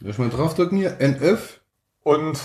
Lass 0.00 0.18
mal 0.18 0.30
draufdrücken 0.30 0.78
hier. 0.78 1.00
NF. 1.00 1.60
Und 2.02 2.38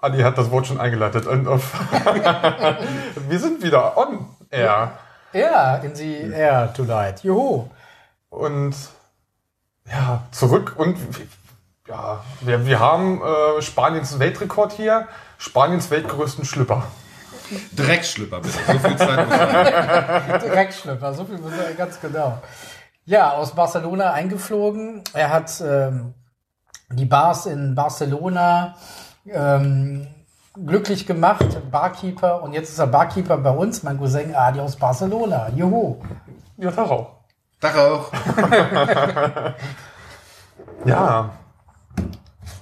Adi 0.00 0.22
hat 0.22 0.36
das 0.38 0.50
Wort 0.50 0.66
schon 0.66 0.80
eingeleitet. 0.80 1.26
Und 1.26 1.46
auf 1.46 1.72
wir 3.28 3.38
sind 3.38 3.62
wieder 3.62 3.96
on 3.96 4.28
air. 4.50 4.98
Ja, 5.32 5.76
in 5.76 5.94
the 5.94 6.30
air 6.32 6.72
tonight. 6.74 7.22
Juhu. 7.22 7.68
Und 8.28 8.74
ja, 9.88 10.26
zurück 10.32 10.74
und 10.76 10.96
ja, 11.92 12.20
wir, 12.40 12.66
wir 12.66 12.80
haben 12.80 13.20
äh, 13.20 13.60
Spaniens 13.60 14.18
Weltrekord 14.18 14.72
hier, 14.72 15.08
Spaniens 15.36 15.90
weltgrößten 15.90 16.44
Schlüpper. 16.44 16.84
Dreckschlüpper, 17.76 18.40
bitte. 18.40 18.58
So 18.66 18.78
viel 18.78 18.96
Zeit 18.96 19.28
muss 19.28 19.36
sein. 19.36 20.40
Dreckschlüpper, 20.50 21.12
so 21.12 21.24
viel 21.26 21.36
muss 21.36 21.52
er 21.52 21.74
ganz 21.74 22.00
genau. 22.00 22.38
Ja, 23.04 23.32
aus 23.32 23.54
Barcelona 23.54 24.12
eingeflogen. 24.12 25.02
Er 25.12 25.28
hat 25.30 25.60
ähm, 25.60 26.14
die 26.90 27.04
Bars 27.04 27.44
in 27.44 27.74
Barcelona 27.74 28.76
ähm, 29.26 30.06
glücklich 30.54 31.06
gemacht, 31.06 31.44
Barkeeper. 31.70 32.42
Und 32.42 32.54
jetzt 32.54 32.70
ist 32.70 32.78
er 32.78 32.86
Barkeeper 32.86 33.36
bei 33.36 33.50
uns, 33.50 33.82
mein 33.82 33.98
Cousin 33.98 34.34
Adi 34.34 34.60
aus 34.60 34.76
Barcelona. 34.76 35.50
Juhu. 35.54 36.00
Ja, 36.56 36.70
darauf. 36.70 37.08
Dach 37.60 37.76
auch. 37.76 38.12
Ja. 40.84 41.30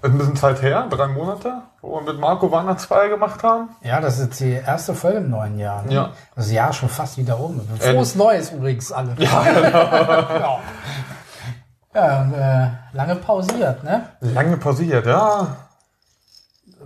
Ist 0.02 0.10
ein 0.10 0.16
bisschen 0.16 0.36
Zeit 0.36 0.62
her, 0.62 0.86
drei 0.88 1.08
Monate, 1.08 1.62
wo 1.82 2.00
wir 2.00 2.12
mit 2.12 2.18
Marco 2.18 2.50
Weihnachtsfeier 2.50 3.10
gemacht 3.10 3.42
haben. 3.42 3.68
Ja, 3.82 4.00
das 4.00 4.18
ist 4.18 4.40
die 4.40 4.52
erste 4.52 4.94
Folge 4.94 5.18
im 5.18 5.28
neuen 5.28 5.58
Jahr. 5.58 5.82
Ne? 5.82 5.92
Ja. 5.92 6.12
Das 6.34 6.50
Jahr 6.50 6.72
schon 6.72 6.88
fast 6.88 7.18
wieder 7.18 7.34
rum. 7.34 7.60
Frohes 7.78 8.14
Neues 8.14 8.50
übrigens 8.50 8.92
alle. 8.92 9.14
Ja, 9.18 9.44
ja. 9.52 10.58
Ja, 11.94 12.22
und, 12.22 12.32
äh, 12.32 12.68
lange 12.92 13.16
pausiert, 13.16 13.84
ne? 13.84 14.06
lange 14.20 14.56
pausiert, 14.56 15.04
ja. 15.06 15.56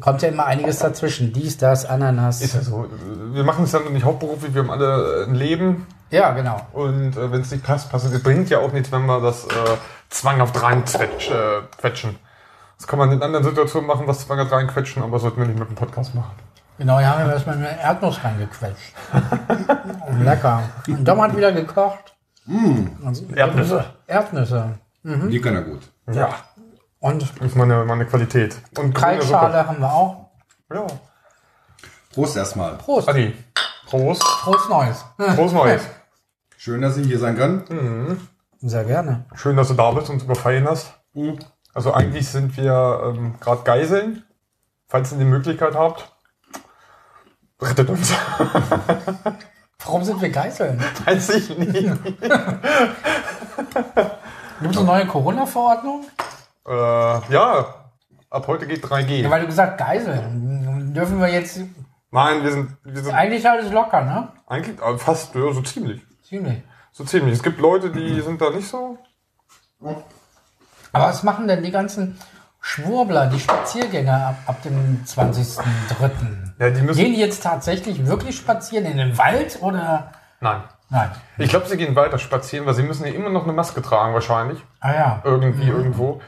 Kommt 0.00 0.22
ja 0.22 0.28
immer 0.28 0.46
einiges 0.46 0.80
dazwischen. 0.80 1.32
Dies, 1.32 1.56
das, 1.56 1.86
Ananas. 1.86 2.40
Ist 2.40 2.54
ja 2.54 2.62
so. 2.62 2.86
Wir 3.32 3.44
machen 3.44 3.64
es 3.64 3.70
dann 3.70 3.92
nicht 3.92 4.04
hauptberuflich, 4.04 4.54
wir 4.54 4.62
haben 4.62 4.70
alle 4.70 5.26
ein 5.28 5.36
Leben. 5.36 5.86
Ja, 6.10 6.32
genau. 6.32 6.60
Und 6.72 7.16
äh, 7.16 7.30
wenn 7.30 7.42
es 7.42 7.50
nicht 7.52 7.64
passt, 7.64 7.90
passt 7.90 8.06
es. 8.06 8.12
Es 8.12 8.22
bringt 8.22 8.50
ja 8.50 8.58
auch 8.58 8.72
nichts, 8.72 8.90
wenn 8.90 9.06
wir 9.06 9.20
das 9.20 9.44
äh, 9.44 9.48
zwanghaft 10.10 10.60
reinquetschen. 10.60 11.34
Äh, 11.34 11.62
quetschen. 11.78 12.18
Das 12.77 12.86
kann 12.86 12.98
man 12.98 13.12
in 13.12 13.22
anderen 13.22 13.44
Situationen 13.44 13.86
machen, 13.86 14.06
was 14.06 14.27
zwanghaft 14.27 14.53
reinquetschen, 14.53 15.03
aber 15.03 15.19
sollten 15.19 15.39
wir 15.39 15.47
nicht 15.47 15.58
mit 15.58 15.69
dem 15.69 15.77
Podcast 15.77 16.14
machen. 16.14 16.33
Genau, 16.77 16.98
hier 16.98 17.08
haben 17.08 17.25
wir 17.27 17.33
erstmal 17.33 17.56
eine 17.56 17.80
Erdnuss 17.80 18.22
reingequetscht. 18.25 18.94
Lecker. 20.19 20.62
Und 20.89 21.06
Dom 21.06 21.22
hat 21.22 21.36
wieder 21.36 21.52
gekocht. 21.52 22.17
Also, 23.05 23.25
Erdnüsse. 23.34 23.84
Erdnüsse. 24.06 24.78
Die 25.05 25.41
kann 25.41 25.55
er 25.55 25.62
gut. 25.62 25.83
Ja. 26.12 26.34
Und 26.98 27.22
Das 27.22 27.47
ist 27.48 27.56
meine, 27.56 27.84
meine 27.84 28.06
Qualität. 28.06 28.56
Und 28.77 28.95
grüne 28.95 29.19
Kaltschale 29.19 29.67
haben 29.67 29.78
wir 29.80 29.92
auch. 29.92 30.30
Ja. 30.72 30.86
Prost 32.12 32.36
erstmal. 32.36 32.75
Prost. 32.78 33.08
Adi. 33.08 33.34
Prost. 33.86 34.25
Frohes 34.25 34.69
Neues. 34.69 35.05
Prost 35.36 35.55
Neues. 35.55 35.83
Schön, 36.56 36.80
dass 36.80 36.95
Sie 36.95 37.05
hier 37.05 37.19
sein 37.19 37.36
können. 37.36 38.28
Sehr 38.61 38.84
gerne. 38.84 39.27
Schön, 39.34 39.56
dass 39.56 39.69
du 39.69 39.75
da 39.75 39.91
bist 39.91 40.08
und 40.08 40.14
uns 40.14 40.25
überfallen 40.25 40.67
hast. 40.67 40.95
Mhm. 41.12 41.39
Also 41.75 41.92
eigentlich 41.92 42.28
sind 42.28 42.56
wir 42.56 43.03
ähm, 43.05 43.34
gerade 43.41 43.62
Geiseln. 43.64 44.25
Falls 44.86 45.12
ihr 45.12 45.19
die 45.19 45.25
Möglichkeit 45.25 45.75
habt, 45.75 46.12
rettet 47.61 47.91
uns. 47.91 48.14
Warum 49.84 50.05
sind 50.05 50.23
wir 50.23 50.30
Geiseln? 50.30 50.83
Weiß 51.05 51.30
ich 51.30 51.58
nicht. 51.58 51.74
Gibt 54.61 54.70
es 54.70 54.77
eine 54.79 54.86
neue 54.86 55.07
Corona-Verordnung? 55.07 56.07
äh, 56.67 56.73
ja, 56.73 57.74
ab 58.30 58.46
heute 58.46 58.67
geht 58.67 58.84
3G. 58.84 59.23
Ja, 59.23 59.30
weil 59.30 59.42
du 59.42 59.46
gesagt 59.46 59.79
Geiseln. 59.79 60.95
Dürfen 60.95 61.20
wir 61.20 61.29
jetzt 61.29 61.61
Nein, 62.14 62.45
wir 62.45 62.52
sind, 62.52 62.77
wir 62.84 63.02
sind 63.02 63.13
eigentlich 63.13 63.48
alles 63.48 63.73
locker, 63.73 64.05
ne? 64.05 64.29
eigentlich 64.46 64.80
äh, 64.80 64.98
fast 64.98 65.34
ja, 65.34 65.52
so 65.52 65.63
ziemlich. 65.63 66.01
Ziemlich. 66.23 66.63
So 66.92 67.02
ziemlich. 67.02 67.34
Es 67.34 67.42
gibt 67.42 67.61
Leute, 67.61 67.90
die 67.90 68.20
sind 68.20 68.40
da 68.40 68.51
nicht 68.51 68.68
so. 68.68 68.98
Aber 70.94 71.05
was 71.08 71.22
machen 71.22 71.46
denn 71.48 71.62
die 71.62 71.70
ganzen 71.70 72.18
Schwurbler, 72.60 73.27
die 73.27 73.40
Spaziergänger 73.40 74.28
ab, 74.28 74.36
ab 74.46 74.62
dem 74.62 75.05
20.03.? 75.05 75.52
Ja, 76.58 76.70
die 76.70 76.82
müssen. 76.82 76.98
Gehen 77.02 77.12
die 77.14 77.20
jetzt 77.20 77.42
tatsächlich 77.42 78.06
wirklich 78.06 78.36
spazieren 78.36 78.86
in 78.86 78.96
den 78.96 79.18
Wald 79.18 79.58
oder? 79.60 80.12
Nein. 80.40 80.62
Nein. 80.90 81.10
Ich 81.38 81.50
glaube, 81.50 81.66
sie 81.66 81.77
gehen 81.77 81.96
weiter 81.96 82.18
spazieren, 82.18 82.66
weil 82.66 82.74
sie 82.74 82.83
müssen 82.83 83.06
ja 83.06 83.12
immer 83.12 83.30
noch 83.30 83.44
eine 83.44 83.52
Maske 83.52 83.83
tragen 83.83 84.14
wahrscheinlich. 84.14 84.62
Ah 84.80 84.92
ja. 84.94 85.20
Irgendwie, 85.24 85.66
irgendwo. 85.68 86.20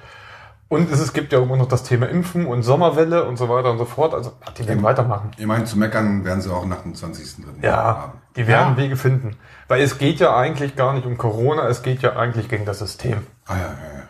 Und 0.69 0.91
es, 0.91 0.99
es 0.99 1.13
gibt 1.13 1.33
ja 1.33 1.41
immer 1.41 1.57
noch 1.57 1.69
das 1.69 1.85
Thema 1.85 2.09
Impfen 2.09 2.47
und 2.47 2.63
Sommerwelle 2.65 3.25
und 3.25 3.37
so 3.37 3.49
weiter 3.49 3.71
und 3.71 3.79
so 3.79 3.85
fort. 3.85 4.13
Also 4.15 4.33
die 4.59 4.67
werden 4.67 4.83
weitermachen. 4.83 5.31
Immerhin 5.37 5.67
zu 5.67 5.79
meckern 5.79 6.25
werden 6.25 6.41
Sie 6.41 6.51
auch 6.53 6.65
nach 6.67 6.83
dem 6.83 6.95
20. 6.97 7.45
drin 7.45 7.59
Ja, 7.63 7.77
haben. 7.77 8.13
die 8.35 8.49
werden 8.49 8.71
Ja. 8.71 8.77
Wege 8.77 8.97
finden. 8.97 9.37
Weil 9.69 9.83
es 9.83 9.99
geht 9.99 10.19
ja 10.19 10.37
eigentlich 10.37 10.75
gar 10.75 10.93
nicht 10.95 11.07
um 11.07 11.19
Corona, 11.19 11.69
es 11.69 11.83
geht 11.83 12.03
ja 12.03 12.17
eigentlich 12.17 12.49
gegen 12.49 12.65
das 12.65 12.81
System. 12.81 13.25
Ah 13.47 13.55
ja, 13.55 13.61
ja, 13.61 13.67
ja. 13.99 14.03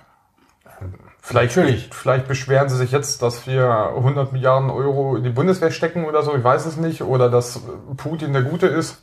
Vielleicht, 1.28 1.56
Natürlich. 1.56 1.88
vielleicht 1.92 2.28
beschweren 2.28 2.68
sie 2.68 2.76
sich 2.76 2.92
jetzt, 2.92 3.20
dass 3.20 3.48
wir 3.48 3.68
100 3.96 4.32
Milliarden 4.32 4.70
Euro 4.70 5.16
in 5.16 5.24
die 5.24 5.30
Bundeswehr 5.30 5.72
stecken 5.72 6.04
oder 6.04 6.22
so, 6.22 6.36
ich 6.36 6.44
weiß 6.44 6.66
es 6.66 6.76
nicht. 6.76 7.02
Oder 7.02 7.28
dass 7.28 7.58
Putin 7.96 8.32
der 8.32 8.42
Gute 8.42 8.68
ist. 8.68 9.02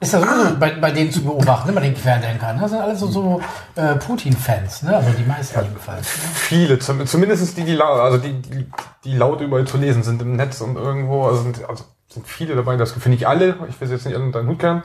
Ist 0.00 0.14
das 0.14 0.22
so 0.22 0.56
bei, 0.58 0.70
bei 0.76 0.90
denen 0.90 1.10
zu 1.12 1.22
beobachten, 1.22 1.68
ne? 1.68 1.74
bei 1.74 1.82
den 1.82 1.94
Querdenkern? 1.94 2.56
ne? 2.56 2.62
Das 2.62 2.70
sind 2.70 2.80
alles 2.80 3.00
so, 3.00 3.08
so 3.08 3.42
äh, 3.74 3.96
Putin-Fans, 3.96 4.84
ne? 4.84 4.96
also 4.96 5.10
die 5.10 5.24
meisten 5.24 5.60
jedenfalls. 5.60 6.08
Viele, 6.08 6.78
zum, 6.78 7.04
zumindest 7.06 7.58
die, 7.58 7.64
die, 7.64 7.74
lau- 7.74 8.00
also 8.00 8.16
die, 8.16 8.40
die, 8.40 8.70
die 9.04 9.14
laut 9.14 9.42
überall 9.42 9.66
zu 9.66 9.76
lesen 9.76 10.02
sind 10.02 10.22
im 10.22 10.34
Netz 10.34 10.62
und 10.62 10.76
irgendwo. 10.76 11.26
Also 11.26 11.42
sind, 11.42 11.68
also 11.68 11.84
sind 12.08 12.26
viele 12.26 12.56
dabei, 12.56 12.78
das 12.78 12.92
finde 12.92 13.16
ich 13.18 13.28
alle. 13.28 13.56
Ich 13.68 13.78
will 13.78 13.88
sie 13.88 13.94
jetzt 13.94 14.06
nicht 14.06 14.16
an 14.16 14.32
deinen 14.32 14.48
Hut 14.48 14.60
kehren. 14.60 14.82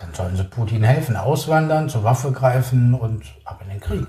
Dann 0.00 0.12
sollen 0.12 0.36
sie 0.36 0.44
Putin 0.44 0.82
helfen, 0.82 1.16
auswandern, 1.16 1.88
zur 1.88 2.04
Waffe 2.04 2.32
greifen 2.32 2.92
und 2.92 3.22
ab 3.46 3.60
in 3.64 3.70
den 3.70 3.80
Krieg. 3.80 4.06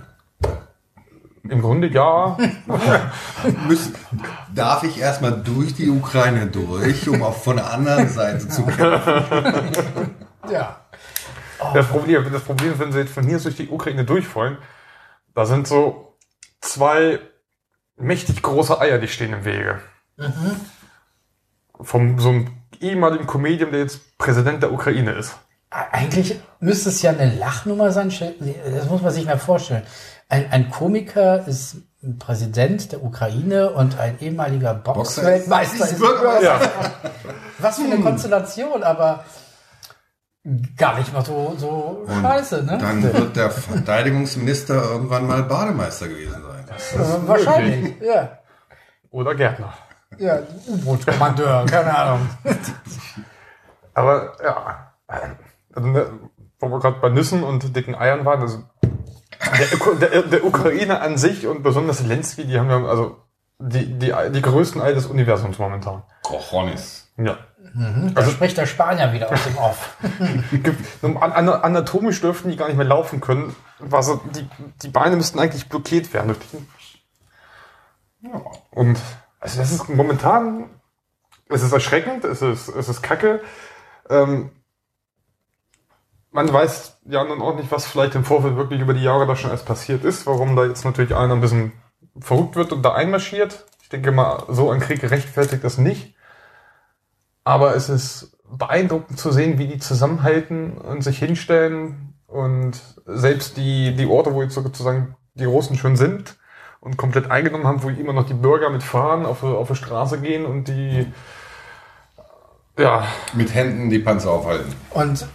Im 1.44 1.62
Grunde 1.62 1.88
ja. 1.88 2.38
Müssen, 3.68 3.96
darf 4.53 4.84
ich 4.84 5.00
erstmal 5.00 5.42
durch 5.42 5.75
die 5.75 5.90
Ukraine 5.90 6.48
durch, 6.48 7.08
um 7.08 7.24
auch 7.24 7.36
von 7.36 7.58
der 7.58 7.72
anderen 7.72 8.09
Seite 8.09 8.48
zu 8.48 8.66
kämpfen? 8.66 10.16
Ja. 10.50 10.80
Das 11.74 11.88
Problem, 11.88 12.31
das 12.31 12.44
Problem 12.44 12.72
ist, 12.72 12.80
wenn 12.80 12.94
sie 12.94 13.00
jetzt 13.00 13.12
von 13.12 13.25
hier 13.25 13.38
durch 13.38 13.58
die 13.58 13.68
Ukraine 13.68 14.06
durchwollen, 14.06 14.58
da 15.34 15.46
sind 15.46 15.68
so 15.68 16.16
zwei 16.62 17.20
mächtig 17.98 18.42
große 18.42 18.80
Eier, 18.80 18.98
die 18.98 19.08
stehen 19.08 19.34
im 19.34 19.44
Wege. 19.44 19.81
Vom 21.81 22.19
so 22.19 22.30
einem 22.30 22.48
ehemaligen 22.80 23.28
Comedian, 23.28 23.72
der 23.72 23.81
jetzt 23.81 24.18
Präsident 24.18 24.64
der 24.64 24.72
Ukraine 24.72 25.12
ist. 25.12 25.36
Eigentlich 25.69 26.40
müsste 26.59 26.90
es 26.90 27.02
ja 27.02 27.12
eine 27.12 27.36
Lachnummer 27.36 27.92
sein. 27.92 28.12
Das 28.72 28.90
muss 28.90 29.02
man 29.02 29.12
sich 29.12 29.25
mal 29.25 29.38
vorstellen. 29.38 29.84
Ein, 30.29 30.51
ein 30.51 30.69
Komiker 30.69 31.47
ist 31.47 31.77
ein 32.03 32.17
Präsident 32.19 32.91
der 32.91 33.03
Ukraine 33.03 33.71
und 33.71 33.97
ein 33.97 34.19
ehemaliger 34.19 34.73
Boxweltmeister 34.73 35.85
ist 35.85 35.99
Bürgermeister. 35.99 36.43
Ja, 36.43 36.59
Was 37.59 37.77
für 37.77 37.85
eine 37.85 38.01
Konstellation, 38.01 38.83
aber 38.83 39.23
gar 40.77 40.97
nicht 40.97 41.13
mal 41.13 41.25
so, 41.25 41.55
so 41.57 42.05
scheiße, 42.21 42.63
ne? 42.63 42.77
Dann 42.77 43.01
wird 43.03 43.35
der 43.35 43.49
Verteidigungsminister 43.49 44.75
irgendwann 44.75 45.27
mal 45.27 45.43
Bademeister 45.43 46.07
gewesen 46.07 46.41
sein. 46.41 46.65
Äh, 46.67 47.27
Wahrscheinlich, 47.27 48.01
ja. 48.01 48.38
oder 49.09 49.35
Gärtner. 49.35 49.73
Ja, 50.18 50.39
U-Boot-Kommandeur, 50.68 51.65
keine 51.65 51.97
Ahnung. 51.97 52.30
Aber 53.94 54.33
ja, 54.44 54.94
also, 55.07 55.88
ne, 55.88 56.06
wo 56.59 56.69
wir 56.69 56.80
gerade 56.80 57.00
bei 57.00 57.09
Nüssen 57.09 57.44
und 57.44 57.75
dicken 57.75 57.95
Eiern 57.95 58.25
waren, 58.25 58.41
also 58.41 58.63
der, 59.39 60.10
der, 60.10 60.22
der 60.24 60.45
Ukraine 60.45 61.01
an 61.01 61.18
sich 61.18 61.48
und 61.48 61.63
besonders 61.63 61.98
Zelensky, 61.98 62.45
die 62.45 62.60
haben 62.60 62.69
ja 62.69 62.84
also 62.86 63.18
die, 63.60 63.98
die, 63.98 64.13
die 64.31 64.42
größten 64.42 64.81
Eier 64.81 64.94
des 64.94 65.07
Universums 65.07 65.57
momentan. 65.57 66.04
Cojones. 66.24 67.12
Ja. 67.18 67.38
Da 68.13 68.24
spricht 68.25 68.57
der 68.57 68.66
Spanier 68.66 69.13
wieder 69.13 69.31
aus 69.31 69.44
dem 69.44 69.57
Off. 69.57 69.98
Anatomisch 71.22 72.22
dürften 72.22 72.50
die 72.50 72.56
gar 72.56 72.68
nicht 72.68 72.78
mehr 72.78 72.86
laufen 72.86 73.19
können. 73.19 73.56
War 73.80 74.04
so, 74.04 74.22
die, 74.36 74.48
die 74.81 74.89
Beine 74.89 75.16
müssten 75.16 75.40
eigentlich 75.40 75.68
blockiert 75.68 76.13
werden. 76.13 76.36
Ja. 78.22 78.42
Und 78.72 78.98
also 79.40 79.60
das 79.60 79.72
ist 79.72 79.90
momentan, 79.90 80.69
es 81.50 81.63
ist 81.63 81.72
erschreckend, 81.72 82.25
es 82.25 82.42
ist, 82.42 82.68
es 82.69 82.90
ist 82.90 83.01
kacke. 83.01 83.42
Ähm, 84.10 84.51
man 86.31 86.51
weiß 86.51 87.00
ja 87.06 87.24
nun 87.24 87.41
auch 87.41 87.56
nicht, 87.56 87.71
was 87.71 87.85
vielleicht 87.85 88.15
im 88.15 88.25
Vorfeld 88.25 88.56
wirklich 88.56 88.81
über 88.81 88.94
die 88.94 89.03
Jahre 89.03 89.25
da 89.25 89.35
schon 89.35 89.51
erst 89.51 89.65
passiert 89.65 90.03
ist, 90.03 90.27
warum 90.27 90.56
da 90.56 90.65
jetzt 90.65 90.85
natürlich 90.85 91.15
einer 91.15 91.33
ein 91.33 91.41
bisschen 91.41 91.71
verrückt 92.19 92.56
wird 92.56 92.74
und 92.74 92.83
da 92.83 92.94
einmarschiert. 92.94 93.65
Ich 93.81 93.89
denke 93.89 94.12
mal, 94.12 94.44
so 94.50 94.69
ein 94.69 94.79
Krieg 94.79 95.03
rechtfertigt 95.09 95.63
das 95.63 95.77
nicht. 95.77 96.15
Aber 97.44 97.75
es 97.75 97.89
ist 97.89 98.38
beeindruckend 98.50 99.19
zu 99.19 99.31
sehen, 99.31 99.57
wie 99.57 99.68
die 99.68 99.79
zusammenhalten 99.79 100.77
und 100.77 101.03
sich 101.03 101.19
hinstellen 101.19 102.13
und 102.27 102.81
selbst 103.06 103.57
die, 103.57 103.95
die 103.95 104.06
Orte, 104.06 104.33
wo 104.33 104.41
jetzt 104.41 104.56
sozusagen 104.56 105.15
die 105.35 105.45
Russen 105.45 105.77
schon 105.77 105.95
sind 105.95 106.35
und 106.81 106.97
komplett 106.97 107.31
eingenommen 107.31 107.65
haben, 107.65 107.83
wo 107.83 107.89
immer 107.89 108.13
noch 108.13 108.25
die 108.25 108.33
Bürger 108.33 108.69
mit 108.69 108.83
Fahren 108.83 109.25
auf, 109.25 109.44
auf 109.44 109.69
die 109.69 109.75
Straße 109.75 110.19
gehen 110.19 110.45
und 110.45 110.68
die, 110.68 111.07
ja, 112.77 113.07
Mit 113.33 113.53
Händen 113.53 113.89
die 113.89 114.00
Panzer 114.00 114.31
aufhalten. 114.31 114.73
Und 114.91 115.27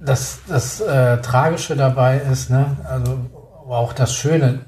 das, 0.00 0.40
das 0.46 0.80
äh, 0.80 1.20
Tragische 1.20 1.76
dabei 1.76 2.18
ist, 2.18 2.50
ne, 2.50 2.76
also 2.84 3.18
auch 3.68 3.92
das 3.92 4.14
Schöne, 4.14 4.60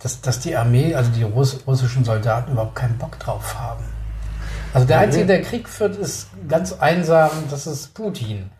dass, 0.00 0.20
dass 0.20 0.40
die 0.40 0.56
Armee, 0.56 0.94
also 0.94 1.10
die 1.10 1.22
Russ 1.22 1.60
russischen 1.66 2.04
Soldaten 2.04 2.52
überhaupt 2.52 2.74
keinen 2.74 2.98
Bock 2.98 3.18
drauf 3.18 3.58
haben. 3.58 3.84
Also 4.74 4.86
der 4.86 4.98
Einzige, 4.98 5.24
der 5.24 5.40
Krieg 5.40 5.70
führt, 5.70 5.96
ist 5.96 6.28
ganz 6.48 6.74
einsam, 6.74 7.30
das 7.50 7.66
ist 7.66 7.94
Putin. 7.94 8.50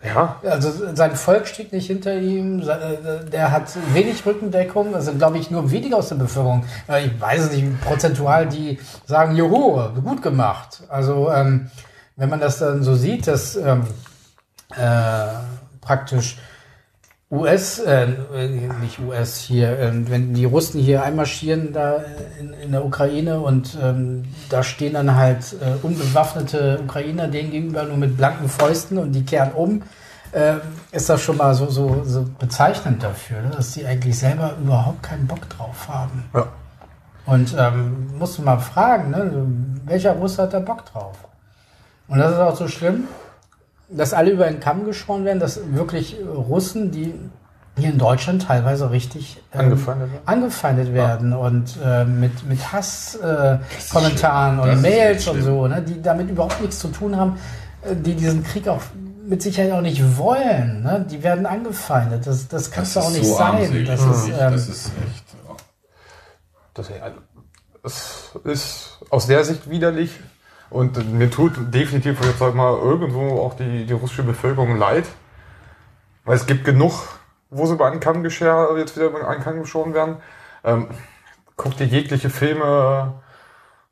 ja, 0.43 0.53
Also 0.53 0.73
sein 0.95 1.15
Volk 1.15 1.47
steht 1.47 1.73
nicht 1.73 1.89
hinter 1.89 2.15
ihm, 2.17 2.61
äh, 2.61 3.29
der 3.31 3.53
hat 3.53 3.65
wenig 3.93 4.25
Rückendeckung, 4.25 4.95
also 4.95 5.13
glaube 5.13 5.37
ich 5.37 5.51
nur 5.51 5.71
wenige 5.71 5.95
aus 5.95 6.09
der 6.09 6.17
Bevölkerung, 6.17 6.65
äh, 6.89 7.07
ich 7.07 7.21
weiß 7.21 7.45
es 7.45 7.53
nicht, 7.53 7.81
prozentual, 7.83 8.47
die 8.47 8.79
sagen, 9.05 9.37
juhu, 9.37 9.79
gut 10.03 10.23
gemacht. 10.23 10.85
Also 10.89 11.31
ähm, 11.31 11.71
wenn 12.17 12.31
man 12.31 12.41
das 12.41 12.61
dann 12.61 12.83
so 12.83 12.95
sieht, 12.95 13.27
dass 13.27 13.57
ähm, 13.57 13.83
äh, 14.75 15.27
praktisch 15.87 16.37
US, 17.31 17.81
äh, 17.81 18.07
nicht 18.81 19.01
US 19.01 19.41
hier, 19.41 19.79
äh, 19.79 19.91
wenn 20.11 20.35
die 20.35 20.45
Russen 20.45 20.81
hier 20.81 21.03
einmarschieren 21.03 21.73
da 21.73 22.05
in, 22.39 22.53
in 22.53 22.73
der 22.73 22.85
Ukraine 22.85 23.41
und 23.41 23.77
ähm, 23.83 24.25
da 24.49 24.63
stehen 24.63 24.95
dann 24.95 25.17
halt 25.17 25.57
äh, 25.61 25.85
unbewaffnete 25.85 26.81
Ukrainer 26.85 27.27
denen 27.27 27.51
gegenüber 27.51 27.83
nur 27.85 27.97
mit 27.97 28.17
blanken 28.17 28.49
Fäusten 28.49 28.99
und 28.99 29.13
die 29.13 29.25
kehren 29.25 29.53
um, 29.53 29.83
äh, 30.31 30.55
ist 30.93 31.09
das 31.09 31.21
schon 31.21 31.37
mal 31.37 31.53
so, 31.55 31.69
so, 31.69 32.05
so 32.05 32.27
bezeichnend 32.39 33.03
dafür, 33.03 33.43
ne? 33.43 33.51
dass 33.51 33.73
die 33.73 33.85
eigentlich 33.85 34.17
selber 34.17 34.55
überhaupt 34.63 35.03
keinen 35.03 35.27
Bock 35.27 35.49
drauf 35.49 35.89
haben. 35.89 36.25
ja. 36.33 36.47
Und 37.27 37.57
ähm, 37.59 38.17
musst 38.17 38.39
du 38.39 38.43
mal 38.43 38.59
fragen, 38.59 39.11
ne, 39.11 39.47
welcher 39.85 40.13
Russe 40.13 40.43
hat 40.43 40.55
da 40.55 40.61
Bock 40.61 40.85
drauf? 40.85 41.17
Und 42.07 42.21
das 42.21 42.31
ist 42.31 42.39
auch 42.39 42.55
so 42.55 42.69
schlimm, 42.69 43.09
dass 43.89 44.13
alle 44.13 44.31
über 44.31 44.47
den 44.47 44.61
Kamm 44.61 44.85
geschoren 44.85 45.25
werden, 45.25 45.41
dass 45.41 45.61
wirklich 45.73 46.17
Russen, 46.35 46.91
die 46.91 47.15
hier 47.79 47.91
in 47.91 47.99
Deutschland 47.99 48.43
teilweise 48.43 48.91
richtig 48.91 49.43
ähm, 49.53 49.61
Angefeindet 49.61 50.13
werden. 50.13 50.27
angefeindet 50.27 50.95
werden 50.95 51.33
und 51.35 51.77
äh, 51.85 52.05
mit, 52.05 52.49
mit 52.49 52.73
Hasskommentaren 52.73 54.59
äh, 54.59 54.63
und 54.63 54.81
Mails 54.83 55.29
und 55.29 55.43
so, 55.43 55.67
ne, 55.67 55.83
die 55.83 56.01
damit 56.01 56.31
überhaupt 56.31 56.61
nichts 56.61 56.79
zu 56.79 56.89
tun 56.89 57.17
haben, 57.17 57.39
äh, 57.83 57.95
die 57.95 58.15
diesen 58.15 58.43
Krieg 58.43 58.67
auch 58.69 58.81
mit 59.27 59.43
Sicherheit 59.43 59.73
auch 59.73 59.83
nicht 59.83 60.17
wollen. 60.17 60.83
Ne? 60.83 61.05
Die 61.11 61.23
werden 61.23 61.47
angefeindet. 61.47 62.27
Das, 62.27 62.49
das 62.49 62.71
kann 62.71 62.87
doch 62.95 63.03
auch 63.03 63.11
nicht 63.11 63.25
so 63.25 63.37
sein. 63.37 63.85
Das 63.85 64.01
ist, 64.01 64.29
ähm, 64.29 64.53
das 64.53 64.69
ist 64.69 64.87
echt. 64.87 65.25
oh. 65.49 65.57
Das, 66.75 66.91
es 67.83 68.31
ist 68.45 68.99
aus 69.11 69.27
der 69.27 69.45
Sicht 69.45 69.69
widerlich 69.69 70.11
und 70.71 71.13
mir 71.13 71.31
tut 71.31 71.75
definitiv 71.75 72.25
jetzt 72.25 72.39
sag 72.39 72.55
mal 72.55 72.77
irgendwo 72.77 73.41
auch 73.41 73.55
die, 73.55 73.87
die 73.87 73.93
russische 73.93 74.23
Bevölkerung 74.23 74.77
leid, 74.77 75.07
weil 76.25 76.37
es 76.37 76.47
gibt 76.47 76.65
genug, 76.65 76.93
wo 77.51 77.67
sie 77.67 77.75
über 77.75 77.87
einen 77.87 78.01
Kamm 78.01 78.25
jetzt 78.25 78.41
wieder 78.97 79.07
über 79.07 79.29
einen 79.29 79.43
Kamm 79.43 79.61
geschoren 79.61 79.95
werden. 79.95 80.17
Ähm, 80.65 80.89
guck 81.57 81.77
dir 81.77 81.87
jegliche 81.87 82.31
Filme 82.31 83.15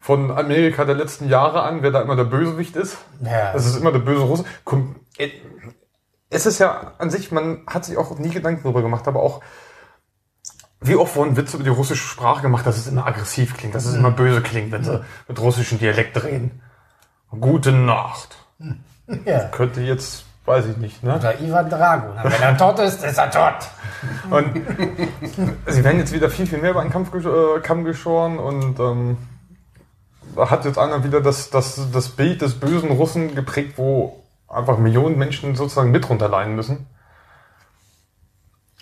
von 0.00 0.30
Amerika 0.30 0.84
der 0.84 0.96
letzten 0.96 1.28
Jahre 1.28 1.62
an, 1.62 1.82
wer 1.82 1.90
da 1.90 2.02
immer 2.02 2.16
der 2.16 2.24
Bösewicht 2.24 2.76
ist. 2.76 2.98
Ja. 3.22 3.52
Das 3.52 3.64
ist 3.64 3.76
immer 3.76 3.92
der 3.92 4.00
böse 4.00 4.22
Russe. 4.22 4.44
Äh, 5.16 5.30
Es 6.28 6.46
ist 6.46 6.58
ja 6.58 6.92
an 6.98 7.10
sich, 7.10 7.32
man 7.32 7.62
hat 7.66 7.84
sich 7.84 7.96
auch 7.96 8.18
nie 8.18 8.30
Gedanken 8.30 8.64
darüber 8.64 8.82
gemacht, 8.82 9.08
aber 9.08 9.22
auch 9.22 9.40
wie 10.84 10.96
oft 10.96 11.16
wurden 11.16 11.36
Witze 11.36 11.56
über 11.56 11.64
die 11.64 11.70
russische 11.70 12.06
Sprache 12.06 12.42
gemacht, 12.42 12.66
dass 12.66 12.76
es 12.76 12.86
immer 12.86 13.06
aggressiv 13.06 13.56
klingt, 13.56 13.74
dass 13.74 13.86
es 13.86 13.94
immer 13.94 14.10
böse 14.10 14.42
klingt, 14.42 14.70
wenn 14.70 14.84
sie 14.84 15.02
mit 15.28 15.40
russischem 15.40 15.78
Dialekt 15.78 16.22
reden. 16.22 16.60
Gute 17.40 17.72
Nacht. 17.72 18.36
ja. 19.24 19.44
Könnte 19.46 19.80
jetzt, 19.80 20.24
weiß 20.44 20.66
ich 20.66 20.76
nicht, 20.76 21.02
ne? 21.02 21.16
Oder 21.16 21.40
Ivan 21.40 21.68
Drago. 21.70 22.08
Na, 22.14 22.24
Wenn 22.24 22.42
er 22.42 22.56
tot 22.56 22.78
ist, 22.78 23.02
ist 23.02 23.18
er 23.18 23.30
tot. 23.30 23.68
Und 24.30 24.62
sie 25.66 25.82
werden 25.84 25.98
jetzt 25.98 26.12
wieder 26.12 26.30
viel, 26.30 26.46
viel 26.46 26.58
mehr 26.58 26.70
über 26.70 26.80
einen 26.80 26.90
Kampf 26.90 27.10
gesch 27.10 27.24
äh, 27.24 27.60
Kamm 27.60 27.84
geschoren 27.84 28.38
und 28.38 28.78
ähm, 28.78 29.16
hat 30.36 30.64
jetzt 30.64 30.78
einer 30.78 31.02
wieder 31.02 31.20
das, 31.20 31.50
das, 31.50 31.90
das 31.92 32.08
Bild 32.10 32.42
des 32.42 32.60
bösen 32.60 32.90
Russen 32.90 33.34
geprägt, 33.34 33.74
wo 33.76 34.22
einfach 34.48 34.78
Millionen 34.78 35.18
Menschen 35.18 35.54
sozusagen 35.56 35.90
mit 35.90 36.08
runterleiden 36.08 36.54
müssen. 36.54 36.86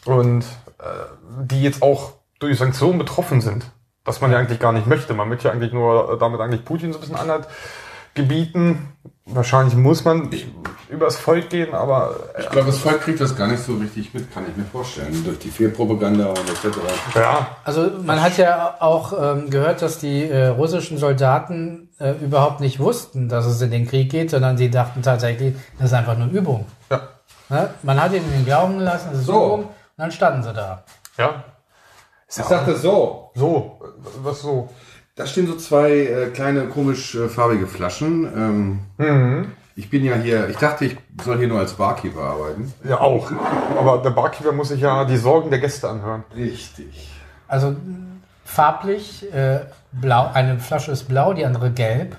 Und 0.05 0.45
äh, 0.79 1.45
die 1.45 1.63
jetzt 1.63 1.83
auch 1.83 2.13
durch 2.39 2.59
Sanktionen 2.59 2.99
betroffen 2.99 3.41
sind. 3.41 3.67
Was 4.05 4.21
man 4.21 4.33
ja 4.33 4.39
eigentlich 4.39 4.59
gar 4.59 4.73
nicht 4.73 4.87
möchte. 4.87 5.15
Man 5.15 5.29
möchte 5.29 5.49
ja 5.49 5.55
eigentlich 5.55 5.73
nur 5.73 6.15
äh, 6.15 6.19
damit 6.19 6.41
eigentlich 6.41 6.65
Putin 6.65 6.93
so 6.93 6.99
ein 6.99 7.03
bisschen 7.03 7.17
anhat 7.17 7.47
gebieten. 8.15 8.89
Wahrscheinlich 9.25 9.77
muss 9.77 10.05
man 10.05 10.29
übers 10.91 11.17
Volk 11.17 11.49
gehen, 11.49 11.73
aber 11.73 12.17
Ich 12.39 12.51
glaube, 12.51 12.67
das 12.67 12.79
Volk 12.79 13.01
kriegt 13.03 13.21
das 13.21 13.37
gar 13.37 13.47
nicht 13.47 13.63
so 13.63 13.75
richtig 13.77 14.13
mit, 14.13 14.35
kann 14.35 14.45
ich 14.51 14.57
mir 14.57 14.65
vorstellen. 14.65 15.23
Durch 15.25 15.39
die 15.39 15.49
Fehlpropaganda 15.51 16.27
und 16.27 16.41
etc. 16.41 16.77
äh, 17.15 17.21
ja, 17.21 17.47
Also 17.65 17.89
man 18.05 18.21
hat 18.21 18.37
ja 18.37 18.75
auch 18.81 19.13
ähm, 19.19 19.49
gehört, 19.49 19.81
dass 19.81 19.99
die 19.99 20.25
äh, 20.25 20.49
russischen 20.49 20.99
Soldaten 20.99 21.89
äh, 22.01 22.11
überhaupt 22.21 22.61
nicht 22.61 22.81
wussten, 22.81 23.29
dass 23.29 23.47
es 23.47 23.63
in 23.63 23.71
den 23.71 23.87
Krieg 23.87 24.11
geht, 24.11 24.31
sondern 24.31 24.59
sie 24.59 24.71
dachten 24.71 25.03
tatsächlich, 25.03 25.55
das 25.79 25.87
ist 25.87 25.95
einfach 25.95 26.19
nur 26.19 26.29
Übung. 26.29 26.67
ja, 26.91 27.01
Ne? 27.49 27.71
Man 27.83 28.03
hat 28.03 28.13
ihnen 28.13 28.31
den 28.33 28.45
Glauben 28.45 28.79
gelassen, 28.79 29.09
das 29.13 29.21
ist 29.21 29.27
So. 29.27 29.45
Übung, 29.47 29.69
dann 30.03 30.11
standen 30.13 30.43
sie 30.43 30.53
da. 30.53 30.83
ja. 31.17 31.45
Ich 32.29 32.35
sagte 32.43 32.75
so. 32.77 33.31
So, 33.35 33.79
was 34.23 34.41
so? 34.41 34.69
Da 35.15 35.27
stehen 35.27 35.47
so 35.47 35.55
zwei 35.57 35.91
äh, 35.91 36.31
kleine 36.31 36.67
komisch 36.69 37.15
äh, 37.15 37.29
farbige 37.29 37.67
Flaschen. 37.67 38.81
Ähm, 38.99 39.53
Ich 39.77 39.91
bin 39.91 40.03
ja 40.05 40.17
hier, 40.17 40.49
ich 40.49 40.57
dachte, 40.57 40.87
ich 40.87 40.97
soll 41.23 41.39
hier 41.39 41.49
nur 41.49 41.59
als 41.61 41.75
Barkeeper 41.75 42.21
arbeiten. 42.23 42.73
Ja, 42.85 43.01
auch. 43.01 43.31
Aber 43.79 43.99
der 43.99 44.11
Barkeeper 44.11 44.53
muss 44.53 44.69
sich 44.69 44.81
ja 44.81 45.05
die 45.05 45.19
Sorgen 45.19 45.51
der 45.51 45.61
Gäste 45.61 45.89
anhören. 45.89 46.25
Richtig. 46.35 47.11
Also 47.49 47.77
farblich 48.45 49.31
äh, 49.33 49.61
blau, 49.93 50.31
eine 50.33 50.59
Flasche 50.59 50.91
ist 50.91 51.05
blau, 51.09 51.35
die 51.35 51.45
andere 51.45 51.71
gelb. 51.71 52.17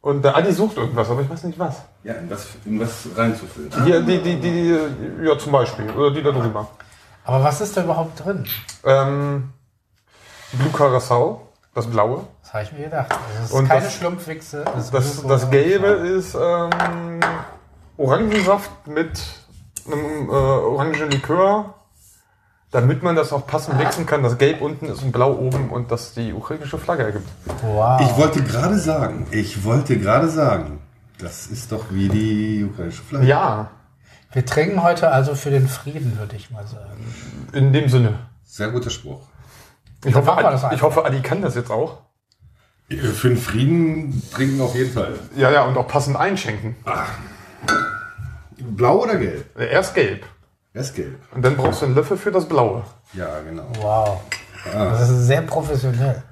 Und 0.00 0.24
der 0.24 0.36
Adi 0.36 0.52
sucht 0.52 0.76
irgendwas, 0.76 1.08
aber 1.10 1.22
ich 1.22 1.30
weiß 1.30 1.44
nicht 1.44 1.58
was. 1.58 1.82
Ja, 2.06 2.14
in 2.14 2.30
was, 2.30 2.46
in 2.64 2.78
was 2.80 3.06
reinzufüllen. 3.16 3.84
Hier, 3.84 4.00
die, 4.00 4.18
die, 4.22 4.36
die, 4.40 4.78
ja, 5.26 5.36
zum 5.36 5.50
Beispiel. 5.50 5.90
Oder 5.90 6.12
die 6.12 6.22
da 6.22 6.30
drüber. 6.30 6.68
Aber 7.24 7.42
was 7.42 7.60
ist 7.60 7.76
da 7.76 7.82
überhaupt 7.82 8.24
drin? 8.24 8.46
Ähm, 8.84 9.50
Blue 10.52 10.70
Curacao, 10.70 11.48
das 11.74 11.88
blaue. 11.88 12.22
Das 12.42 12.52
habe 12.54 12.62
ich 12.62 12.72
mir 12.72 12.84
gedacht. 12.84 13.08
Das 13.10 13.46
ist 13.46 13.52
Und 13.52 13.66
keine 13.68 13.82
das- 13.86 13.94
Schlumpfwichse. 13.94 14.64
Das, 14.64 14.90
Blue 14.92 15.00
das 15.00 15.20
Curacao. 15.22 15.50
gelbe 15.50 15.86
ist 15.88 16.36
ähm, 16.36 17.20
Orangensaft 17.96 18.70
mit 18.86 19.20
einem 19.90 20.28
äh, 20.28 20.32
orangen 20.32 21.10
Likör, 21.10 21.74
damit 22.70 23.02
man 23.02 23.16
das 23.16 23.32
auch 23.32 23.46
passend 23.48 23.78
mixen 23.78 24.06
kann. 24.06 24.22
Das 24.22 24.38
Gelb 24.38 24.60
unten 24.60 24.86
ist 24.86 25.02
und 25.02 25.10
Blau 25.10 25.32
oben 25.32 25.70
und 25.70 25.90
das 25.90 26.14
die 26.14 26.32
ukrainische 26.32 26.78
Flagge 26.78 27.02
ergibt. 27.02 27.28
Wow. 27.62 28.00
Ich 28.00 28.16
wollte 28.16 28.44
gerade 28.44 28.78
sagen, 28.78 29.26
ich 29.32 29.64
wollte 29.64 29.98
gerade 29.98 30.28
sagen, 30.28 30.78
das 31.18 31.46
ist 31.46 31.72
doch 31.72 31.86
wie 31.90 32.08
die 32.08 32.64
ukrainische 32.64 33.02
Flagge. 33.02 33.26
Ja, 33.26 33.70
Wir 34.32 34.44
trinken 34.44 34.82
heute 34.82 35.10
also 35.10 35.34
für 35.34 35.50
den 35.50 35.66
Frieden, 35.68 36.18
würde 36.18 36.36
ich 36.36 36.50
mal 36.50 36.66
sagen. 36.66 37.14
in 37.52 37.72
dem 37.72 37.88
Sinne. 37.88 38.18
Sehr 38.44 38.68
guter 38.68 38.90
Spruch. 38.90 39.22
Ich 40.04 40.14
hoffe, 40.14 40.32
Adi, 40.32 40.74
ich 40.74 40.82
hoffe, 40.82 41.04
Adi 41.04 41.20
kann 41.20 41.42
das 41.42 41.54
jetzt 41.54 41.70
auch. 41.70 42.02
Für 42.88 43.28
den 43.28 43.38
Frieden 43.38 44.22
trinken 44.32 44.60
auf 44.60 44.74
jeden 44.74 44.92
Fall. 44.92 45.14
Ja, 45.36 45.50
ja, 45.50 45.64
und 45.64 45.76
auch 45.76 45.88
passend 45.88 46.16
einschenken. 46.16 46.76
Blau 48.58 49.02
oder 49.02 49.16
gelb? 49.16 49.58
Erst 49.58 49.94
gelb. 49.94 50.24
Ist 50.72 50.94
gelb. 50.94 51.18
Und 51.34 51.42
dann 51.42 51.56
brauchst 51.56 51.80
du 51.82 51.86
einen 51.86 51.94
Löffel 51.94 52.16
für 52.16 52.30
das 52.30 52.46
Blaue. 52.46 52.84
Ja, 53.14 53.40
genau. 53.40 53.66
Wow. 53.80 54.20
Das 54.72 55.08
ist 55.08 55.26
sehr 55.26 55.42
professionell. 55.42 56.22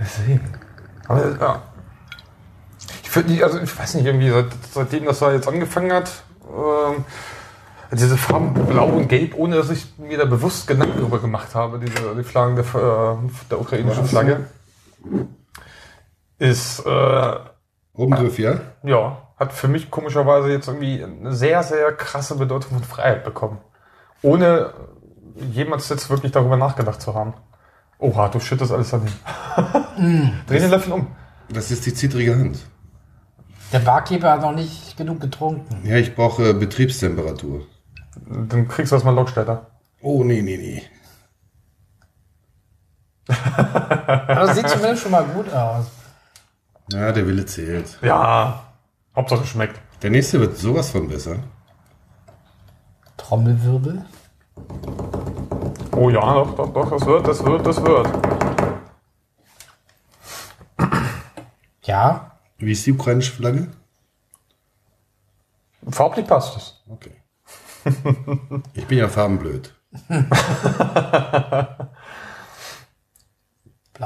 Deswegen. 0.00 0.58
Aber 1.08 1.36
ja. 1.40 1.62
Ich 3.02 3.10
finde 3.10 3.44
also 3.44 3.60
ich 3.60 3.78
weiß 3.78 3.94
nicht, 3.94 4.06
irgendwie, 4.06 4.30
seit, 4.30 4.46
seitdem 4.72 5.04
das 5.04 5.20
da 5.20 5.32
jetzt 5.32 5.46
angefangen 5.46 5.92
hat, 5.92 6.10
ähm, 6.48 7.04
diese 7.92 8.16
Farben 8.16 8.54
Blau 8.54 8.88
und 8.88 9.08
Gelb, 9.08 9.36
ohne 9.36 9.56
dass 9.56 9.70
ich 9.70 9.98
mir 9.98 10.18
da 10.18 10.24
bewusst 10.24 10.66
Gedanken 10.66 10.98
darüber 10.98 11.20
gemacht 11.20 11.54
habe, 11.54 11.78
diese 11.78 12.14
die 12.16 12.24
Flaggen 12.24 12.56
der, 12.56 12.64
äh, 12.64 13.16
der 13.50 13.60
ukrainischen 13.60 14.06
Flagge, 14.06 14.46
ist 16.38 16.84
äh, 16.84 17.36
Rumgriff, 17.96 18.38
ja? 18.38 18.60
ja, 18.82 19.28
hat 19.36 19.52
für 19.52 19.68
mich 19.68 19.90
komischerweise 19.90 20.50
jetzt 20.50 20.66
irgendwie 20.68 21.02
eine 21.02 21.32
sehr, 21.32 21.62
sehr 21.62 21.92
krasse 21.92 22.36
Bedeutung 22.36 22.72
von 22.72 22.82
Freiheit 22.82 23.24
bekommen. 23.24 23.58
Ohne 24.22 24.72
jemals 25.36 25.88
jetzt 25.88 26.10
wirklich 26.10 26.32
darüber 26.32 26.56
nachgedacht 26.56 27.00
zu 27.00 27.14
haben. 27.14 27.34
Oha, 27.98 28.28
du 28.28 28.40
schüttest 28.40 28.72
alles 28.72 28.90
daneben. 28.90 29.14
Dreh 30.46 30.58
den 30.58 30.70
Löffel 30.70 30.92
um. 30.92 31.06
Das 31.48 31.70
ist 31.70 31.86
die 31.86 31.94
zittrige 31.94 32.36
Hand. 32.36 32.58
Der 33.72 33.78
Barkeeper 33.80 34.32
hat 34.32 34.40
noch 34.42 34.54
nicht 34.54 34.96
genug 34.96 35.20
getrunken. 35.20 35.86
Ja, 35.86 35.96
ich 35.96 36.14
brauche 36.14 36.50
äh, 36.50 36.52
Betriebstemperatur. 36.52 37.66
Dann 38.26 38.68
kriegst 38.68 38.92
du 38.92 38.96
erstmal 38.96 39.14
Lockstädter. 39.14 39.66
Oh, 40.00 40.22
nee, 40.22 40.42
nee, 40.42 40.56
nee. 40.56 40.82
Aber 43.26 44.34
das 44.46 44.56
sieht 44.56 44.68
zumindest 44.68 45.02
schon 45.02 45.12
mal 45.12 45.24
gut 45.24 45.52
aus. 45.52 45.86
Ja, 46.92 47.10
der 47.12 47.26
Wille 47.26 47.46
zählt. 47.46 47.98
Ja, 48.02 48.64
Hauptsache 49.16 49.46
schmeckt. 49.46 49.80
Der 50.02 50.10
nächste 50.10 50.40
wird 50.40 50.58
sowas 50.58 50.90
von 50.90 51.08
besser. 51.08 51.36
Trommelwirbel. 53.16 54.04
Oh 55.96 56.10
ja, 56.10 56.20
doch, 56.20 56.54
doch, 56.56 56.72
doch, 56.72 56.90
das 56.90 57.06
wird, 57.06 57.26
das 57.26 57.44
wird, 57.44 57.66
das 57.66 57.82
wird. 57.82 58.08
Ja, 61.84 62.32
Wie 62.58 62.72
ist 62.72 62.84
die 62.86 62.92
ukrainische 62.92 63.32
Flagge? 63.32 63.68
Farblich 65.90 66.26
passt 66.26 66.56
es. 66.56 66.82
Okay. 66.88 67.12
Ich 68.74 68.86
bin 68.86 68.98
ja 68.98 69.08
farbenblöd. 69.08 69.74
blau. 70.08 70.24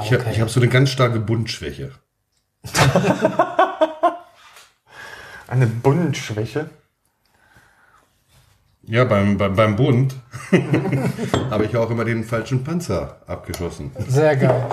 Ich, 0.03 0.13
hab- 0.13 0.27
ich 0.31 0.39
habe 0.41 0.49
so 0.49 0.59
eine 0.59 0.69
ganz 0.69 0.89
starke 0.89 1.19
Buntschwäche. 1.19 1.91
Eine 5.47 5.65
Buntschwäche. 5.65 6.69
Ja, 8.89 9.03
beim, 9.03 9.37
beim, 9.37 9.55
beim 9.55 9.75
Bund 9.75 10.15
habe 11.51 11.65
ich 11.65 11.77
auch 11.77 11.91
immer 11.91 12.05
den 12.05 12.23
falschen 12.23 12.63
Panzer 12.63 13.17
abgeschossen. 13.27 13.91
Sehr 14.07 14.35
geil. 14.35 14.65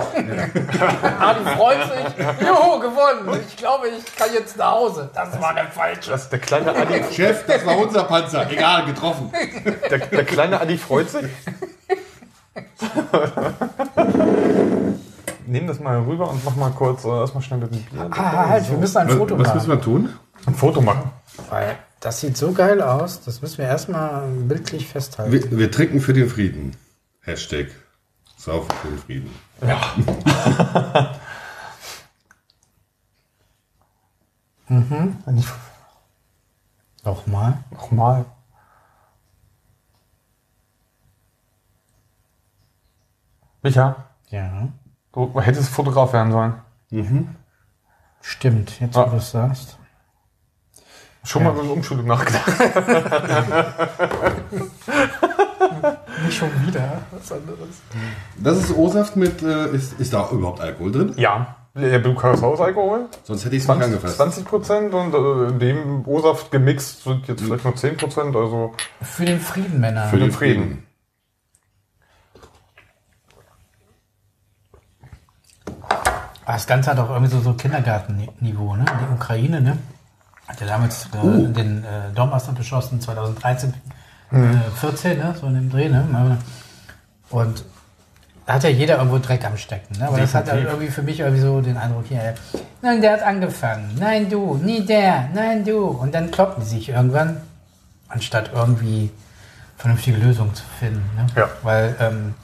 Adi 1.19 1.45
freut 1.55 1.83
sich. 1.83 2.25
Juhu, 2.47 2.79
gewonnen. 2.79 3.39
Ich 3.47 3.57
glaube, 3.57 3.89
ich 3.89 4.15
kann 4.15 4.29
jetzt 4.33 4.57
nach 4.57 4.71
Hause. 4.71 5.11
Das 5.13 5.39
war 5.39 5.53
der 5.53 5.67
falsche. 5.67 6.09
Das, 6.09 6.29
der, 6.29 6.39
kleine 6.39 6.75
Adi, 6.75 7.03
Chef, 7.13 7.45
das 7.45 7.63
war 7.63 7.77
unser 7.77 8.05
Panzer. 8.05 8.49
Egal, 8.49 8.85
getroffen. 8.85 9.31
der, 9.87 9.99
der 9.99 10.25
kleine 10.25 10.59
Adi 10.61 10.79
freut 10.79 11.11
sich. 11.11 11.27
Nimm 15.45 15.67
das 15.67 15.79
mal 15.79 16.01
rüber 16.01 16.31
und 16.31 16.43
mach 16.43 16.55
mal 16.55 16.71
kurz 16.71 17.05
äh, 17.05 17.09
erstmal 17.09 17.43
schnell 17.43 17.59
mit 17.59 17.71
dem 17.71 17.83
Bier. 17.83 18.09
Ah, 18.09 18.49
halt, 18.49 18.67
wir 18.67 18.79
müssen 18.79 18.97
ein 18.97 19.09
Was, 19.09 19.15
Foto 19.15 19.37
was 19.37 19.45
machen. 19.45 19.57
müssen 19.57 19.69
wir 19.69 19.81
tun? 19.81 20.09
Ein 20.47 20.55
Foto 20.55 20.81
machen. 20.81 21.11
Weil 21.51 21.77
das 22.07 22.21
sieht 22.21 22.37
so 22.37 22.53
geil 22.53 22.81
aus. 22.81 23.21
Das 23.25 23.41
müssen 23.41 23.57
wir 23.57 23.65
erstmal 23.65 24.25
bildlich 24.29 24.87
festhalten. 24.87 25.33
Wir, 25.33 25.51
wir 25.57 25.69
trinken 25.69 25.99
für 25.99 26.13
den 26.13 26.29
Frieden. 26.29 26.73
Hashtag 27.19 27.67
Saufen 28.37 28.71
für 28.81 28.87
den 28.87 28.97
Frieden. 28.97 29.29
Ja. 29.61 31.19
mhm. 34.69 35.17
Nochmal. 37.03 37.57
nochmal. 37.71 38.25
Micha, 43.63 44.05
Ja. 44.29 44.69
du 45.11 45.41
hättest 45.41 45.67
Fotograf 45.69 46.13
werden 46.13 46.31
sollen. 46.31 46.53
Stimmt, 48.21 48.79
jetzt 48.79 48.95
wo 48.95 49.01
Ah. 49.01 49.09
du 49.09 49.17
es 49.17 49.31
sagst. 49.31 49.77
Schon 51.27 51.43
mal 51.43 51.51
über 51.51 51.61
eine 51.61 51.71
Umschulung 51.71 52.05
nachgedacht. 52.05 52.47
Nicht 56.25 56.37
schon 56.37 56.49
wieder. 56.65 57.01
Was 57.11 57.31
anderes. 57.33 57.81
Das 58.37 58.57
ist 58.57 58.73
O-Saft 58.75 59.17
mit, 59.17 59.43
äh, 59.43 59.67
ist, 59.71 59.99
ist 59.99 60.13
da 60.13 60.29
überhaupt 60.31 60.61
Alkohol 60.61 60.93
drin? 60.93 61.13
Ja. 61.17 61.57
Der 61.75 61.99
Blue-Alkohol. 61.99 63.07
Sonst 63.23 63.43
hätte 63.43 63.57
ich 63.57 63.63
es 63.63 63.67
nicht 63.67 63.77
20, 63.77 63.85
angefasst. 63.85 64.15
20 64.15 64.45
Prozent 64.45 64.93
und 64.93 65.13
äh, 65.13 65.49
in 65.49 65.59
dem 65.59 66.07
O-Saft 66.07 66.49
gemixt 66.49 67.03
sind 67.03 67.27
jetzt 67.27 67.43
vielleicht 67.43 67.65
noch 67.65 67.75
10 67.75 67.97
Prozent. 67.97 68.33
Also 68.33 68.71
Für 69.01 69.25
den 69.25 69.41
Frieden, 69.41 69.81
Männer. 69.81 70.05
Für 70.05 70.19
den 70.19 70.31
Frieden. 70.31 70.87
Das 76.45 76.65
Ganze 76.65 76.91
hat 76.91 76.99
auch 76.99 77.09
irgendwie 77.09 77.31
so, 77.31 77.41
so 77.41 77.51
Kindergartenniveau, 77.53 78.77
ne? 78.77 78.85
Die 78.85 79.13
Ukraine, 79.13 79.59
ne? 79.59 79.77
Hat 80.47 80.61
ja 80.61 80.67
damals 80.67 81.05
äh, 81.07 81.47
den 81.51 81.83
äh, 81.83 82.13
Donbass 82.15 82.47
beschossen, 82.47 83.01
2013, 83.01 83.73
äh, 84.31 84.35
14, 84.79 85.17
ne? 85.17 85.35
So 85.39 85.47
in 85.47 85.55
dem 85.55 85.69
Dreh, 85.69 85.89
ne? 85.89 86.37
Und 87.29 87.63
da 88.45 88.53
hat 88.53 88.63
ja 88.63 88.69
jeder 88.69 88.97
irgendwo 88.97 89.17
Dreck 89.19 89.43
am 89.45 89.57
Stecken, 89.57 89.99
ne? 89.99 90.07
Aber 90.07 90.17
das 90.17 90.33
hat 90.33 90.47
ja 90.47 90.53
Definitiv. 90.53 90.73
irgendwie 90.73 90.91
für 90.93 91.01
mich 91.01 91.19
irgendwie 91.19 91.41
so 91.41 91.59
den 91.59 91.75
Eindruck, 91.75 92.05
hier, 92.07 92.33
nein, 92.81 93.01
der 93.01 93.13
hat 93.13 93.23
angefangen, 93.23 93.93
nein, 93.99 94.29
du, 94.29 94.55
nie 94.55 94.85
der, 94.85 95.29
nein, 95.33 95.65
du. 95.65 95.85
Und 95.87 96.15
dann 96.15 96.31
kloppen 96.31 96.63
die 96.63 96.69
sich 96.69 96.89
irgendwann, 96.89 97.41
anstatt 98.07 98.51
irgendwie 98.53 99.11
vernünftige 99.77 100.17
Lösungen 100.17 100.55
zu 100.55 100.63
finden, 100.79 101.03
ne? 101.17 101.27
Ja. 101.35 101.49
Weil, 101.61 101.95
ähm, 101.99 102.35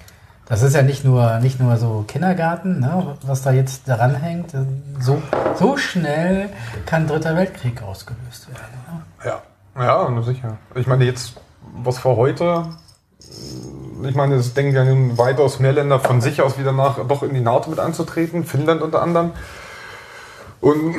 das 0.46 0.62
ist 0.62 0.76
ja 0.76 0.82
nicht 0.82 1.06
nur, 1.06 1.40
nicht 1.40 1.60
nur 1.60 1.78
so 1.78 2.04
Kindergarten, 2.08 2.80
ne, 2.80 3.18
was 3.26 3.42
da 3.42 3.52
jetzt 3.52 3.88
daran 3.88 4.16
hängt. 4.16 4.54
So, 5.00 5.22
so 5.56 5.78
schnell 5.78 6.50
kann 6.86 7.08
Dritter 7.08 7.36
Weltkrieg 7.36 7.82
ausgelöst 7.82 8.50
werden. 8.50 8.78
Ne? 8.88 9.02
Ja. 9.26 9.42
Ja, 9.76 10.10
nur 10.10 10.24
sicher. 10.24 10.58
Ich 10.76 10.86
meine, 10.86 11.06
jetzt, 11.06 11.34
was 11.62 11.98
für 11.98 12.16
heute, 12.16 12.66
ich 14.04 14.16
meine, 14.16 14.36
es 14.36 14.54
denken 14.54 14.76
ja 14.76 14.84
nun 14.84 15.18
weitaus 15.18 15.60
mehr 15.60 15.74
Länder 15.74 16.00
von 16.00 16.22
sich 16.22 16.42
aus 16.42 16.60
wieder 16.60 16.72
nach, 16.72 17.00
doch 17.08 17.24
in 17.24 17.34
die 17.34 17.42
NATO 17.42 17.70
mit 17.70 17.80
anzutreten, 17.80 18.44
Finnland 18.44 18.82
unter 18.82 19.02
anderem. 19.02 19.32
Und 20.62 20.96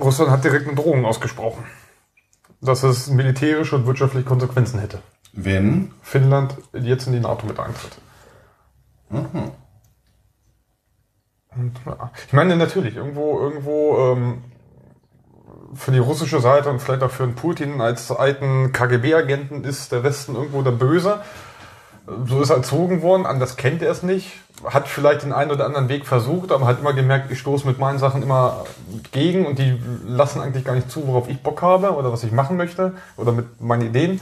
Russland 0.00 0.30
hat 0.30 0.42
direkt 0.42 0.66
eine 0.66 0.74
Drohung 0.74 1.04
ausgesprochen, 1.04 1.64
dass 2.60 2.82
es 2.82 3.08
militärische 3.08 3.76
und 3.76 3.86
wirtschaftliche 3.86 4.26
Konsequenzen 4.26 4.80
hätte. 4.80 4.98
Wenn, 5.32 5.92
Finnland 6.02 6.56
jetzt 6.72 7.06
in 7.06 7.12
die 7.12 7.20
NATO 7.20 7.46
mit 7.46 7.60
eintritt. 7.60 7.92
Ja. 9.10 9.26
Ich 12.26 12.32
meine, 12.32 12.56
natürlich, 12.56 12.96
irgendwo, 12.96 13.40
irgendwo 13.40 13.98
ähm, 13.98 14.42
für 15.74 15.92
die 15.92 15.98
russische 15.98 16.40
Seite 16.40 16.70
und 16.70 16.80
vielleicht 16.80 17.02
auch 17.02 17.10
für 17.10 17.24
den 17.24 17.34
Putin 17.34 17.80
als 17.80 18.10
alten 18.10 18.72
KGB-Agenten 18.72 19.64
ist 19.64 19.92
der 19.92 20.02
Westen 20.02 20.34
irgendwo 20.34 20.62
der 20.62 20.72
Böse. 20.72 21.20
So 22.26 22.40
ist 22.40 22.50
er 22.50 22.56
erzogen 22.56 23.02
worden, 23.02 23.26
anders 23.26 23.56
kennt 23.56 23.82
er 23.82 23.90
es 23.90 24.02
nicht. 24.02 24.32
Hat 24.64 24.86
vielleicht 24.86 25.22
den 25.22 25.32
einen 25.32 25.50
oder 25.50 25.66
anderen 25.66 25.88
Weg 25.88 26.06
versucht, 26.06 26.52
aber 26.52 26.66
hat 26.66 26.80
immer 26.80 26.92
gemerkt, 26.92 27.32
ich 27.32 27.40
stoße 27.40 27.66
mit 27.66 27.78
meinen 27.78 27.98
Sachen 27.98 28.22
immer 28.22 28.64
gegen 29.12 29.44
und 29.44 29.58
die 29.58 29.78
lassen 30.06 30.40
eigentlich 30.40 30.64
gar 30.64 30.74
nicht 30.74 30.90
zu, 30.90 31.08
worauf 31.08 31.28
ich 31.28 31.42
Bock 31.42 31.62
habe 31.62 31.94
oder 31.94 32.12
was 32.12 32.22
ich 32.22 32.32
machen 32.32 32.56
möchte 32.56 32.94
oder 33.16 33.32
mit 33.32 33.60
meinen 33.60 33.82
Ideen. 33.82 34.20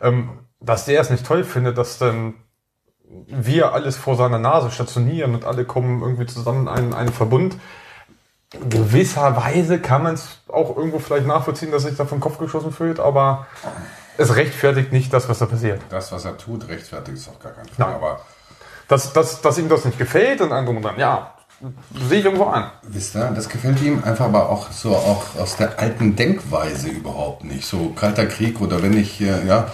Ähm, 0.00 0.30
dass 0.60 0.86
der 0.86 1.00
es 1.00 1.10
nicht 1.10 1.26
toll 1.26 1.44
findet, 1.44 1.78
dass 1.78 1.98
dann 1.98 2.34
wir 3.26 3.72
alles 3.72 3.96
vor 3.96 4.16
seiner 4.16 4.38
Nase 4.38 4.70
stationieren 4.70 5.34
und 5.34 5.44
alle 5.44 5.64
kommen 5.64 6.02
irgendwie 6.02 6.26
zusammen 6.26 6.62
in 6.62 6.68
einen, 6.68 6.94
einen 6.94 7.12
Verbund. 7.12 7.56
Gewisserweise 8.50 9.78
kann 9.78 10.02
man 10.02 10.14
es 10.14 10.38
auch 10.48 10.76
irgendwo 10.76 10.98
vielleicht 10.98 11.26
nachvollziehen, 11.26 11.70
dass 11.70 11.82
sich 11.82 11.96
da 11.96 12.06
vom 12.06 12.20
Kopf 12.20 12.38
geschossen 12.38 12.72
fühlt, 12.72 12.98
aber 12.98 13.46
es 14.16 14.34
rechtfertigt 14.36 14.92
nicht 14.92 15.12
das, 15.12 15.28
was 15.28 15.38
da 15.38 15.46
passiert. 15.46 15.80
das, 15.90 16.12
was 16.12 16.24
er 16.24 16.36
tut, 16.36 16.68
rechtfertigt 16.68 17.18
es 17.18 17.28
auf 17.28 17.38
gar 17.40 17.52
keinen 17.52 17.68
Fall. 17.68 17.86
Nein. 17.86 17.94
Aber 17.94 18.20
Dass, 18.88 19.12
dass, 19.12 19.42
dass 19.42 19.58
ihm 19.58 19.68
das 19.68 19.84
nicht 19.84 19.98
gefällt 19.98 20.40
und 20.40 20.52
andere 20.52 20.80
dann, 20.80 20.98
ja, 20.98 21.34
sehe 22.08 22.18
ich 22.20 22.24
irgendwo 22.24 22.44
an. 22.44 22.70
wisst 22.82 23.16
ihr, 23.16 23.30
das 23.34 23.48
gefällt 23.48 23.80
ihm 23.82 24.02
einfach 24.04 24.26
aber 24.26 24.48
auch 24.48 24.70
so 24.70 24.94
auch 24.94 25.24
aus 25.38 25.56
der 25.56 25.78
alten 25.78 26.14
Denkweise 26.14 26.88
überhaupt 26.88 27.44
nicht. 27.44 27.66
So 27.66 27.90
kalter 27.90 28.26
Krieg 28.26 28.60
oder 28.60 28.82
wenn 28.82 28.96
ich, 28.96 29.20
äh, 29.20 29.46
ja, 29.46 29.70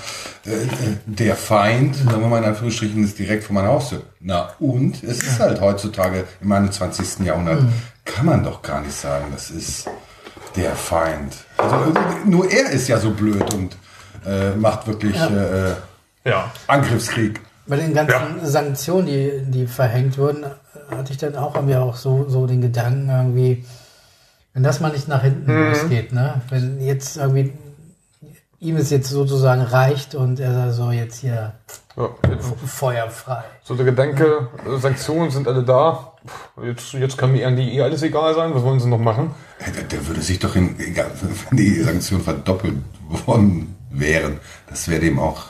äh, 0.47 0.51
äh, 0.63 0.67
der 1.07 1.37
Feind, 1.37 1.97
sagen 1.97 2.21
wir 2.23 2.29
mal 2.29 2.39
in 2.39 2.45
Anführungsstrichen, 2.45 3.05
ist 3.05 3.19
direkt 3.19 3.45
vor 3.45 3.55
meiner 3.55 3.69
Haustür. 3.69 4.03
Na 4.21 4.51
und? 4.61 5.03
Es 5.05 5.23
ist 5.23 5.39
halt 5.41 5.61
heutzutage 5.61 6.25
im 6.41 6.51
21. 6.53 7.25
Jahrhundert, 7.27 7.63
kann 8.05 8.27
man 8.27 8.43
doch 8.45 8.63
gar 8.63 8.81
nicht 8.81 8.95
sagen, 8.95 9.27
das 9.33 9.51
ist 9.51 9.89
der 10.57 10.75
Feind. 10.77 11.35
Also 11.59 11.75
äh, 11.77 12.29
nur 12.29 12.51
er 12.51 12.71
ist 12.71 12.89
ja 12.89 12.99
so 12.99 13.11
blöd 13.11 13.53
und 13.53 13.77
äh, 14.27 14.55
macht 14.57 14.87
wirklich 14.87 15.17
äh, 15.17 15.71
äh, 15.71 15.75
Ja. 16.25 16.51
Angriffskrieg. 16.67 17.41
Bei 17.67 17.77
den 17.77 17.93
ganzen 17.95 18.45
Sanktionen, 18.47 19.07
die, 19.07 19.43
die 19.47 19.67
verhängt 19.67 20.17
wurden, 20.19 20.45
hatte 20.91 21.13
ich 21.13 21.19
dann 21.19 21.37
auch 21.37 21.55
irgendwie 21.55 21.77
auch 21.77 21.97
so, 21.97 22.29
so 22.29 22.47
den 22.47 22.61
Gedanken 22.61 23.09
irgendwie, 23.09 23.65
wenn 24.53 24.63
das 24.63 24.81
mal 24.81 24.93
nicht 24.93 25.09
nach 25.09 25.23
hinten 25.23 25.53
losgeht, 25.53 26.13
ne? 26.13 26.43
Wenn 26.49 26.81
jetzt 26.81 27.17
irgendwie 27.17 27.53
ihm 28.61 28.77
es 28.77 28.91
jetzt 28.91 29.11
sozusagen 29.11 29.63
reicht 29.63 30.15
und 30.15 30.41
er 30.41 30.73
so 30.73 30.91
jetzt 30.91 31.21
hier 31.21 31.53
ja 31.97 32.11
jetzt, 32.29 32.53
feuerfrei. 32.67 33.45
so 33.63 33.75
der 33.75 33.85
Gedanke, 33.85 34.49
äh, 34.67 34.79
Sanktionen 34.79 35.31
sind 35.31 35.47
alle 35.47 35.63
da. 35.63 36.13
Jetzt, 36.63 36.93
jetzt 36.95 37.19
kann 37.19 37.33
mir 37.33 37.47
eigentlich 37.47 37.75
eh 37.75 37.83
alles 37.83 38.03
egal 38.03 38.35
sein. 38.35 38.55
Was 38.55 38.63
wollen 38.63 38.81
sie 38.81 38.89
noch 38.89 38.99
machen? 38.99 39.33
Ja, 39.61 39.71
Der, 39.73 39.83
der 39.85 40.07
würde 40.07 40.23
sich 40.23 40.39
doch 40.39 40.57
in, 40.57 40.79
egal, 40.81 41.11
wenn 41.51 41.59
die 41.59 41.83
Sanktionen 41.83 42.25
verdoppelt 42.25 42.77
worden 43.27 43.77
wären, 43.99 44.39
das 44.69 44.89
wäre 44.89 45.01
dem 45.01 45.19
auch 45.19 45.47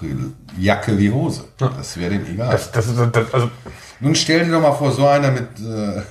Jacke 0.59 0.97
wie 0.99 1.11
Hose. 1.11 1.45
Das 1.59 1.97
wäre 1.99 2.11
dem 2.11 2.27
egal. 2.27 2.53
Das, 2.53 2.71
das, 2.73 2.87
das, 3.13 3.33
also, 3.35 3.51
Nun 4.01 4.15
stell 4.15 4.45
dir 4.45 4.53
doch 4.53 4.61
mal 4.63 4.73
vor, 4.73 4.93
so 4.93 5.07
einer 5.07 5.31
mit 5.31 5.49
äh, 5.61 6.03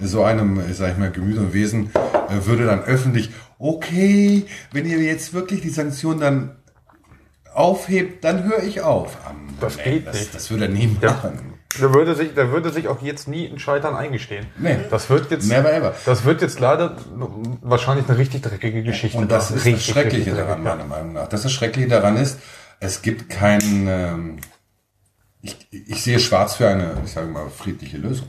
so 0.00 0.22
einem, 0.24 0.60
sag 0.72 0.92
ich 0.92 0.98
mal, 0.98 1.10
Gemüse 1.10 1.40
und 1.40 1.52
Wesen 1.54 1.90
äh, 1.94 2.46
würde 2.46 2.66
dann 2.66 2.82
öffentlich, 2.82 3.30
okay, 3.58 4.44
wenn 4.72 4.86
ihr 4.86 4.98
jetzt 4.98 5.32
wirklich 5.34 5.60
die 5.60 5.70
Sanktionen 5.70 6.20
dann 6.20 6.56
aufhebt, 7.54 8.24
dann 8.24 8.44
höre 8.44 8.62
ich 8.62 8.80
auf. 8.80 9.16
Am- 9.26 9.48
Das 9.60 9.76
geht 9.78 10.06
das, 10.06 10.14
nicht. 10.18 10.34
Das 10.34 10.50
würde 10.50 10.64
er 10.66 10.70
nie 10.70 10.96
Ja. 11.00 11.32
Der 11.80 11.92
würde 11.92 12.14
sich, 12.14 12.34
der 12.34 12.50
würde 12.50 12.70
sich 12.72 12.88
auch 12.88 13.02
jetzt 13.02 13.28
nie 13.28 13.44
in 13.44 13.58
Scheitern 13.58 13.94
eingestehen. 13.94 14.46
Nee. 14.58 14.78
Das 14.90 15.10
wird 15.10 15.30
jetzt, 15.30 15.48
Never 15.48 15.72
ever. 15.72 15.94
das 16.06 16.24
wird 16.24 16.40
jetzt 16.40 16.60
leider 16.60 16.96
wahrscheinlich 17.62 18.08
eine 18.08 18.16
richtig 18.18 18.42
dreckige 18.42 18.82
Geschichte. 18.82 19.18
Und 19.18 19.30
das 19.30 19.50
ist 19.50 19.56
das 19.58 19.64
Richtig, 19.66 19.84
Schreckliche 19.86 20.32
richtig 20.32 20.34
daran, 20.46 20.64
dreckig. 20.64 20.78
meiner 20.78 20.88
Meinung 20.88 21.12
nach. 21.12 21.28
Das, 21.28 21.42
das 21.42 21.52
Schreckliche 21.52 21.88
daran 21.88 22.16
ist, 22.16 22.38
es 22.80 23.02
gibt 23.02 23.28
keinen, 23.28 23.86
ähm, 23.88 24.36
ich, 25.42 25.56
ich 25.70 26.02
sehe 26.02 26.18
schwarz 26.18 26.54
für 26.54 26.68
eine, 26.68 26.96
ich 27.04 27.12
sage 27.12 27.26
mal, 27.26 27.48
friedliche 27.50 27.98
Lösung. 27.98 28.28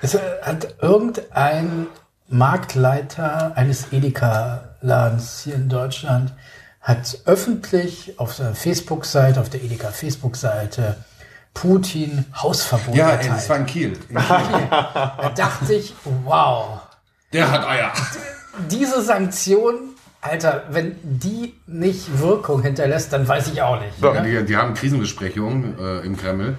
Es 0.00 0.14
äh, 0.14 0.20
hat 0.42 0.76
irgendein 0.80 1.88
Marktleiter 2.28 3.56
eines 3.56 3.92
Edeka-Ladens 3.92 5.42
hier 5.44 5.54
in 5.56 5.68
Deutschland 5.68 6.32
hat 6.80 7.18
öffentlich 7.26 8.18
auf 8.18 8.34
seiner 8.34 8.54
Facebook-Seite, 8.54 9.40
auf 9.40 9.48
der 9.50 9.62
Edeka-Facebook-Seite 9.62 10.96
Putin 11.54 12.24
Hausverbot 12.34 12.94
Ja, 12.94 13.10
ey, 13.10 13.28
das 13.28 13.48
war 13.48 13.56
in 13.56 13.66
Kiel. 13.72 13.98
Da 14.12 15.32
dachte 15.36 15.74
ich, 15.74 15.94
wow, 16.24 16.80
Der 17.32 17.50
hat 17.50 17.66
Eier. 17.66 17.92
diese 18.70 19.02
Sanktion, 19.02 19.90
Alter, 20.20 20.64
wenn 20.70 20.96
die 21.02 21.54
nicht 21.66 22.18
Wirkung 22.20 22.62
hinterlässt, 22.62 23.12
dann 23.12 23.26
weiß 23.26 23.48
ich 23.48 23.60
auch 23.62 23.80
nicht. 23.80 23.98
Ja, 24.00 24.12
Ne? 24.12 24.40
die, 24.40 24.44
die 24.46 24.56
haben 24.56 24.74
Krisenbesprechungen 24.74 25.78
äh, 25.78 25.98
im 26.06 26.16
Kreml. 26.16 26.56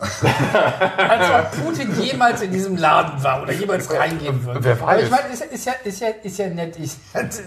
Als 0.96 1.30
ob 1.30 1.64
Putin 1.64 2.00
jemals 2.00 2.40
in 2.40 2.50
diesem 2.50 2.76
Laden 2.76 3.22
war 3.22 3.42
oder 3.42 3.52
jemals 3.52 3.92
reingehen 3.92 4.42
würde. 4.44 4.64
Wer 4.64 4.80
weiß. 4.80 4.88
Aber 4.88 5.02
ich 5.02 5.10
meine, 5.10 5.28
ist, 5.32 5.44
ist, 5.44 5.64
ja, 5.66 5.72
ist, 5.84 6.00
ja, 6.00 6.08
ist 6.22 6.38
ja 6.38 6.46
nett, 6.48 6.76
ist 6.78 6.98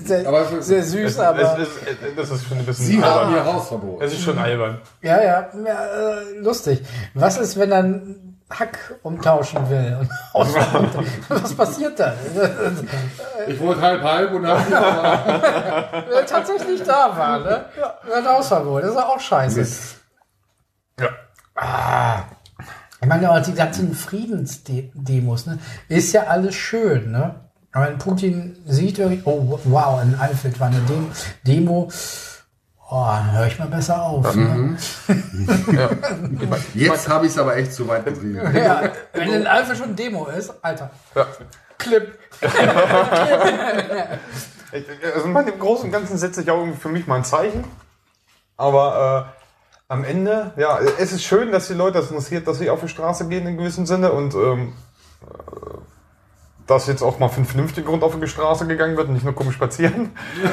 sehr, 0.07 0.27
Aber 0.27 0.45
für- 0.45 0.62
sehr 0.62 0.83
süß, 0.83 1.12
Es, 1.13 1.19
aber. 1.19 1.57
es, 1.60 1.67
es, 1.69 2.15
das 2.15 2.29
ist 2.29 2.48
schon 2.48 2.60
ein 2.60 2.65
bisschen 2.65 2.86
Sie 2.86 3.03
haben 3.03 3.27
albern. 3.27 3.36
ihr 3.36 3.53
Hausverbot. 3.53 4.01
Es 4.03 4.13
ist 4.13 4.22
schon 4.24 4.38
albern. 4.38 4.79
Ja, 5.01 5.17
ja, 5.22 5.50
ja 5.65 5.86
äh, 5.86 6.38
lustig. 6.39 6.83
Was 7.15 7.38
ist, 7.38 7.57
wenn 7.57 7.72
er 7.72 7.79
einen 7.79 8.39
Hack 8.51 8.77
umtauschen 9.01 9.67
will? 9.69 10.07
Und? 10.33 10.48
Was 11.29 11.53
passiert 11.55 12.00
dann? 12.00 12.13
Ich 13.48 13.60
wurde 13.60 13.81
halb 13.81 14.03
halb 14.03 14.31
und 14.31 14.45
habe 14.45 14.62
Wenn 16.07 16.13
er 16.17 16.25
tatsächlich 16.27 16.83
da 16.83 17.17
war, 17.17 17.39
ne? 17.39 17.65
Ja. 17.79 18.31
Hausverbot. 18.31 18.83
Das 18.83 18.91
ist 18.91 18.98
auch 18.98 19.19
scheiße. 19.19 19.65
Ja. 21.00 21.10
Ich 23.03 23.10
meine, 23.10 23.29
auch 23.29 23.39
die 23.41 23.53
ganzen 23.53 23.93
Friedensdemos, 23.93 25.45
ne? 25.45 25.60
Ist 25.89 26.13
ja 26.13 26.24
alles 26.27 26.55
schön, 26.55 27.12
ne? 27.12 27.36
Aber 27.74 27.88
wenn 27.89 27.98
Putin 27.98 28.55
sieht, 28.65 28.98
oh 29.25 29.60
wow, 29.65 30.01
in 30.01 30.15
Alfred 30.15 30.57
war 30.62 30.67
eine 30.67 30.79
Dem 30.81 31.12
Demo, 31.45 31.91
oh, 32.89 33.05
dann 33.05 33.31
höre 33.33 33.48
ich 33.48 33.60
mal 33.60 33.67
besser 33.67 34.01
auf. 34.03 34.33
Ne? 34.36 34.77
ja. 35.74 35.89
Jetzt 36.74 37.10
habe 37.10 37.25
ich 37.25 37.33
es 37.33 37.38
aber 37.38 37.57
echt 37.57 37.74
zu 37.74 37.86
weit 37.89 38.05
getrieben. 38.05 38.39
Ja, 38.55 38.83
wenn 39.12 39.33
in 39.33 39.48
Alfred 39.48 39.77
schon 39.77 39.95
Demo 39.98 40.27
ist, 40.27 40.53
Alter. 40.62 40.89
Ja. 41.13 41.27
Clip. 41.77 42.17
Ich- 44.72 44.86
Also 45.13 45.27
in 45.27 45.45
dem 45.45 45.60
Großen 45.60 45.86
und 45.86 45.91
Ganzen 45.91 46.17
setze 46.17 46.41
ich 46.41 46.50
auch 46.50 46.57
irgendwie 46.57 46.79
für 46.79 46.89
mich 46.89 47.05
mal 47.05 47.17
ein 47.17 47.24
Zeichen. 47.24 47.63
Aber 48.57 49.27
äh, 49.38 49.43
am 49.94 50.04
Ende, 50.04 50.54
ja, 50.58 50.80
es 50.98 51.12
ist 51.12 51.24
schön, 51.24 51.52
dass 51.52 51.68
die 51.68 51.76
Leute 51.76 52.00
das 52.00 52.10
interessiert, 52.10 52.48
dass 52.48 52.58
sie 52.58 52.72
auf 52.72 52.82
die 52.82 52.88
Straße 52.88 53.28
gehen 53.28 53.46
in 53.46 53.58
gewissem 53.58 53.86
Sinne 53.86 54.12
und 54.12 54.34
ähm, 54.34 54.74
äh, 55.22 55.77
dass 56.66 56.88
jetzt 56.88 57.03
auch 57.03 57.20
mal 57.20 57.29
für 57.29 57.38
einen 57.38 57.46
vernünftigen 57.46 57.86
Grund 57.86 58.03
auf 58.03 58.20
die 58.20 58.27
Straße 58.27 58.66
gegangen 58.66 58.98
wird 58.98 59.08
und 59.08 59.14
nicht 59.14 59.24
nur 59.24 59.36
komisch 59.36 59.53
spazieren. 59.53 60.12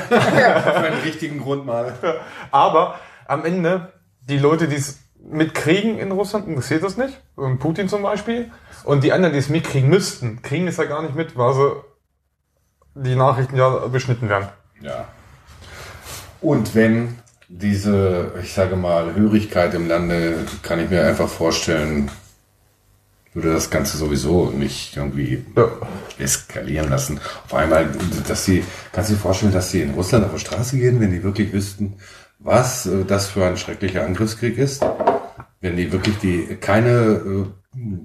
Für 0.08 0.74
einen 0.76 1.00
richtigen 1.00 1.40
Grund 1.40 1.64
mal. 1.64 1.94
Aber 2.50 2.96
am 3.26 3.46
Ende, 3.46 3.94
die 4.28 4.36
Leute, 4.36 4.68
die 4.68 4.76
es 4.76 4.98
mitkriegen 5.18 5.98
in 5.98 6.12
Russland, 6.12 6.46
interessiert 6.46 6.82
das 6.82 6.98
nicht. 6.98 7.18
Und 7.36 7.60
Putin 7.60 7.88
zum 7.88 8.02
Beispiel. 8.02 8.50
Und 8.84 9.04
die 9.04 9.12
anderen, 9.12 9.32
die 9.32 9.38
es 9.38 9.48
mitkriegen 9.48 9.88
müssten, 9.88 10.42
kriegen 10.42 10.68
es 10.68 10.76
ja 10.76 10.84
gar 10.84 11.00
nicht 11.00 11.14
mit, 11.14 11.38
weil 11.38 11.54
sie 11.54 11.72
die 12.94 13.14
Nachrichten 13.14 13.56
ja 13.56 13.70
beschnitten 13.86 14.28
werden. 14.28 14.48
Ja. 14.80 15.06
Und 16.42 16.74
wenn 16.74 17.18
diese, 17.52 18.32
ich 18.42 18.52
sage 18.52 18.76
mal, 18.76 19.14
Hörigkeit 19.14 19.74
im 19.74 19.88
Lande, 19.88 20.34
kann 20.62 20.78
ich 20.78 20.88
mir 20.88 21.04
einfach 21.04 21.28
vorstellen, 21.28 22.08
würde 23.34 23.52
das 23.52 23.70
Ganze 23.70 23.96
sowieso 23.96 24.50
nicht 24.50 24.96
irgendwie 24.96 25.44
Ja. 25.56 25.68
eskalieren 26.18 26.88
lassen. 26.90 27.20
Auf 27.44 27.54
einmal, 27.54 27.88
dass 28.26 28.44
sie, 28.44 28.64
kannst 28.92 29.10
du 29.10 29.14
dir 29.14 29.20
vorstellen, 29.20 29.52
dass 29.52 29.70
sie 29.70 29.82
in 29.82 29.90
Russland 29.90 30.24
auf 30.24 30.32
die 30.34 30.40
Straße 30.40 30.78
gehen, 30.78 31.00
wenn 31.00 31.10
die 31.12 31.22
wirklich 31.22 31.52
wüssten, 31.52 31.94
was 32.38 32.86
äh, 32.86 33.04
das 33.04 33.28
für 33.28 33.44
ein 33.44 33.56
schrecklicher 33.56 34.04
Angriffskrieg 34.04 34.56
ist? 34.56 34.84
Wenn 35.60 35.76
die 35.76 35.92
wirklich 35.92 36.16
die 36.18 36.56
keine 36.60 36.90
äh, 36.90 37.44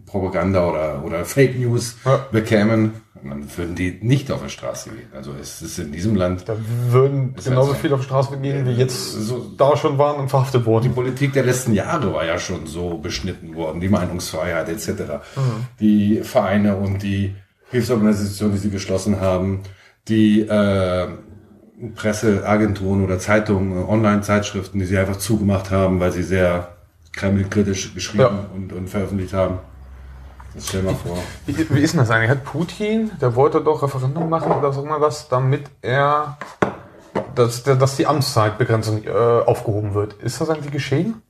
Propaganda 0.05 0.69
oder, 0.69 1.03
oder 1.05 1.25
Fake 1.25 1.57
News 1.57 1.97
Ja. 2.03 2.27
bekämen, 2.31 2.93
dann 3.29 3.57
würden 3.57 3.75
die 3.75 3.97
nicht 4.01 4.31
auf 4.31 4.43
die 4.43 4.49
Straße 4.49 4.89
gehen. 4.89 5.07
Also 5.15 5.31
es 5.39 5.61
ist 5.61 5.79
in 5.79 5.91
diesem 5.91 6.15
Land 6.15 6.47
Da 6.47 6.55
würden 6.89 7.35
genauso 7.35 7.67
halt 7.69 7.77
so. 7.77 7.81
viele 7.81 7.95
auf 7.95 8.01
die 8.01 8.05
Straße 8.07 8.37
gehen, 8.37 8.65
wie 8.67 8.71
jetzt 8.71 9.13
So- 9.13 9.51
da 9.57 9.75
schon 9.77 9.97
waren 9.97 10.19
und 10.19 10.29
verhaftet 10.29 10.61
Die 10.61 10.65
wurden. 10.65 10.93
Politik 10.93 11.33
der 11.33 11.43
letzten 11.45 11.73
Jahre 11.73 12.13
war 12.13 12.25
ja 12.25 12.37
schon 12.39 12.65
so 12.67 12.97
beschnitten 12.97 13.55
worden, 13.55 13.81
die 13.81 13.89
Meinungsfreiheit 13.89 14.69
etc. 14.69 14.89
Die 15.79 16.21
Vereine 16.23 16.75
und 16.77 17.01
die 17.03 17.35
Hilfsorganisationen, 17.71 18.55
die 18.55 18.61
sie 18.61 18.69
geschlossen 18.69 19.19
haben, 19.19 19.61
die 20.07 20.41
äh, 20.41 21.07
Presseagenturen 21.95 23.03
oder 23.03 23.19
Zeitungen, 23.19 23.77
äh, 23.77 23.83
Online-Zeitschriften, 23.89 24.79
die 24.79 24.85
sie 24.85 24.97
einfach 24.97 25.17
zugemacht 25.17 25.71
haben, 25.71 25.99
weil 25.99 26.11
sie 26.11 26.23
sehr 26.23 26.69
kremlkritisch 27.13 27.93
geschrieben 27.93 28.23
Ja. 28.23 28.45
und, 28.53 28.71
und 28.73 28.89
veröffentlicht 28.89 29.33
haben. 29.33 29.59
Stell 30.59 30.83
mal 30.83 30.95
vor. 30.95 31.17
Wie, 31.45 31.69
wie 31.69 31.81
ist 31.81 31.93
denn 31.93 31.99
das 31.99 32.09
eigentlich? 32.09 32.29
Hat 32.29 32.43
Putin, 32.43 33.11
der 33.21 33.35
wollte 33.35 33.61
doch 33.61 33.83
Referendum 33.83 34.29
machen 34.29 34.51
oder 34.51 34.71
so 34.73 34.83
mal 34.85 35.01
was, 35.01 35.27
damit 35.29 35.65
er, 35.81 36.37
dass, 37.35 37.63
der- 37.63 37.75
dass 37.75 37.95
die 37.97 38.07
Amtszeitbegrenzung 38.07 39.03
äh, 39.03 39.09
aufgehoben 39.11 39.93
wird. 39.93 40.13
Ist 40.13 40.39
das 40.41 40.49
eigentlich 40.49 40.71
geschehen? 40.71 41.21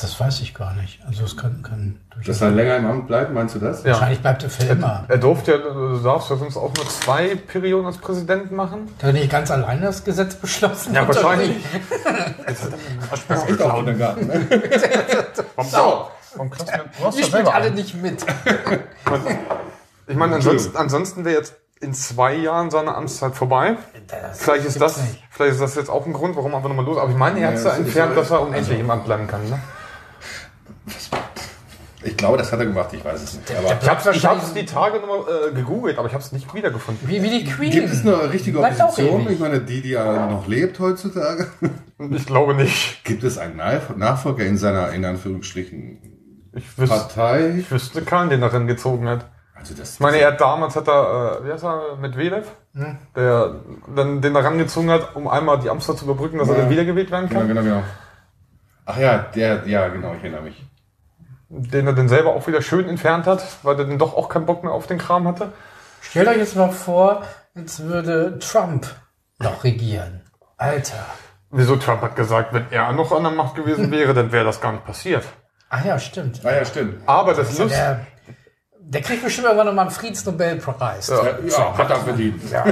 Das 0.00 0.18
weiß 0.18 0.40
ich 0.40 0.54
gar 0.54 0.72
nicht. 0.74 1.00
Also 1.06 1.24
es 1.24 1.36
kann, 1.36 1.62
kann 1.62 2.00
durchaus. 2.10 2.26
Dass 2.26 2.40
er 2.40 2.50
länger 2.50 2.76
im 2.76 2.86
Amt 2.86 3.06
bleibt, 3.06 3.32
meinst 3.32 3.54
du 3.54 3.58
das? 3.58 3.84
Ja. 3.84 3.90
Wahrscheinlich 3.92 4.20
bleibt 4.20 4.42
er 4.42 4.50
für 4.50 4.64
immer. 4.64 5.04
Er 5.06 5.18
durfte 5.18 5.52
ja, 5.52 5.58
du 5.58 5.98
darfst 6.02 6.30
ja 6.30 6.36
sonst 6.36 6.56
auch 6.56 6.72
nur 6.74 6.88
zwei 6.88 7.36
Perioden 7.36 7.86
als 7.86 7.98
Präsident 7.98 8.50
machen. 8.50 8.88
Hat 8.98 9.04
er 9.08 9.12
nicht 9.12 9.30
ganz 9.30 9.50
alleine 9.50 9.82
das 9.82 10.02
Gesetz 10.02 10.34
beschlossen? 10.34 10.94
Ja, 10.94 11.06
wahrscheinlich. 11.06 11.56
Das 13.28 13.44
ist 13.48 13.62
auch 13.62 13.86
in 13.86 13.98
Garten. 13.98 14.26
Ne? 14.26 14.48
So. 15.64 16.08
Warum 16.34 16.50
klappst 16.50 16.74
du 16.74 16.78
du 17.00 17.04
hast 17.06 17.18
ja 17.18 17.26
selber 17.26 17.54
alle 17.54 17.66
an. 17.68 17.74
nicht 17.74 17.94
mit. 18.00 18.24
Ich 20.08 20.16
meine, 20.16 20.34
ansonsten, 20.34 20.76
ansonsten 20.76 21.24
wäre 21.24 21.36
jetzt 21.36 21.54
in 21.80 21.94
zwei 21.94 22.34
Jahren 22.34 22.70
seine 22.70 22.94
Amtszeit 22.94 23.34
vorbei. 23.34 23.76
Das 24.08 24.42
Vielleicht 24.42 24.66
ist 24.66 24.80
das, 24.80 24.96
nicht. 24.98 25.22
vielleicht 25.30 25.52
ist 25.54 25.60
das 25.60 25.74
jetzt 25.76 25.88
auch 25.90 26.04
ein 26.06 26.12
Grund, 26.12 26.36
warum 26.36 26.54
einfach 26.54 26.68
nochmal 26.68 26.84
los. 26.84 26.98
Aber 26.98 27.10
ich 27.10 27.16
meine, 27.16 27.40
er 27.40 27.48
hat 27.48 27.54
es 27.54 27.64
Ja, 27.64 27.74
entfernt, 27.76 28.16
dass 28.16 28.30
er 28.30 28.42
unendlich 28.42 28.78
im 28.80 28.90
Amt 28.90 29.04
bleiben 29.04 29.26
kann. 29.28 29.48
Ne? 29.48 29.58
Ich 32.04 32.16
glaube, 32.16 32.36
das 32.36 32.50
hat 32.50 32.58
er 32.58 32.66
gemacht, 32.66 32.88
ich 32.92 33.04
weiß 33.04 33.22
es 33.22 33.34
nicht. 33.34 33.50
Aber 33.56 33.78
Ich 33.80 33.88
habe 33.88 34.10
ich 34.16 34.26
hab's 34.26 34.52
die 34.54 34.66
Tage 34.66 34.98
nochmal 34.98 35.20
äh, 35.50 35.54
gegoogelt, 35.54 35.98
aber 35.98 36.08
ich 36.08 36.14
habe 36.14 36.22
es 36.24 36.32
nicht 36.32 36.52
wiedergefunden. 36.52 37.08
Wie, 37.08 37.22
wie 37.22 37.30
die 37.30 37.44
Queen. 37.44 37.70
gibt 37.70 37.90
es 37.90 38.00
eine 38.04 38.32
richtige 38.32 38.58
Bleibt 38.58 38.80
Opposition? 38.80 39.30
Ich 39.30 39.38
meine, 39.38 39.60
die, 39.60 39.82
die 39.82 39.90
ja 39.90 40.26
noch 40.26 40.48
lebt 40.48 40.80
heutzutage. 40.80 41.46
Ich 42.10 42.26
glaube 42.26 42.54
nicht. 42.54 43.04
Gibt 43.04 43.22
es 43.22 43.38
einen 43.38 43.56
Nach- 43.56 43.94
Nachfolger 43.96 44.44
in 44.44 44.56
seiner, 44.56 44.90
in 44.90 45.04
Anführungsstrichen, 45.04 46.11
Ich 46.54 46.78
wüsste, 46.78 46.96
Partei? 46.96 47.48
ich 47.58 47.70
wüsste 47.70 48.02
keinen, 48.02 48.30
den 48.30 48.40
darin 48.40 48.66
gezogen 48.66 49.08
hat. 49.08 49.26
Also 49.54 49.74
das, 49.74 49.94
Ich 49.94 50.00
meine, 50.00 50.18
er 50.18 50.32
hat 50.32 50.40
damals 50.40 50.74
hat 50.76 50.88
er, 50.88 51.40
äh, 51.40 51.46
wie 51.46 51.52
heißt 51.52 51.64
er, 51.64 51.96
Medvedev, 51.96 52.48
der 53.16 53.60
dann 53.94 54.20
den 54.20 54.34
da 54.34 54.40
rangezogen 54.40 54.90
hat, 54.90 55.14
um 55.14 55.28
einmal 55.28 55.58
die 55.60 55.70
Amtszeit 55.70 55.98
zu 55.98 56.04
überbrücken, 56.04 56.38
dass 56.38 56.48
er 56.48 56.56
Ja. 56.56 56.60
dann 56.62 56.70
wiedergewählt 56.70 57.10
werden 57.10 57.28
genau, 57.28 57.40
kann. 57.40 57.48
genau, 57.48 57.62
genau. 57.62 57.82
Ach 58.84 58.96
ja, 58.98 59.18
der, 59.34 59.66
ja, 59.68 59.88
genau, 59.88 60.12
ich 60.14 60.22
erinnere 60.24 60.42
mich. 60.42 60.64
Den 61.48 61.86
er 61.86 61.92
dann 61.92 62.08
selber 62.08 62.30
auch 62.34 62.46
wieder 62.46 62.60
schön 62.62 62.88
entfernt 62.88 63.26
hat, 63.26 63.44
weil 63.62 63.78
er 63.78 63.84
dann 63.84 63.98
doch 63.98 64.16
auch 64.16 64.28
keinen 64.28 64.46
Bock 64.46 64.64
mehr 64.64 64.72
auf 64.72 64.86
den 64.86 64.98
Kram 64.98 65.28
hatte. 65.28 65.52
Stellt 66.00 66.26
euch 66.28 66.38
jetzt 66.38 66.56
mal 66.56 66.70
vor, 66.70 67.22
jetzt 67.54 67.84
würde 67.84 68.38
Trump 68.40 68.86
noch 69.38 69.62
regieren. 69.62 70.22
Alter. 70.56 71.04
Wieso 71.50 71.76
Trump 71.76 72.00
hat 72.02 72.16
gesagt, 72.16 72.52
wenn 72.54 72.66
er 72.70 72.90
noch 72.92 73.12
an 73.12 73.22
der 73.22 73.32
Macht 73.32 73.54
gewesen 73.54 73.90
wäre, 73.90 74.14
dann 74.14 74.32
wäre 74.32 74.44
das 74.44 74.60
gar 74.60 74.72
nicht 74.72 74.84
passiert. 74.86 75.24
Ach 75.74 75.82
ja, 75.86 75.98
stimmt. 75.98 76.44
Ah 76.44 76.52
ja, 76.52 76.64
stimmt. 76.66 76.96
Aber 77.06 77.32
das 77.32 77.56
Ja, 77.56 77.64
Lust, 77.64 77.74
der 77.74 78.06
Der 78.78 79.00
kriegt 79.00 79.24
bestimmt 79.24 79.46
irgendwann 79.46 79.68
nochmal 79.68 79.86
einen 79.86 79.94
Friedensnobelpreis. 79.94 81.08
Ja. 81.08 81.38
Ja, 81.48 81.78
hat 81.78 81.88
er 81.88 81.96
verdient. 81.96 82.42
Ja. 82.50 82.66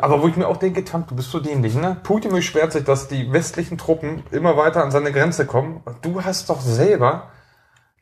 Aber 0.00 0.20
wo 0.20 0.26
ich 0.26 0.34
mir 0.34 0.48
auch 0.48 0.56
denke, 0.56 0.84
Trump, 0.84 1.06
du 1.06 1.14
bist 1.14 1.30
so 1.30 1.38
dämlich, 1.38 1.76
ne? 1.76 1.96
Putin 2.02 2.32
beschwert 2.32 2.72
sich, 2.72 2.82
dass 2.82 3.06
die 3.06 3.32
westlichen 3.32 3.78
Truppen 3.78 4.24
immer 4.32 4.56
weiter 4.56 4.82
an 4.82 4.90
seine 4.90 5.12
Grenze 5.12 5.46
kommen. 5.46 5.84
Du 6.02 6.24
hast 6.24 6.50
doch 6.50 6.60
selber 6.60 7.30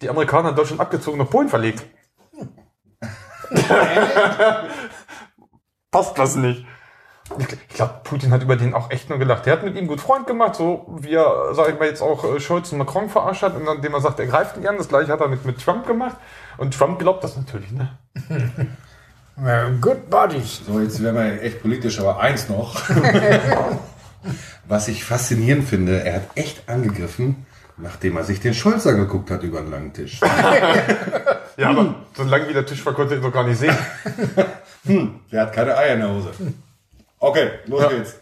die 0.00 0.08
Amerikaner 0.08 0.48
in 0.48 0.56
Deutschland 0.56 0.80
abgezogen 0.80 1.18
nach 1.18 1.28
Polen 1.28 1.50
verlegt. 1.50 1.84
Passt 5.90 6.16
das 6.18 6.36
nicht? 6.36 6.64
Ich, 7.38 7.46
ich 7.52 7.68
glaube, 7.76 8.00
Putin 8.04 8.32
hat 8.32 8.42
über 8.42 8.56
den 8.56 8.74
auch 8.74 8.90
echt 8.90 9.10
nur 9.10 9.18
gelacht. 9.18 9.46
Der 9.46 9.52
hat 9.54 9.62
mit 9.62 9.76
ihm 9.76 9.86
gut 9.86 10.00
Freund 10.00 10.26
gemacht, 10.26 10.54
so 10.54 10.98
wie 11.00 11.14
er, 11.14 11.54
sag 11.54 11.68
ich 11.68 11.78
mal, 11.78 11.86
jetzt 11.88 12.00
auch 12.02 12.24
äh, 12.24 12.40
Scholz 12.40 12.72
und 12.72 12.78
Macron 12.78 13.08
verarscht 13.08 13.42
hat, 13.42 13.54
indem 13.56 13.94
er 13.94 14.00
sagt, 14.00 14.18
er 14.20 14.26
greift 14.26 14.56
ihn 14.56 14.66
an. 14.66 14.78
Das 14.78 14.88
gleiche 14.88 15.12
hat 15.12 15.20
er 15.20 15.28
mit, 15.28 15.44
mit 15.44 15.62
Trump 15.62 15.86
gemacht. 15.86 16.16
Und 16.56 16.74
Trump 16.74 16.98
glaubt 16.98 17.22
das 17.22 17.36
natürlich, 17.36 17.70
ne? 17.72 17.98
Good 19.80 20.10
buddies. 20.10 20.62
So, 20.66 20.80
jetzt 20.80 21.00
werden 21.02 21.16
wir 21.16 21.42
echt 21.42 21.62
politisch, 21.62 22.00
aber 22.00 22.18
eins 22.18 22.48
noch. 22.48 22.80
Was 24.68 24.88
ich 24.88 25.04
faszinierend 25.04 25.68
finde, 25.68 26.02
er 26.02 26.16
hat 26.16 26.22
echt 26.34 26.68
angegriffen, 26.68 27.46
nachdem 27.76 28.16
er 28.16 28.24
sich 28.24 28.40
den 28.40 28.52
Scholz 28.52 28.84
angeguckt 28.86 29.30
hat 29.30 29.44
über 29.44 29.60
den 29.60 29.70
langen 29.70 29.92
Tisch. 29.92 30.20
Ja, 31.58 31.70
aber 31.70 31.96
solange 32.16 32.48
wie 32.48 32.52
der 32.52 32.64
Tisch 32.64 32.86
war, 32.86 32.92
konnte 32.94 33.14
er 33.14 33.16
ihn 33.18 33.22
doch 33.24 33.32
gar 33.32 33.42
nicht 33.42 33.58
sehen. 33.58 33.76
Der 35.32 35.40
hat 35.42 35.52
keine 35.52 35.76
Eier 35.76 35.94
in 35.94 36.00
der 36.00 36.08
Hose. 36.08 36.30
Okay, 37.20 37.50
los 37.66 37.82
Ja. 37.82 37.88
geht's. 37.88 38.16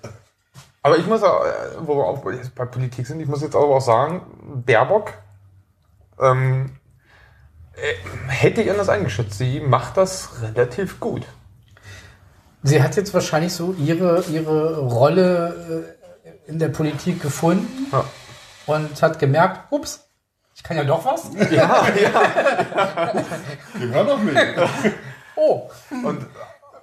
Aber 0.83 0.97
ich 0.99 1.07
muss 1.07 1.23
auch, 1.23 1.45
äh, 1.45 1.49
wo 1.81 1.97
wir 1.97 2.05
auch 2.05 2.25
jetzt 2.33 2.55
bei 2.55 2.65
Politik 2.65 3.07
sind, 3.07 3.21
ich 3.21 3.27
muss 3.27 3.43
jetzt 3.43 3.57
aber 3.57 3.67
auch 3.67 3.81
sagen, 3.81 4.63
Baerbock 4.65 5.13
ähm, 6.21 6.77
äh, 7.75 7.95
hätte 8.29 8.63
ich 8.63 8.71
anders 8.71 8.89
eingeschätzt. 8.89 9.37
Sie 9.39 9.61
macht 9.61 9.97
das 9.97 10.41
relativ 10.43 11.01
gut. 11.01 11.23
Sie 12.63 12.83
hat 12.83 12.97
jetzt 12.97 13.13
wahrscheinlich 13.15 13.53
so 13.53 13.73
ihre, 13.79 14.23
ihre 14.31 14.79
Rolle 14.81 15.95
äh, 16.25 16.51
in 16.51 16.59
der 16.59 16.69
Politik 16.69 17.21
gefunden 17.21 17.89
Ja. 17.93 18.05
und 18.67 19.01
hat 19.03 19.19
gemerkt, 19.19 19.71
ups, 19.73 20.05
ich 20.55 20.63
kann 20.63 20.77
ja 20.77 20.85
doch 20.85 21.05
was. 21.05 21.25
Ja, 21.51 21.87
ja. 22.01 23.13
Hören 23.79 24.07
doch 24.07 24.19
nicht. 24.21 24.37
Oh, 25.37 25.69
Und 25.91 26.27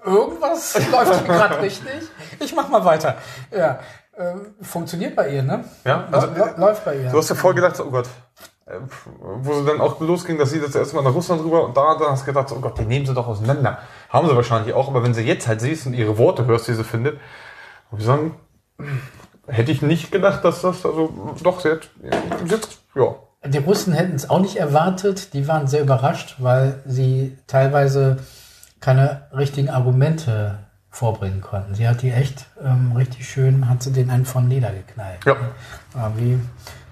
irgendwas 0.06 0.76
läuft 0.92 1.16
hier 1.16 1.28
gerade 1.28 1.62
richtig. 1.62 2.02
Ich 2.40 2.56
mach 2.56 2.70
mal 2.70 2.84
weiter. 2.84 3.18
Ja, 3.52 3.80
ähm, 4.18 4.54
funktioniert 4.62 5.16
bei 5.16 5.30
ihr, 5.30 5.44
ne? 5.44 5.64
Ja, 5.86 6.08
also, 6.12 6.28
läuft 6.58 6.86
bei 6.86 6.98
ihr. 6.98 7.10
du 7.10 7.18
hast 7.18 7.30
ja 7.30 7.36
vorher 7.36 7.56
gedacht, 7.56 7.76
so, 7.76 7.86
oh 7.86 7.92
Gott, 7.92 8.08
äh, 8.66 8.74
wo 9.16 9.54
sie 9.54 9.66
dann 9.66 9.82
auch 9.82 10.00
losging, 10.00 10.38
dass 10.38 10.52
sie 10.52 10.62
das 10.62 10.76
erste 10.76 10.96
Mal 10.96 11.04
nach 11.04 11.14
Russland 11.14 11.44
rüber 11.44 11.66
und 11.66 11.76
da 11.76 11.98
dann 11.98 12.12
hast 12.12 12.22
du 12.22 12.28
gedacht, 12.28 12.50
so, 12.50 12.56
oh 12.56 12.60
Gott, 12.60 12.78
die 12.78 12.86
nehmen 12.86 13.06
sie 13.06 13.14
doch 13.14 13.28
auseinander. 13.28 13.80
Haben 14.10 14.28
sie 14.28 14.36
wahrscheinlich 14.36 14.74
auch, 14.74 14.88
aber 14.88 15.04
wenn 15.04 15.14
sie 15.14 15.24
jetzt 15.24 15.48
halt 15.48 15.62
siehst 15.62 15.88
und 15.88 15.94
ihre 15.94 16.18
Worte 16.18 16.46
hörst, 16.46 16.68
die 16.68 16.74
sie 16.74 16.84
findet, 16.84 17.20
muss 17.90 18.02
ich 18.02 18.06
sagen, 18.06 18.36
hätte 19.48 19.72
ich 19.72 19.82
nicht 19.82 20.12
gedacht, 20.12 20.46
dass 20.46 20.62
das, 20.62 20.86
also 20.86 21.36
doch, 21.42 21.60
sie 21.60 21.72
hat, 21.72 21.90
jetzt, 22.46 22.80
ja. 22.96 23.16
Die 23.46 23.58
Russen 23.58 23.94
hätten 23.94 24.16
es 24.16 24.30
auch 24.30 24.40
nicht 24.40 24.56
erwartet. 24.56 25.34
Die 25.34 25.48
waren 25.50 25.68
sehr 25.68 25.82
überrascht, 25.82 26.36
weil 26.38 26.82
sie 26.86 27.38
teilweise 27.46 28.18
keine 28.84 29.24
richtigen 29.36 29.70
Argumente 29.70 30.60
vorbringen 30.90 31.42
konnten. 31.42 31.74
Sie 31.74 31.88
hat 31.88 32.02
die 32.02 32.12
echt 32.12 32.46
ähm, 32.64 32.92
richtig 32.96 33.28
schön, 33.28 33.68
hat 33.70 33.82
sie 33.82 33.92
den 33.94 34.10
einen 34.10 34.26
von 34.26 34.50
Leder 34.50 34.72
geknallt. 34.72 35.20
Ja. 35.26 35.36
War, 35.94 36.18
wie, 36.18 36.38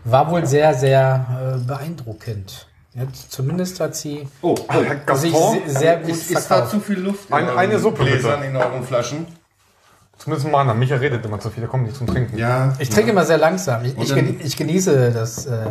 war 0.05 0.31
wohl 0.31 0.45
sehr, 0.45 0.73
sehr 0.73 1.55
äh, 1.55 1.67
beeindruckend. 1.67 2.67
Jetzt, 2.93 3.31
zumindest 3.31 3.79
hat 3.79 3.95
sie 3.95 4.27
Oh, 4.41 4.55
sich 4.55 4.67
Gaston, 5.05 5.31
se- 5.67 5.79
sehr 5.79 5.97
gut 5.97 6.09
ist, 6.09 6.31
ist 6.31 6.49
da 6.49 6.65
zu 6.67 6.79
viel 6.79 6.99
Luft 6.99 7.29
in 7.29 7.35
Eine- 7.35 7.47
euren 7.49 7.59
eine 7.59 7.79
Suppe. 7.79 8.03
Gläsern, 8.05 8.43
in 8.43 8.55
euren 8.55 8.83
Flaschen? 8.83 9.25
Zumindest 10.17 10.51
Mana. 10.51 10.73
Micha 10.73 10.95
redet 10.95 11.25
immer 11.25 11.39
zu 11.39 11.49
viel, 11.49 11.61
da 11.63 11.67
kommt 11.67 11.83
nicht 11.83 11.95
zum 11.95 12.07
Trinken. 12.07 12.37
Ja. 12.37 12.73
Ich 12.79 12.89
trinke 12.89 13.11
immer 13.11 13.25
sehr 13.25 13.37
langsam. 13.37 13.83
Ich, 13.85 13.97
ich, 13.97 14.15
ich 14.45 14.57
genieße 14.57 15.11
das 15.11 15.45
äh, 15.45 15.65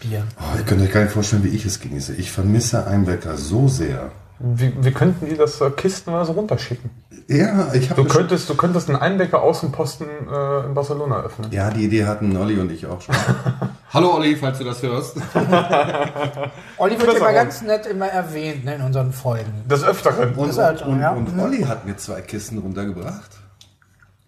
Bier. 0.00 0.24
Oh, 0.38 0.56
ihr 0.58 0.64
könnt 0.64 0.80
euch 0.82 0.90
gar 0.92 1.02
nicht 1.02 1.12
vorstellen, 1.12 1.44
wie 1.44 1.48
ich 1.48 1.64
es 1.66 1.78
genieße. 1.80 2.14
Ich 2.14 2.30
vermisse 2.32 2.86
Einbecker 2.86 3.36
so 3.36 3.68
sehr. 3.68 4.10
Wie, 4.42 4.72
wie 4.82 4.90
könnten 4.90 5.28
die 5.28 5.36
das 5.36 5.60
äh, 5.60 5.70
kistenweise 5.70 6.32
runterschicken? 6.32 6.90
Ja, 7.28 7.72
ich 7.74 7.88
Du 7.90 7.98
habe 7.98 8.08
könntest, 8.08 8.48
du 8.48 8.54
könntest 8.54 8.88
einen 8.88 8.98
Eindecker 8.98 9.42
Außenposten 9.42 10.06
äh, 10.08 10.66
in 10.66 10.72
Barcelona 10.74 11.20
öffnen. 11.20 11.52
Ja, 11.52 11.70
die 11.70 11.84
Idee 11.84 12.06
hatten 12.06 12.34
Olli 12.36 12.58
und 12.58 12.72
ich 12.72 12.86
auch 12.86 13.02
schon. 13.02 13.14
Hallo 13.92 14.16
Olli, 14.16 14.34
falls 14.36 14.56
du 14.58 14.64
das 14.64 14.82
hörst. 14.82 15.16
Olli 16.78 16.98
wird 16.98 17.14
immer 17.16 17.32
ganz 17.34 17.60
nett 17.62 17.84
immer 17.86 18.06
erwähnt 18.06 18.64
ne, 18.64 18.76
in 18.76 18.82
unseren 18.82 19.12
Folgen. 19.12 19.52
Des 19.68 19.84
Öfteren. 19.84 20.34
Und, 20.34 20.56
halt 20.56 20.78
so, 20.78 20.86
und, 20.86 21.00
ja. 21.00 21.10
und 21.12 21.38
Olli 21.38 21.62
hat 21.62 21.84
mir 21.86 21.96
zwei 21.98 22.22
Kisten 22.22 22.58
runtergebracht. 22.58 23.30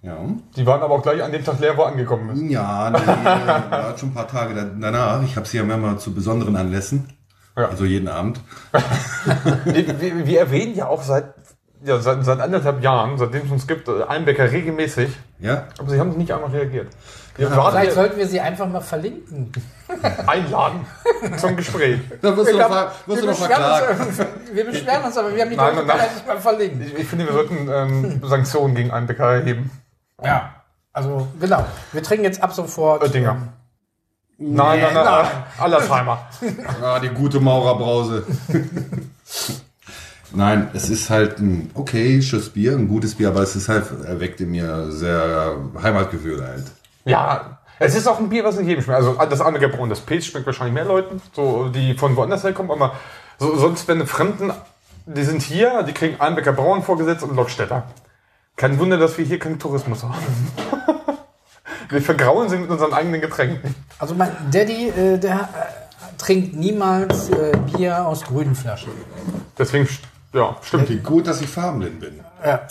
Ja. 0.03 0.19
Die 0.57 0.67
waren 0.67 0.83
aber 0.83 0.95
auch 0.97 1.03
gleich 1.03 1.23
an 1.23 1.33
dem 1.33 1.45
Tag 1.45 1.59
leer, 1.61 1.77
wo 1.77 1.83
angekommen 1.85 2.31
ist. 2.31 2.51
Ja, 2.53 2.91
nee, 2.91 2.99
war 3.71 3.97
schon 3.97 4.11
ein 4.11 4.15
paar 4.15 4.29
Tage 4.29 4.55
da- 4.55 4.67
danach. 4.79 5.23
Ich 5.23 5.37
habe 5.37 5.47
sie 5.47 5.57
ja 5.57 5.63
mehrmal 5.63 5.99
zu 5.99 6.13
besonderen 6.13 6.57
Anlässen. 6.57 7.09
Ja. 7.57 7.69
Also 7.69 7.85
jeden 7.85 8.09
Abend. 8.09 8.41
Wir, 9.65 10.01
wir, 10.01 10.27
wir 10.27 10.41
erwähnen 10.41 10.75
ja 10.75 10.89
auch 10.89 11.03
seit, 11.03 11.35
ja, 11.85 11.99
seit, 12.01 12.25
seit 12.25 12.41
anderthalb 12.41 12.83
Jahren, 12.83 13.19
seitdem 13.19 13.45
es 13.47 13.51
uns 13.53 13.67
gibt, 13.67 13.87
äh, 13.89 14.03
Einbecker 14.05 14.51
regelmäßig. 14.51 15.11
Ja. 15.39 15.67
Aber 15.79 15.91
sie 15.91 16.01
haben 16.01 16.17
nicht 16.17 16.33
einmal 16.33 16.51
reagiert. 16.51 16.89
Wir 17.37 17.51
Vielleicht 17.51 17.93
sollten 17.93 18.19
wir 18.19 18.27
sie 18.27 18.41
einfach 18.41 18.69
mal 18.69 18.81
verlinken. 18.81 19.53
einladen 20.27 20.87
zum 21.39 21.57
Gespräch. 21.57 22.01
Da 22.21 22.37
wirst 22.37 22.51
du 22.51 22.57
Wir 22.57 22.63
noch, 22.69 22.75
haben- 22.75 22.91
du 23.07 23.15
wir, 23.17 23.23
noch 23.23 24.07
uns, 24.07 24.19
wir 24.53 24.65
beschweren 24.65 25.05
uns, 25.05 25.17
aber 25.17 25.35
wir 25.35 25.43
haben 25.43 25.51
die 25.51 25.57
Nein, 25.57 25.75
nein, 25.77 25.87
nein. 25.87 25.99
nicht 26.15 26.27
mal 26.27 26.41
verlinkt. 26.41 26.87
Ich, 26.87 26.95
ich 26.99 27.07
finde, 27.07 27.27
wir 27.27 27.33
sollten 27.33 27.69
ähm, 27.71 28.21
Sanktionen 28.25 28.75
gegen 28.75 28.91
Einbecker 28.91 29.33
erheben. 29.35 29.71
Ja. 30.23 30.55
Also, 30.93 31.29
genau. 31.41 31.65
Wir 31.93 32.03
trinken 32.03 32.25
jetzt 32.25 32.43
ab 32.43 32.53
sofort. 32.53 33.03
Oettinger. 33.03 33.37
Nein, 34.45 34.81
nein, 34.81 34.95
nein, 34.95 35.05
nein. 35.05 35.27
Allersheimer. 35.59 36.27
Ah, 36.83 36.99
die 36.99 37.09
gute 37.11 37.39
Maurerbrause. 37.39 38.27
Nein, 40.35 40.71
es 40.73 40.89
ist 40.89 41.11
halt 41.11 41.39
ein 41.39 41.71
okayes 41.75 42.51
Bier, 42.51 42.73
ein 42.73 42.89
gutes 42.89 43.15
Bier, 43.15 43.29
aber 43.29 43.43
es 43.43 43.55
ist 43.55 43.69
halt, 43.69 43.85
erweckt 44.07 44.41
in 44.41 44.51
mir 44.51 44.91
sehr 44.91 45.57
Heimatgefühl 45.81 46.43
halt. 46.43 46.65
Ja, 47.05 47.59
es 47.79 47.95
ist 47.95 48.07
auch 48.07 48.19
ein 48.19 48.31
Bier, 48.31 48.43
was 48.43 48.57
nicht 48.57 48.67
jedem 48.67 48.83
schmeckt. 48.83 48.99
Also 48.99 49.15
das 49.15 49.41
Einbecker 49.43 49.69
Braun, 49.69 49.91
das 49.91 50.01
Pilz 50.01 50.25
schmeckt 50.25 50.47
wahrscheinlich 50.47 50.75
mehr 50.75 50.87
Leuten, 50.87 51.21
so 51.35 51.69
die 51.69 51.95
von 51.95 52.17
woanders 52.17 52.45
herkommen, 52.45 52.73
aber 52.73 52.95
so, 53.39 53.55
sonst, 53.57 53.87
wenn 53.89 54.07
Fremden, 54.07 54.53
die 55.07 55.23
sind 55.23 55.43
hier, 55.43 55.83
die 55.83 55.93
kriegen 55.93 56.19
Einbecker 56.21 56.53
Braun 56.53 56.83
vorgesetzt 56.83 57.23
und 57.23 57.37
Lockstädter. 57.37 57.85
Kein 58.57 58.79
Wunder, 58.79 58.97
dass 58.97 59.19
wir 59.19 59.25
hier 59.25 59.39
keinen 59.39 59.59
Tourismus 59.59 60.03
haben. 60.03 60.15
wir 61.93 62.03
vergrauen 62.03 62.49
sie 62.49 62.57
mit 62.57 62.71
unseren 62.71 62.93
eigenen 62.93 63.21
Getränken. 63.21 63.75
Also, 63.99 64.15
mein 64.15 64.31
Daddy, 64.51 64.89
äh, 64.89 65.19
der 65.19 65.41
äh, 65.41 66.17
trinkt 66.19 66.57
niemals 66.57 67.31
äh, 67.31 67.53
Bier 67.73 68.07
aus 68.07 68.23
grünen 68.23 68.55
Flaschen. 68.55 68.93
Deswegen, 69.59 69.89
ja, 70.33 70.57
stimmt. 70.63 70.89
Wie 70.89 70.99
gut, 70.99 71.27
dass 71.27 71.41
ich 71.41 71.49
farbenblind 71.49 72.01
bin. 72.01 72.21
Ja. 72.45 72.63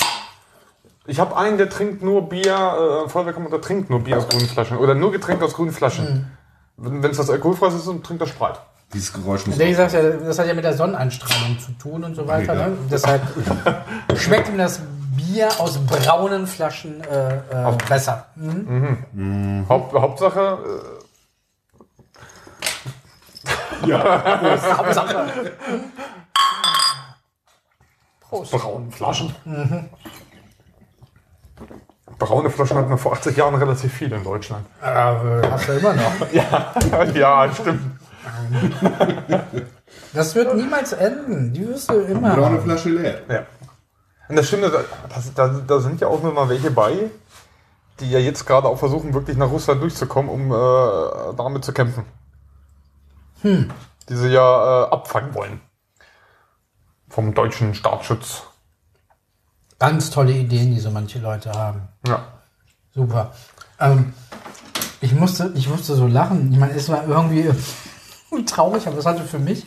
Ich 1.05 1.19
habe 1.19 1.35
einen, 1.35 1.57
der 1.57 1.69
trinkt 1.69 2.03
nur 2.03 2.29
Bier, 2.29 3.05
äh, 3.05 3.09
Feuerwehrkammer, 3.09 3.49
der 3.49 3.61
trinkt 3.61 3.89
nur 3.89 4.01
Bier 4.01 4.17
aus 4.17 4.29
grünen 4.29 4.47
Flaschen. 4.47 4.77
Oder 4.77 4.95
nur 4.95 5.11
Getränke 5.11 5.45
aus 5.45 5.53
grünen 5.53 5.71
Flaschen. 5.71 6.31
Wenn 6.77 7.03
es 7.03 7.17
das 7.17 7.29
alkoholfrei 7.29 7.67
ist, 7.67 7.87
dann 7.87 8.01
trinkt 8.01 8.21
er 8.21 8.27
Spreit. 8.27 8.59
Dieses 8.93 9.13
Geräusch 9.13 9.45
muss 9.47 9.57
Daddy 9.57 9.73
sagt 9.73 9.93
ja, 9.93 10.01
das 10.01 10.37
hat 10.37 10.47
ja 10.47 10.53
mit 10.53 10.65
der 10.65 10.73
Sonneneinstrahlung 10.73 11.57
zu 11.59 11.71
tun 11.73 12.03
und 12.03 12.15
so 12.15 12.27
weiter. 12.27 12.53
Ja. 12.53 12.67
Ne? 12.67 12.77
Deshalb 12.89 13.21
schmeckt 14.15 14.49
ihm 14.49 14.57
das 14.57 14.81
Bier 15.15 15.49
aus 15.59 15.77
braunen 15.85 16.47
Flaschen 16.47 17.01
äh, 17.03 17.35
äh, 17.37 17.77
besser. 17.89 18.27
Mhm. 18.35 19.65
Haupt, 19.67 19.93
Hauptsache, 19.93 20.57
äh, 23.87 23.91
Hauptsache. 24.77 25.51
Prost. 28.21 28.51
braune 28.51 28.91
Flaschen. 28.91 29.35
Braune 32.17 32.49
Flaschen 32.49 32.77
hatten 32.77 32.89
wir 32.89 32.97
vor 32.97 33.13
80 33.13 33.35
Jahren 33.35 33.55
relativ 33.55 33.91
viel 33.93 34.11
in 34.11 34.23
Deutschland. 34.23 34.65
Äh, 34.81 34.85
hast 34.85 35.67
du 35.67 35.73
immer 35.73 35.93
noch. 35.93 36.31
ja, 37.15 37.51
stimmt. 37.53 37.99
Das 40.13 40.35
wird 40.35 40.55
niemals 40.55 40.93
enden. 40.93 41.51
Die 41.51 41.67
wirst 41.67 41.89
du 41.89 41.99
immer. 41.99 42.35
Braune. 42.35 42.61
Flasche 42.61 42.89
leer. 42.89 43.21
Ja. 43.27 43.45
Das 44.35 44.47
stimmt, 44.47 44.63
da, 44.63 44.83
das, 45.09 45.33
da, 45.33 45.47
da 45.47 45.79
sind 45.79 46.01
ja 46.01 46.07
auch 46.07 46.21
nur 46.21 46.33
mal 46.33 46.49
welche 46.49 46.71
bei, 46.71 47.09
die 47.99 48.09
ja 48.09 48.19
jetzt 48.19 48.45
gerade 48.45 48.67
auch 48.67 48.77
versuchen, 48.77 49.13
wirklich 49.13 49.37
nach 49.37 49.49
Russland 49.49 49.81
durchzukommen, 49.81 50.29
um 50.29 50.51
äh, 50.51 51.35
damit 51.37 51.63
zu 51.65 51.73
kämpfen. 51.73 52.05
Hm. 53.41 53.71
Die 54.09 54.15
sie 54.15 54.29
ja 54.29 54.83
äh, 54.83 54.91
abfangen 54.91 55.33
wollen. 55.33 55.61
Vom 57.09 57.33
deutschen 57.33 57.73
Staatsschutz. 57.75 58.43
Ganz 59.79 60.11
tolle 60.11 60.33
Ideen, 60.33 60.73
die 60.73 60.79
so 60.79 60.91
manche 60.91 61.19
Leute 61.19 61.51
haben. 61.51 61.87
Ja. 62.07 62.23
Super. 62.93 63.31
Ähm, 63.79 64.13
ich, 65.01 65.13
musste, 65.13 65.51
ich 65.55 65.67
musste 65.67 65.95
so 65.95 66.07
lachen. 66.07 66.51
Ich 66.51 66.59
meine, 66.59 66.73
es 66.73 66.87
war 66.89 67.07
irgendwie 67.07 67.49
traurig, 68.45 68.87
aber 68.87 68.97
es 68.97 69.05
hatte 69.05 69.23
für 69.23 69.39
mich 69.39 69.65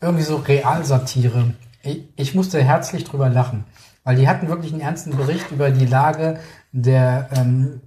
irgendwie 0.00 0.24
so 0.24 0.36
Realsatire. 0.36 1.54
Ich, 1.82 2.04
ich 2.16 2.34
musste 2.34 2.62
herzlich 2.62 3.04
drüber 3.04 3.28
lachen, 3.28 3.64
weil 4.06 4.14
die 4.14 4.28
hatten 4.28 4.46
wirklich 4.48 4.72
einen 4.72 4.82
ernsten 4.82 5.16
Bericht 5.16 5.50
über 5.50 5.72
die 5.72 5.84
Lage 5.84 6.38
der 6.70 7.28
ähm, 7.34 7.80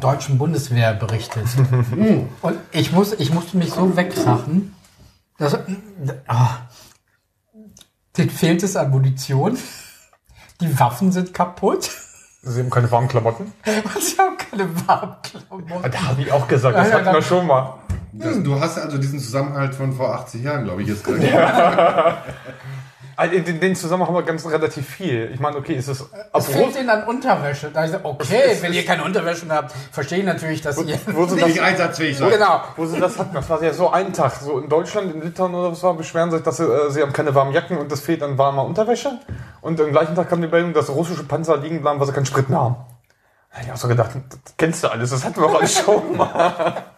deutschen 0.00 0.36
Bundeswehr 0.36 0.94
berichtet. 0.94 1.46
Und 2.42 2.58
ich, 2.72 2.90
muss, 2.90 3.12
ich 3.12 3.32
musste 3.32 3.56
mich 3.56 3.70
so 3.70 3.96
wegkrachen. 3.96 4.74
Das, 5.38 5.56
ah, 6.26 6.56
denen 8.16 8.30
fehlt 8.30 8.64
es 8.64 8.74
an 8.74 8.90
Munition. 8.90 9.56
Die 10.60 10.78
Waffen 10.80 11.12
sind 11.12 11.32
kaputt. 11.32 11.88
Sie 12.42 12.60
haben 12.60 12.70
keine 12.70 12.90
warmen 12.90 13.08
Klamotten. 13.08 13.52
Sie 14.00 14.16
haben 14.18 14.36
keine 14.38 14.68
Warmklamotten. 14.86 15.90
Da 15.92 16.02
habe 16.08 16.22
ich 16.22 16.32
auch 16.32 16.48
gesagt, 16.48 16.76
das 16.76 16.88
Ja, 16.88 16.98
ja, 16.98 17.04
hatten 17.04 17.14
wir 17.14 17.22
schon 17.22 17.46
mal. 17.46 17.74
Das, 18.12 18.42
du 18.42 18.58
hast 18.58 18.78
also 18.78 18.98
diesen 18.98 19.20
Zusammenhalt 19.20 19.74
von 19.74 19.92
vor 19.92 20.14
80 20.14 20.42
Jahren, 20.42 20.64
glaube 20.64 20.82
ich, 20.82 20.88
jetzt 20.88 21.04
gerade. 21.04 22.16
Also 23.16 23.34
in 23.34 23.44
den- 23.44 23.60
den 23.60 23.76
Zusammenhang 23.76 24.08
haben 24.08 24.14
wir 24.14 24.22
ganz 24.22 24.46
relativ 24.46 24.88
viel. 24.88 25.30
Ich 25.34 25.40
meine, 25.40 25.58
okay, 25.58 25.74
ist 25.74 25.88
es 25.88 26.00
Es 26.00 26.06
absurd. 26.32 26.56
fehlt 26.56 26.76
ihnen 26.78 26.88
an 26.88 27.04
Unterwäsche. 27.06 27.70
Da 27.70 27.84
ich 27.84 27.90
so, 27.90 27.98
okay, 28.02 28.40
Es 28.46 28.52
ist- 28.54 28.62
wenn 28.62 28.72
ihr 28.72 28.82
keine 28.82 29.04
Unterwäsche 29.04 29.44
mehr 29.44 29.56
habt, 29.56 29.74
verstehe 29.92 30.20
ich 30.20 30.24
natürlich, 30.24 30.62
dass 30.62 30.78
ihr... 30.82 30.98
Wo 31.08 31.26
sie, 31.26 31.34
Nicht 31.34 31.58
das, 31.58 31.62
einsatzfähig 31.62 32.16
sein. 32.16 32.30
Genau. 32.30 32.62
wo 32.76 32.86
sie 32.86 32.98
das 32.98 33.18
hatten, 33.18 33.34
das 33.34 33.46
war 33.50 33.62
ja 33.62 33.74
so 33.74 33.90
ein 33.90 34.14
Tag. 34.14 34.32
So 34.40 34.58
in 34.58 34.70
Deutschland, 34.70 35.14
in 35.14 35.20
Litauen 35.20 35.54
oder 35.54 35.70
was 35.72 35.82
war, 35.82 35.92
beschweren 35.92 36.30
sich, 36.30 36.40
dass 36.42 36.56
sie, 36.56 36.64
äh, 36.64 36.90
sie 36.90 37.02
haben 37.02 37.12
keine 37.12 37.34
warmen 37.34 37.52
Jacken 37.52 37.76
und 37.76 37.92
es 37.92 38.00
fehlt 38.00 38.22
an 38.22 38.38
warmer 38.38 38.64
Unterwäsche. 38.64 39.18
Und 39.60 39.80
am 39.80 39.90
gleichen 39.90 40.14
Tag 40.14 40.28
kam 40.28 40.40
die 40.40 40.48
Meldung, 40.48 40.72
dass 40.72 40.88
russische 40.90 41.24
Panzer 41.24 41.56
liegen 41.58 41.82
bleiben, 41.82 42.00
weil 42.00 42.06
sie 42.06 42.12
keinen 42.12 42.26
Sprit 42.26 42.48
mehr 42.48 42.60
haben. 42.60 42.76
Da 43.50 43.58
hab 43.58 43.64
ich 43.64 43.72
auch 43.72 43.76
so 43.76 43.88
gedacht, 43.88 44.10
das 44.14 44.56
kennst 44.56 44.84
du 44.84 44.88
alles, 44.88 45.10
das 45.10 45.24
hatten 45.24 45.40
wir 45.40 45.46
auch 45.46 45.54
alles 45.56 45.78
schon 45.78 46.16
mal. 46.16 46.84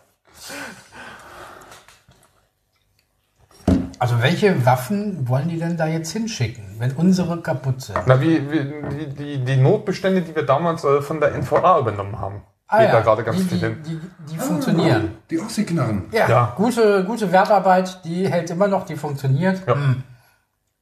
Also 4.03 4.21
welche 4.21 4.67
Waffen 4.67 5.29
wollen 5.29 5.49
die 5.49 5.61
denn 5.61 5.77
da 5.77 5.87
jetzt 5.87 6.11
hinschicken, 6.11 6.75
wenn 6.79 6.91
unsere 6.91 7.41
kaputt 7.41 7.83
sind? 7.83 8.01
Na, 8.07 8.21
wie, 8.21 8.51
wie 8.51 8.65
die, 8.91 9.15
die, 9.15 9.45
die 9.45 9.57
Notbestände, 9.57 10.23
die 10.23 10.35
wir 10.35 10.45
damals 10.45 10.83
äh, 10.83 11.01
von 11.01 11.21
der 11.21 11.31
NVA 11.39 11.79
übernommen 11.79 12.19
haben. 12.19 12.43
Geht 12.69 12.93
da 12.93 13.01
gerade 13.01 13.23
ganz 13.23 13.37
die, 13.37 13.45
viel 13.45 13.59
die, 13.59 13.65
hin. 13.65 13.83
die, 13.87 14.33
die 14.33 14.39
funktionieren. 14.39 15.19
Die 15.31 15.39
Ossi-Knarren. 15.39 16.07
Ja, 16.11 16.29
Ja. 16.29 16.53
Gute, 16.57 17.05
gute 17.05 17.31
Wertarbeit, 17.31 18.05
die 18.05 18.29
hält 18.29 18.51
immer 18.51 18.67
noch, 18.67 18.87
die 18.87 18.97
funktioniert. 18.97 19.63
Ja. 19.69 19.75
Hm. 19.77 20.03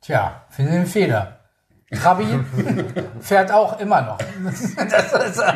Tja, 0.00 0.42
finde 0.48 0.72
den 0.72 0.86
Fehler. 0.86 1.39
Trabi 1.92 2.26
fährt 3.20 3.50
auch 3.52 3.78
immer 3.80 4.00
noch. 4.02 4.18
Das 4.44 4.60
ist, 4.60 5.38
äh, 5.38 5.52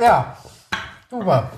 ja, 0.00 0.36
super. 1.10 1.50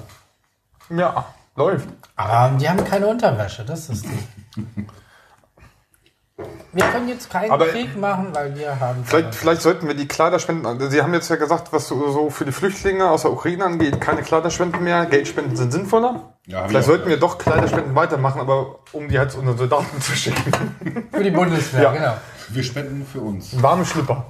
Ja, 0.90 1.24
läuft. 1.56 1.88
Aber 2.16 2.56
die 2.56 2.68
haben 2.68 2.84
keine 2.84 3.06
Unterwäsche, 3.08 3.64
das 3.64 3.88
ist 3.88 3.90
das 3.90 4.02
Ding. 4.02 4.88
Wir 6.72 6.84
können 6.84 7.08
jetzt 7.08 7.30
keinen 7.30 7.50
Aber- 7.50 7.66
Krieg 7.68 7.96
machen, 7.98 8.28
weil 8.34 8.54
wir 8.56 8.78
haben. 8.78 9.02
Vielleicht, 9.04 9.34
vielleicht 9.34 9.62
sollten 9.62 9.88
wir 9.88 9.94
die 9.94 10.06
Kleiderspenden. 10.06 10.66
also 10.66 10.90
Sie 10.90 11.00
haben 11.02 11.14
jetzt 11.14 11.30
ja 11.30 11.36
gesagt, 11.36 11.72
was 11.72 11.88
so 11.88 12.28
für 12.28 12.44
die 12.44 12.52
Flüchtlinge 12.52 13.08
aus 13.08 13.22
der 13.22 13.32
Ukraine 13.32 13.64
angeht, 13.64 14.00
keine 14.02 14.20
Kleiderspenden 14.22 14.84
mehr. 14.84 15.06
Geldspenden 15.06 15.56
sind 15.56 15.72
sinnvoller. 15.72 16.34
Ja, 16.46 16.68
vielleicht 16.68 16.86
sollten 16.86 17.08
wir 17.08 17.18
doch 17.18 17.38
Kleiderspenden 17.38 17.94
weitermachen, 17.94 18.40
aber 18.40 18.80
um 18.92 19.08
die 19.08 19.18
halt 19.18 19.32
zu 19.32 19.38
unseren 19.38 19.56
Soldaten 19.56 20.00
zu 20.00 20.12
schicken. 20.14 21.08
Für 21.10 21.22
die 21.24 21.30
Bundeswehr, 21.30 21.82
Ja. 21.82 21.92
genau. 21.92 22.14
Wir 22.48 22.62
spenden 22.62 23.04
für 23.06 23.20
uns. 23.20 23.60
Warme 23.62 23.84
Schlüpper. 23.84 24.26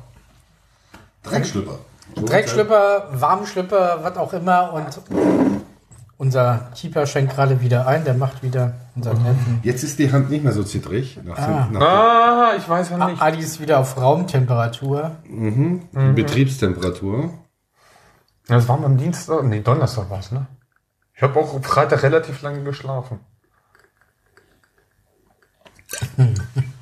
Dreckschlüpper. 1.22 1.78
Dreckschlüpper, 2.14 3.08
Warmschlüpper, 3.12 3.98
was 4.02 4.16
auch 4.16 4.32
immer. 4.32 4.72
Und 4.72 4.86
unser 6.18 6.70
Keeper 6.74 7.04
schenkt 7.06 7.34
gerade 7.34 7.60
wieder 7.60 7.86
ein. 7.86 8.04
Der 8.04 8.14
macht 8.14 8.42
wieder 8.42 8.74
unseren 8.94 9.22
Neffen. 9.22 9.60
Jetzt 9.62 9.82
ist 9.82 9.98
die 9.98 10.10
Hand 10.12 10.30
nicht 10.30 10.44
mehr 10.44 10.52
so 10.52 10.62
zittrig. 10.62 11.18
Nach, 11.24 11.36
Ah. 11.36 11.68
nach 11.70 11.80
Ah, 11.82 12.52
ich 12.56 12.66
weiß 12.68 12.90
ja 12.90 13.06
nicht. 13.08 13.20
Adi 13.20 13.38
ist 13.40 13.60
wieder 13.60 13.80
auf 13.80 14.00
Raumtemperatur. 14.00 15.16
der 15.28 16.12
Betriebstemperatur. 16.12 17.34
Das 18.46 18.68
war 18.68 18.82
am 18.82 18.96
Dienstag, 18.96 19.42
nee, 19.44 19.60
Donnerstag 19.60 20.08
war 20.08 20.20
es, 20.20 20.30
ne? 20.30 20.46
Ich 21.14 21.22
habe 21.22 21.38
auch 21.40 21.60
Freitag 21.62 22.02
relativ 22.04 22.40
lange 22.42 22.62
geschlafen. 22.62 23.18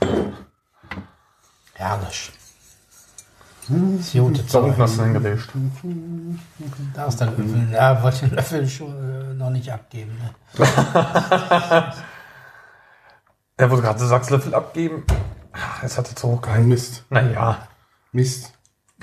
Herrlich. 1.75 2.33
Das 3.69 4.13
gute 4.13 4.43
Da 4.43 4.49
Zeug. 4.49 4.77
du 4.77 5.03
hingelegt. 5.05 5.49
Da 6.95 7.07
ist 7.07 7.19
der 7.21 7.29
Löffel. 7.29 7.69
Ja, 7.73 8.03
wollte 8.03 8.27
den 8.27 8.35
Löffel 8.37 8.69
schon 8.69 9.31
äh, 9.31 9.35
noch 9.35 9.51
nicht 9.51 9.71
abgeben. 9.71 10.19
Ne? 10.19 10.67
Er 13.57 13.71
wurde 13.71 13.83
gerade 13.83 14.05
sagst 14.05 14.31
Löffel 14.31 14.53
abgeben. 14.55 15.05
Ah, 15.53 15.81
Es 15.83 15.97
hatte 15.97 16.15
zu 16.15 16.27
hoch. 16.29 16.43
Mist. 16.59 17.05
Naja, 17.09 17.69
Mist. 18.11 18.53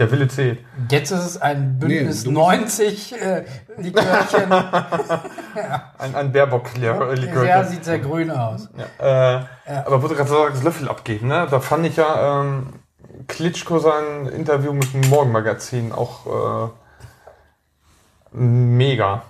Der 0.02 0.12
Wille 0.12 0.28
zählt. 0.28 0.60
Jetzt 0.90 1.12
ist 1.12 1.20
es 1.26 1.42
ein 1.42 1.78
Bündnis 1.78 2.26
Nee, 2.26 2.34
du 2.34 2.40
musst- 2.40 2.50
90 2.80 3.14
äh, 3.22 3.46
Likörchen. 3.78 4.52
Ein, 6.00 6.16
ein 6.16 6.32
Baerbock-Likör. 6.32 7.16
Der 7.44 7.66
sieht 7.66 7.86
sehr 7.86 8.00
grün 8.00 8.32
aus. 8.32 8.68
Äh, 8.98 9.40
Aber 9.86 10.02
wo 10.02 10.08
du 10.08 10.16
gerade 10.16 10.30
sagst, 10.30 10.64
Löffel 10.64 10.90
abgeben, 10.90 11.28
ne? 11.28 11.48
Da 11.52 11.60
fand 11.60 11.86
ich 11.86 11.98
ja 11.98 12.42
ähm, 12.42 12.74
Klitschko 13.28 13.78
sein 13.80 14.26
Interview 14.36 14.74
mit 14.74 14.92
dem 14.94 15.08
Morgenmagazin 15.10 15.92
auch 15.92 16.72
äh, 18.34 18.38
mega. 18.38 19.22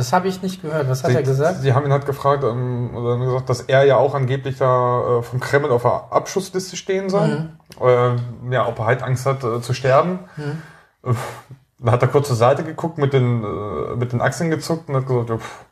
Das 0.00 0.14
habe 0.14 0.28
ich 0.28 0.40
nicht 0.40 0.62
gehört. 0.62 0.88
Was 0.88 1.04
hat 1.04 1.10
Sie, 1.10 1.16
er 1.18 1.22
gesagt? 1.22 1.60
Sie 1.60 1.74
haben 1.74 1.84
ihn 1.84 1.92
halt 1.92 2.06
gefragt, 2.06 2.42
ähm, 2.42 2.96
oder 2.96 3.12
haben 3.12 3.20
gesagt, 3.20 3.50
dass 3.50 3.60
er 3.60 3.84
ja 3.84 3.98
auch 3.98 4.14
angeblich 4.14 4.56
da 4.56 5.18
äh, 5.18 5.22
vom 5.22 5.40
Kreml 5.40 5.70
auf 5.70 5.82
der 5.82 6.10
Abschussliste 6.10 6.74
stehen 6.78 7.10
soll. 7.10 7.50
Äh, 7.78 8.16
ja, 8.50 8.66
ob 8.66 8.78
er 8.78 8.86
halt 8.86 9.02
Angst 9.02 9.26
hat 9.26 9.44
äh, 9.44 9.60
zu 9.60 9.74
sterben. 9.74 10.20
Äh, 11.04 11.12
Dann 11.80 11.92
hat 11.92 12.00
er 12.00 12.08
kurz 12.08 12.28
zur 12.28 12.36
Seite 12.36 12.64
geguckt, 12.64 12.96
mit 12.96 13.12
den, 13.12 13.44
äh, 13.44 13.96
mit 13.96 14.14
den 14.14 14.22
Achseln 14.22 14.48
gezuckt 14.48 14.88
und 14.88 14.96
hat 14.96 15.06
gesagt, 15.06 15.28
pff, 15.28 15.64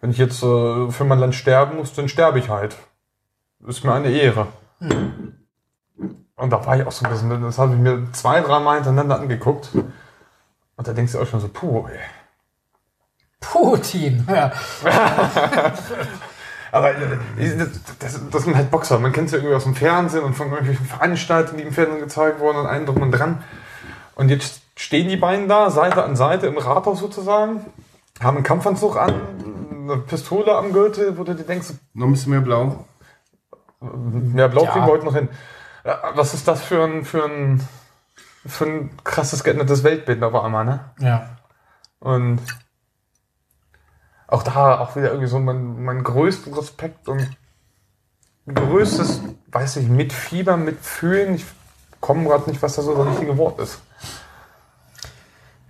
wenn 0.00 0.10
ich 0.12 0.18
jetzt 0.18 0.44
äh, 0.44 0.88
für 0.92 1.04
mein 1.04 1.18
Land 1.18 1.34
sterben 1.34 1.78
muss, 1.78 1.92
dann 1.92 2.08
sterbe 2.08 2.38
ich 2.38 2.50
halt. 2.50 2.76
Ist 3.66 3.84
mir 3.84 3.92
eine 3.92 4.10
Ehre. 4.10 4.46
Und 6.36 6.50
da 6.50 6.64
war 6.64 6.78
ich 6.78 6.86
auch 6.86 6.92
so 6.92 7.04
ein 7.04 7.10
bisschen, 7.10 7.42
das 7.42 7.58
habe 7.58 7.74
ich 7.74 7.80
mir 7.80 8.12
zwei, 8.12 8.42
dreimal 8.42 8.76
hintereinander 8.76 9.18
angeguckt. 9.18 9.70
Und 9.74 10.86
da 10.86 10.92
denkst 10.92 11.14
du 11.14 11.18
auch 11.20 11.26
schon 11.26 11.40
so, 11.40 11.48
puh, 11.48 11.88
ey. 11.88 11.98
Putin. 13.40 14.26
Ja. 14.32 14.52
Aber 16.72 16.92
äh, 16.92 16.96
das, 17.98 18.20
das 18.30 18.42
sind 18.44 18.54
halt 18.54 18.70
Boxer. 18.70 18.98
Man 19.00 19.12
kennt 19.12 19.28
sie 19.28 19.36
irgendwie 19.36 19.54
aus 19.56 19.64
dem 19.64 19.74
Fernsehen 19.74 20.22
und 20.22 20.34
von 20.34 20.50
irgendwelchen 20.50 20.86
Veranstaltungen, 20.86 21.58
die 21.58 21.64
im 21.64 21.72
Fernsehen 21.72 21.98
gezeigt 22.00 22.38
wurden 22.38 22.58
und 22.58 22.66
allem 22.66 22.86
drum 22.86 23.02
und 23.02 23.10
dran. 23.10 23.42
Und 24.14 24.28
jetzt 24.28 24.62
stehen 24.76 25.08
die 25.08 25.16
beiden 25.16 25.48
da, 25.48 25.70
Seite 25.70 26.04
an 26.04 26.14
Seite 26.14 26.46
im 26.46 26.58
Rathaus 26.58 27.00
sozusagen, 27.00 27.64
haben 28.22 28.36
einen 28.36 28.44
Kampfanzug 28.44 28.96
an, 28.96 29.14
eine 29.82 29.96
Pistole 29.96 30.54
am 30.54 30.72
Gürtel, 30.72 31.18
wo 31.18 31.24
du 31.24 31.34
dir 31.34 31.42
denkst, 31.42 31.68
Noch 31.94 32.06
ein 32.06 32.12
bisschen 32.12 32.30
mehr 32.32 32.40
blau. 32.40 32.84
ja, 34.36 34.46
blau 34.46 34.64
Ja. 34.64 34.70
kriegen 34.70 34.86
wir 34.86 34.92
heute 34.92 35.06
noch 35.06 35.14
hin. 35.16 35.28
Ja, 35.84 35.98
Was 36.14 36.34
ist 36.34 36.46
das 36.46 36.62
für 36.62 36.84
ein, 36.84 37.04
für 37.04 37.24
ein, 37.24 37.66
für 38.46 38.66
ein 38.66 38.90
krasses 39.02 39.42
geändertes 39.42 39.82
Weltbild 39.82 40.22
auf 40.22 40.34
einmal, 40.36 40.64
ne? 40.64 40.80
ja. 40.98 41.30
Und 41.98 42.38
auch 44.30 44.42
da 44.42 44.78
auch 44.80 44.96
wieder 44.96 45.08
irgendwie 45.08 45.28
so 45.28 45.38
mein, 45.38 45.82
mein 45.84 46.02
größten 46.02 46.54
Respekt 46.54 47.08
und 47.08 47.28
größtes, 48.52 49.20
weiß 49.48 49.76
ich, 49.76 49.88
mitfiebern, 49.88 50.64
mitfühlen. 50.64 51.34
Ich 51.34 51.44
komme 52.00 52.28
gerade 52.28 52.48
nicht, 52.48 52.62
was 52.62 52.76
da 52.76 52.82
so 52.82 52.94
das 52.94 53.08
richtige 53.08 53.36
Wort 53.36 53.58
ist. 53.60 53.80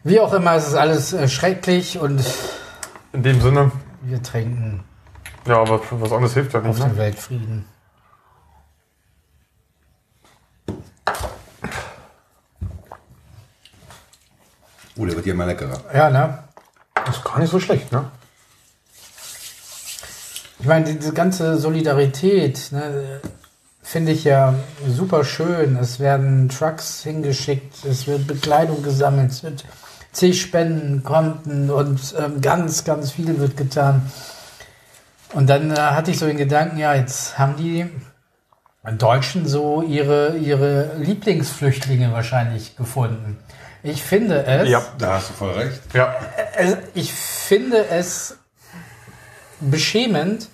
Wie 0.04 0.20
auch 0.20 0.32
immer, 0.32 0.54
es 0.54 0.68
ist 0.68 0.74
alles 0.74 1.12
äh, 1.12 1.28
schrecklich 1.28 1.98
und 1.98 2.24
In 3.12 3.22
dem 3.22 3.40
Sinne, 3.40 3.72
wir 4.02 4.22
trinken 4.22 4.84
ja, 5.46 5.60
aber 5.60 5.80
was 5.90 6.12
anderes 6.12 6.34
hilft 6.34 6.52
ja 6.52 6.60
auf 6.60 6.66
nicht. 6.66 6.80
den 6.80 6.92
Ne? 6.92 6.96
Weltfrieden. 6.96 7.64
Oh, 14.96 15.06
der 15.06 15.16
wird 15.16 15.26
ja 15.26 15.34
mal 15.34 15.46
leckerer. 15.46 15.80
Ja, 15.94 16.10
ne? 16.10 16.44
Das 16.94 17.16
ist 17.16 17.24
gar 17.24 17.38
nicht 17.38 17.50
so 17.50 17.58
schlecht, 17.58 17.90
ne? 17.90 18.10
Ich 20.60 20.66
meine, 20.66 20.94
diese 20.94 21.12
ganze 21.14 21.56
Solidarität, 21.56 22.70
ne, 22.70 23.20
finde 23.82 24.12
ich 24.12 24.24
ja 24.24 24.54
super 24.86 25.24
schön. 25.24 25.76
Es 25.76 26.00
werden 26.00 26.48
Trucks 26.48 27.02
hingeschickt, 27.02 27.84
es 27.84 28.06
wird 28.06 28.26
Bekleidung 28.26 28.82
gesammelt, 28.82 29.30
es 29.30 29.42
wird 29.42 29.64
zig 30.12 30.40
Spendenkonten 30.40 31.70
und 31.70 32.14
ähm, 32.18 32.40
ganz, 32.40 32.84
ganz 32.84 33.12
viel 33.12 33.38
wird 33.38 33.56
getan. 33.56 34.10
Und 35.32 35.48
dann 35.48 35.70
äh, 35.70 35.76
hatte 35.76 36.10
ich 36.10 36.18
so 36.18 36.26
den 36.26 36.36
Gedanken, 36.36 36.78
ja, 36.78 36.94
jetzt 36.94 37.38
haben 37.38 37.56
die 37.56 37.86
Deutschen 38.98 39.46
so 39.46 39.82
ihre, 39.82 40.36
ihre 40.36 40.96
Lieblingsflüchtlinge 40.96 42.12
wahrscheinlich 42.12 42.76
gefunden. 42.76 43.38
Ich 43.82 44.02
finde 44.02 44.44
es. 44.44 44.68
Ja. 44.68 44.82
Da 44.98 45.14
hast 45.14 45.30
du 45.30 45.34
voll 45.34 45.52
recht. 45.52 45.80
Ja. 45.94 46.14
Also 46.56 46.76
ich 46.94 47.12
finde 47.12 47.86
es 47.88 48.36
beschämend, 49.60 50.48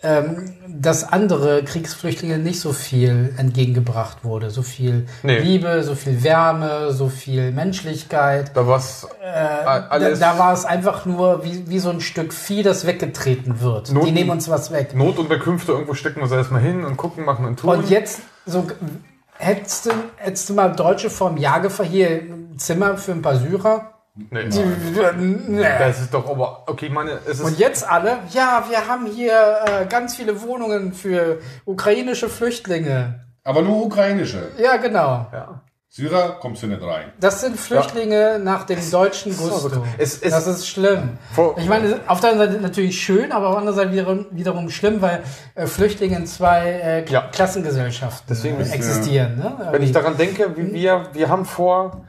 ähm, 0.00 0.54
dass 0.68 1.02
andere 1.02 1.64
Kriegsflüchtlinge 1.64 2.38
nicht 2.38 2.60
so 2.60 2.72
viel 2.72 3.34
entgegengebracht 3.36 4.18
wurde. 4.22 4.50
So 4.50 4.62
viel 4.62 5.06
Nee. 5.24 5.40
Liebe, 5.40 5.82
so 5.82 5.96
viel 5.96 6.22
Wärme, 6.22 6.92
so 6.92 7.08
viel 7.08 7.50
Menschlichkeit. 7.50 8.52
Da 8.54 8.68
Äh, 9.20 9.64
da, 9.64 9.86
alles 9.90 10.20
da 10.20 10.38
war 10.38 10.52
es 10.52 10.64
einfach 10.64 11.04
nur 11.04 11.42
wie, 11.44 11.68
wie 11.68 11.80
so 11.80 11.90
ein 11.90 12.00
Stück 12.00 12.32
Vieh, 12.32 12.62
das 12.62 12.86
weggetreten 12.86 13.60
wird. 13.60 13.90
Not- 13.92 14.06
Die 14.06 14.12
nehmen 14.12 14.30
uns 14.30 14.48
was 14.48 14.70
weg. 14.70 14.94
Notunterkünfte 14.94 15.72
irgendwo 15.72 15.94
stecken 15.94 16.20
wir 16.20 16.28
sie 16.28 16.36
erstmal 16.36 16.60
hin 16.62 16.84
und 16.84 16.96
gucken, 16.96 17.24
machen 17.24 17.44
und 17.44 17.58
tun. 17.58 17.70
Und 17.70 17.90
jetzt, 17.90 18.20
so, 18.46 18.68
hättest 19.36 19.86
du, 19.86 19.90
hättest 20.16 20.48
du 20.48 20.54
mal 20.54 20.68
Deutsche 20.76 21.10
vom 21.10 21.36
Jahrgefer 21.36 21.82
hier 21.82 22.08
ein 22.08 22.54
Zimmer 22.56 22.96
für 22.98 23.12
ein 23.12 23.22
paar 23.22 23.36
Syrer? 23.36 23.94
Nee, 24.30 24.44
Die, 24.48 24.60
nee. 25.48 25.62
das 25.78 26.00
ist 26.00 26.12
doch 26.14 26.28
aber, 26.28 26.64
okay, 26.66 26.86
ich 26.86 26.92
meine, 26.92 27.12
es 27.26 27.38
ist, 27.38 27.44
Und 27.44 27.58
jetzt 27.58 27.88
alle, 27.88 28.18
ja, 28.30 28.64
wir 28.68 28.86
haben 28.88 29.06
hier 29.06 29.32
äh, 29.66 29.86
ganz 29.86 30.16
viele 30.16 30.42
Wohnungen 30.42 30.92
für 30.92 31.38
ukrainische 31.64 32.28
Flüchtlinge. 32.28 33.24
Aber 33.44 33.62
nur 33.62 33.84
ukrainische. 33.86 34.48
Ja, 34.58 34.76
genau. 34.76 35.26
ja. 35.32 35.62
Syrer 35.90 36.36
kommst 36.40 36.62
du 36.62 36.66
nicht 36.66 36.82
rein. 36.82 37.12
Das 37.18 37.40
sind 37.40 37.58
Flüchtlinge 37.58 38.38
nach 38.38 38.64
dem 38.64 38.78
deutschen 38.90 39.34
Gusto. 39.34 39.84
Es- 39.96 40.20
es- 40.20 40.30
das 40.32 40.46
ist 40.46 40.68
schlimm. 40.68 41.16
Ich 41.56 41.66
meine, 41.66 41.98
auf 42.06 42.20
der 42.20 42.32
anderen 42.32 42.50
Seite 42.52 42.62
natürlich 42.62 43.00
schön, 43.00 43.32
aber 43.32 43.46
auf 43.46 43.52
der 43.54 43.58
anderen 43.60 43.76
Seite 43.78 43.92
wiederum, 43.92 44.26
wiederum 44.30 44.68
schlimm, 44.70 45.00
weil 45.00 45.22
äh, 45.54 45.66
Flüchtlinge 45.66 46.16
in 46.16 46.26
zwei 46.26 46.60
äh, 46.68 47.10
Ja. 47.10 47.22
Klassengesellschaften 47.32 48.26
Deswegen 48.28 48.58
äh, 48.58 48.62
ist, 48.64 48.74
existieren. 48.74 49.38
Ne? 49.38 49.68
Wenn 49.70 49.82
ich 49.82 49.92
daran 49.92 50.18
denke, 50.18 50.54
wie 50.58 50.74
wir, 50.74 51.04
wir 51.14 51.30
haben 51.30 51.46
vor 51.46 52.02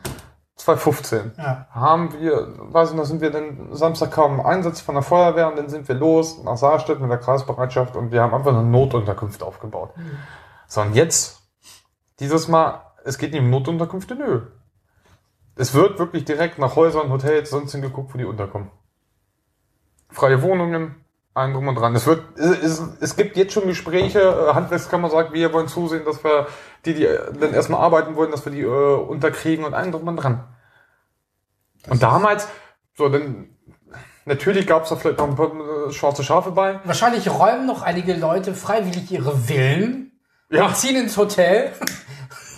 2015, 0.60 1.32
Ja. 1.38 1.68
haben 1.72 2.14
wir, 2.20 2.54
weiß 2.58 2.92
ich 2.92 2.96
noch, 2.96 3.06
sind 3.06 3.22
wir 3.22 3.32
dann, 3.32 3.70
Samstag 3.72 4.18
ein 4.18 4.42
Einsatz 4.42 4.82
von 4.82 4.96
der 4.96 5.02
Feuerwehr 5.04 5.48
und 5.48 5.58
dann 5.58 5.70
sind 5.70 5.88
wir 5.88 5.96
los 5.96 6.44
nach 6.44 6.58
Saarstedt 6.58 7.00
mit 7.00 7.10
der 7.10 7.18
Kreisbereitschaft 7.18 7.96
und 7.96 8.12
wir 8.12 8.22
haben 8.22 8.34
einfach 8.34 8.52
eine 8.54 8.64
Notunterkunft 8.64 9.42
aufgebaut. 9.42 9.94
So, 10.68 10.82
und 10.82 10.96
jetzt, 10.96 11.42
dieses 12.20 12.48
Mal, 12.50 12.82
es 13.06 13.18
geht 13.18 13.32
nicht 13.32 13.42
um 13.42 13.50
Notunterkünfte, 13.50 14.16
nö. 14.16 14.42
Es 15.56 15.74
wird 15.74 15.98
wirklich 15.98 16.26
direkt 16.26 16.60
nach 16.60 16.76
Häusern, 16.76 17.10
Hotels, 17.10 17.50
sonst 17.50 17.72
hingeguckt, 17.72 18.14
wo 18.14 18.18
die 18.18 18.26
unterkommen. 18.26 18.70
Freie 20.10 20.42
Wohnungen, 20.42 20.96
allen 21.40 21.54
drum 21.54 21.68
und 21.68 21.76
dran. 21.76 21.96
Es 21.96 22.06
wird, 22.06 22.22
es, 22.38 22.82
es, 23.00 23.16
gibt 23.16 23.38
jetzt 23.38 23.54
schon 23.54 23.66
Gespräche, 23.68 24.20
äh, 24.20 24.54
Handwerkskammer 24.54 25.10
sagt, 25.10 25.34
wir 25.34 25.52
wollen 25.54 25.68
zusehen, 25.68 26.06
dass 26.06 26.24
wir 26.24 26.48
die, 26.86 26.94
die 26.94 27.06
äh, 27.06 27.32
dann 27.40 27.54
erstmal 27.54 27.82
arbeiten 27.82 28.16
wollen, 28.16 28.32
dass 28.32 28.46
wir 28.46 28.52
die 28.52 28.62
äh, 28.62 28.66
unterkriegen 28.68 29.66
und 29.66 29.74
allen 29.74 29.92
drum 29.92 30.08
und 30.08 30.18
dran. 30.18 30.44
und 31.90 32.04
damals, 32.04 32.48
so, 32.96 33.10
dann, 33.10 33.50
natürlich 34.26 34.68
gab 34.68 34.84
es 34.84 34.90
da 34.90 34.96
vielleicht 34.96 35.20
noch 35.20 35.28
ein 35.28 35.36
paar 35.36 35.52
äh, 35.88 35.92
schwarze 35.92 36.24
Schafe 36.24 36.52
bei. 36.52 36.80
Wahrscheinlich 36.84 37.30
räumen 37.30 37.66
noch 37.66 37.82
einige 37.82 38.14
Leute 38.14 38.54
freiwillig 38.54 39.12
ihre 39.12 39.36
Villen 39.36 40.12
Ja. 40.50 40.68
und 40.68 40.76
ziehen 40.76 40.96
ins 40.96 41.18
Hotel. 41.18 41.72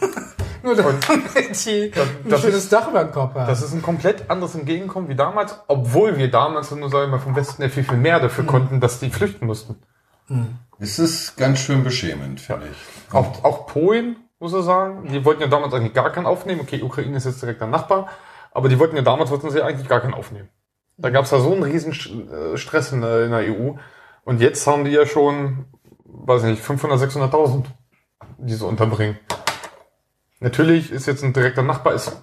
Nur 0.63 0.76
damit 0.76 1.08
die 1.65 1.91
ein 2.26 2.30
das 2.30 2.41
schönes 2.41 2.69
Dach 2.69 2.89
über 2.89 3.04
dem 3.04 3.12
Kopf 3.12 3.36
haben. 3.36 3.47
Das 3.47 3.62
ist 3.62 3.74
ein 3.74 3.82
komplett 3.82 4.30
anderes 4.30 4.56
Entgegenkommen 4.56 5.10
wie 5.10 5.15
damals, 5.15 5.60
obwohl 5.67 6.17
wir 6.17 6.30
damals, 6.30 6.71
nur 6.71 6.89
sagen 6.89 7.12
wir 7.12 7.17
mal, 7.17 7.24
vom 7.24 7.36
Westen 7.36 7.62
ja 7.62 7.69
viel, 7.69 7.84
viel 7.84 7.97
mehr 7.97 8.19
dafür 8.19 8.45
konnten, 8.45 8.80
dass 8.80 9.00
die 9.00 9.10
flüchten 9.10 9.47
mussten. 9.47 9.76
Es 10.80 10.97
ist 10.97 11.36
ganz 11.38 11.60
schön 11.60 11.84
beschämend, 11.84 12.39
finde 12.39 12.67
ich. 12.71 13.13
Auch, 13.13 13.43
auch 13.43 13.67
Polen, 13.67 14.15
muss 14.39 14.54
ich 14.54 14.63
sagen, 14.63 15.08
die 15.12 15.24
wollten 15.26 15.41
ja 15.41 15.47
damals 15.47 15.74
eigentlich 15.74 15.93
gar 15.93 16.12
keinen 16.12 16.26
aufnehmen. 16.26 16.62
Okay, 16.62 16.82
Ukraine 16.82 17.17
ist 17.17 17.26
jetzt 17.26 17.41
direkt 17.41 17.62
der 17.62 17.67
Nachbar, 17.67 18.08
aber 18.52 18.69
die 18.69 18.80
wollten 18.80 18.95
ja 18.95 19.02
damals, 19.02 19.30
wollten 19.30 19.50
sie 19.52 19.62
eigentlich 19.62 19.88
gar 19.88 20.00
keinen 20.00 20.13
aufnehmen. 20.13 20.50
Da 20.97 21.10
gab 21.10 21.26
es 21.26 21.32
ja 21.32 21.39
so 21.39 21.52
einen 21.52 21.63
riesen 21.63 21.93
äh, 21.93 22.58
Stress 22.58 22.91
in 22.91 23.02
der, 23.02 23.26
in 23.26 23.32
der 23.32 23.39
EU. 23.41 23.74
Und 24.24 24.39
jetzt 24.39 24.65
haben 24.67 24.86
die 24.86 24.91
ja 24.91 25.06
schon, 25.06 25.65
weiß 26.06 26.43
nicht, 26.43 26.62
500, 26.62 27.00
600.000, 27.00 27.65
die 28.38 28.54
sie 28.54 28.65
unterbringen. 28.65 29.17
Natürlich 30.41 30.91
ist 30.91 31.06
jetzt 31.06 31.23
ein 31.23 31.34
direkter 31.34 31.62
Nachbar, 31.62 31.93
ist 31.93 32.17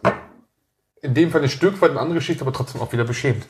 in 1.01 1.15
dem 1.15 1.31
Fall 1.31 1.43
ein 1.43 1.49
Stück 1.49 1.81
weit 1.81 1.91
eine 1.91 2.01
andere 2.01 2.19
Geschichte, 2.19 2.43
aber 2.43 2.53
trotzdem 2.53 2.81
auch 2.81 2.93
wieder 2.93 3.05
beschämt. 3.05 3.47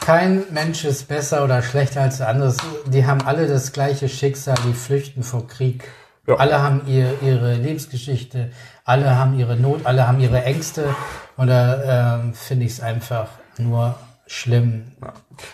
Kein 0.00 0.44
Mensch 0.50 0.84
ist 0.84 1.06
besser 1.06 1.44
oder 1.44 1.62
schlechter 1.62 2.00
als 2.00 2.16
der 2.16 2.28
andere. 2.28 2.54
Die 2.86 3.06
haben 3.06 3.20
alle 3.20 3.46
das 3.46 3.72
gleiche 3.72 4.08
Schicksal, 4.08 4.56
die 4.66 4.72
flüchten 4.72 5.22
vor 5.22 5.46
Krieg. 5.46 5.84
Ja. 6.26 6.36
Alle 6.36 6.62
haben 6.62 6.86
ihr, 6.86 7.14
ihre 7.22 7.54
Lebensgeschichte, 7.54 8.50
alle 8.84 9.16
haben 9.16 9.38
ihre 9.38 9.54
Not, 9.56 9.84
alle 9.84 10.08
haben 10.08 10.18
ihre 10.18 10.42
Ängste. 10.42 10.96
Und 11.36 11.48
da 11.48 12.20
ähm, 12.22 12.32
finde 12.32 12.64
ich 12.64 12.72
es 12.72 12.80
einfach 12.80 13.28
nur 13.58 13.96
schlimm. 14.26 14.92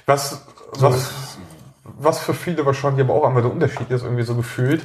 Was, 0.06 0.46
was, 0.70 1.10
was 1.82 2.20
für 2.20 2.32
viele 2.32 2.64
wahrscheinlich 2.64 3.04
aber 3.04 3.14
auch 3.14 3.26
einmal 3.26 3.42
der 3.42 3.50
Unterschied 3.50 3.90
ist, 3.90 4.04
irgendwie 4.04 4.22
so 4.22 4.36
gefühlt. 4.36 4.82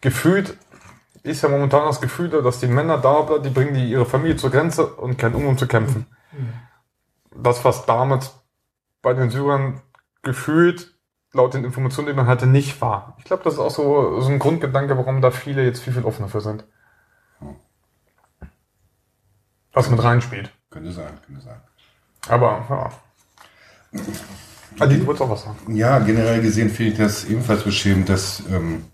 Gefühlt 0.00 0.58
ist 1.24 1.42
ja 1.42 1.48
momentan 1.48 1.86
das 1.86 2.00
Gefühl, 2.00 2.28
da, 2.28 2.40
dass 2.42 2.60
die 2.60 2.66
Männer 2.66 2.98
da 2.98 3.22
bleiben, 3.22 3.42
die 3.42 3.50
bringen 3.50 3.74
die 3.74 3.90
ihre 3.90 4.06
Familie 4.06 4.36
zur 4.36 4.50
Grenze 4.50 4.86
und 4.86 5.16
keinen 5.16 5.34
um, 5.34 5.46
um 5.46 5.58
zu 5.58 5.66
kämpfen. 5.66 6.06
Das, 7.34 7.64
was 7.64 7.86
damals 7.86 8.34
bei 9.02 9.14
den 9.14 9.30
Syrern 9.30 9.80
gefühlt, 10.22 10.94
laut 11.32 11.54
den 11.54 11.64
Informationen, 11.64 12.08
die 12.08 12.14
man 12.14 12.26
hatte, 12.26 12.46
nicht 12.46 12.80
war. 12.80 13.16
Ich 13.18 13.24
glaube, 13.24 13.42
das 13.42 13.54
ist 13.54 13.58
auch 13.58 13.70
so, 13.70 14.20
so 14.20 14.30
ein 14.30 14.38
Grundgedanke, 14.38 14.96
warum 14.96 15.22
da 15.22 15.30
viele 15.30 15.64
jetzt 15.64 15.80
viel, 15.80 15.94
viel 15.94 16.04
offener 16.04 16.28
für 16.28 16.40
sind. 16.40 16.64
Was 19.72 19.90
mit 19.90 20.02
reinspielt. 20.02 20.52
Könnte 20.70 20.92
sein, 20.92 21.18
könnte 21.26 21.40
sein. 21.42 21.60
Aber, 22.28 22.64
ja. 22.70 24.00
Adi, 24.78 24.98
du 24.98 25.06
wolltest 25.06 25.22
auch 25.22 25.30
was 25.30 25.42
sagen. 25.42 25.74
Ja, 25.74 25.98
generell 25.98 26.40
gesehen 26.42 26.70
finde 26.70 26.92
ich 26.92 26.98
das 26.98 27.24
ebenfalls 27.24 27.62
beschämend, 27.62 28.08
dass 28.08 28.42
ähm, 28.50 28.84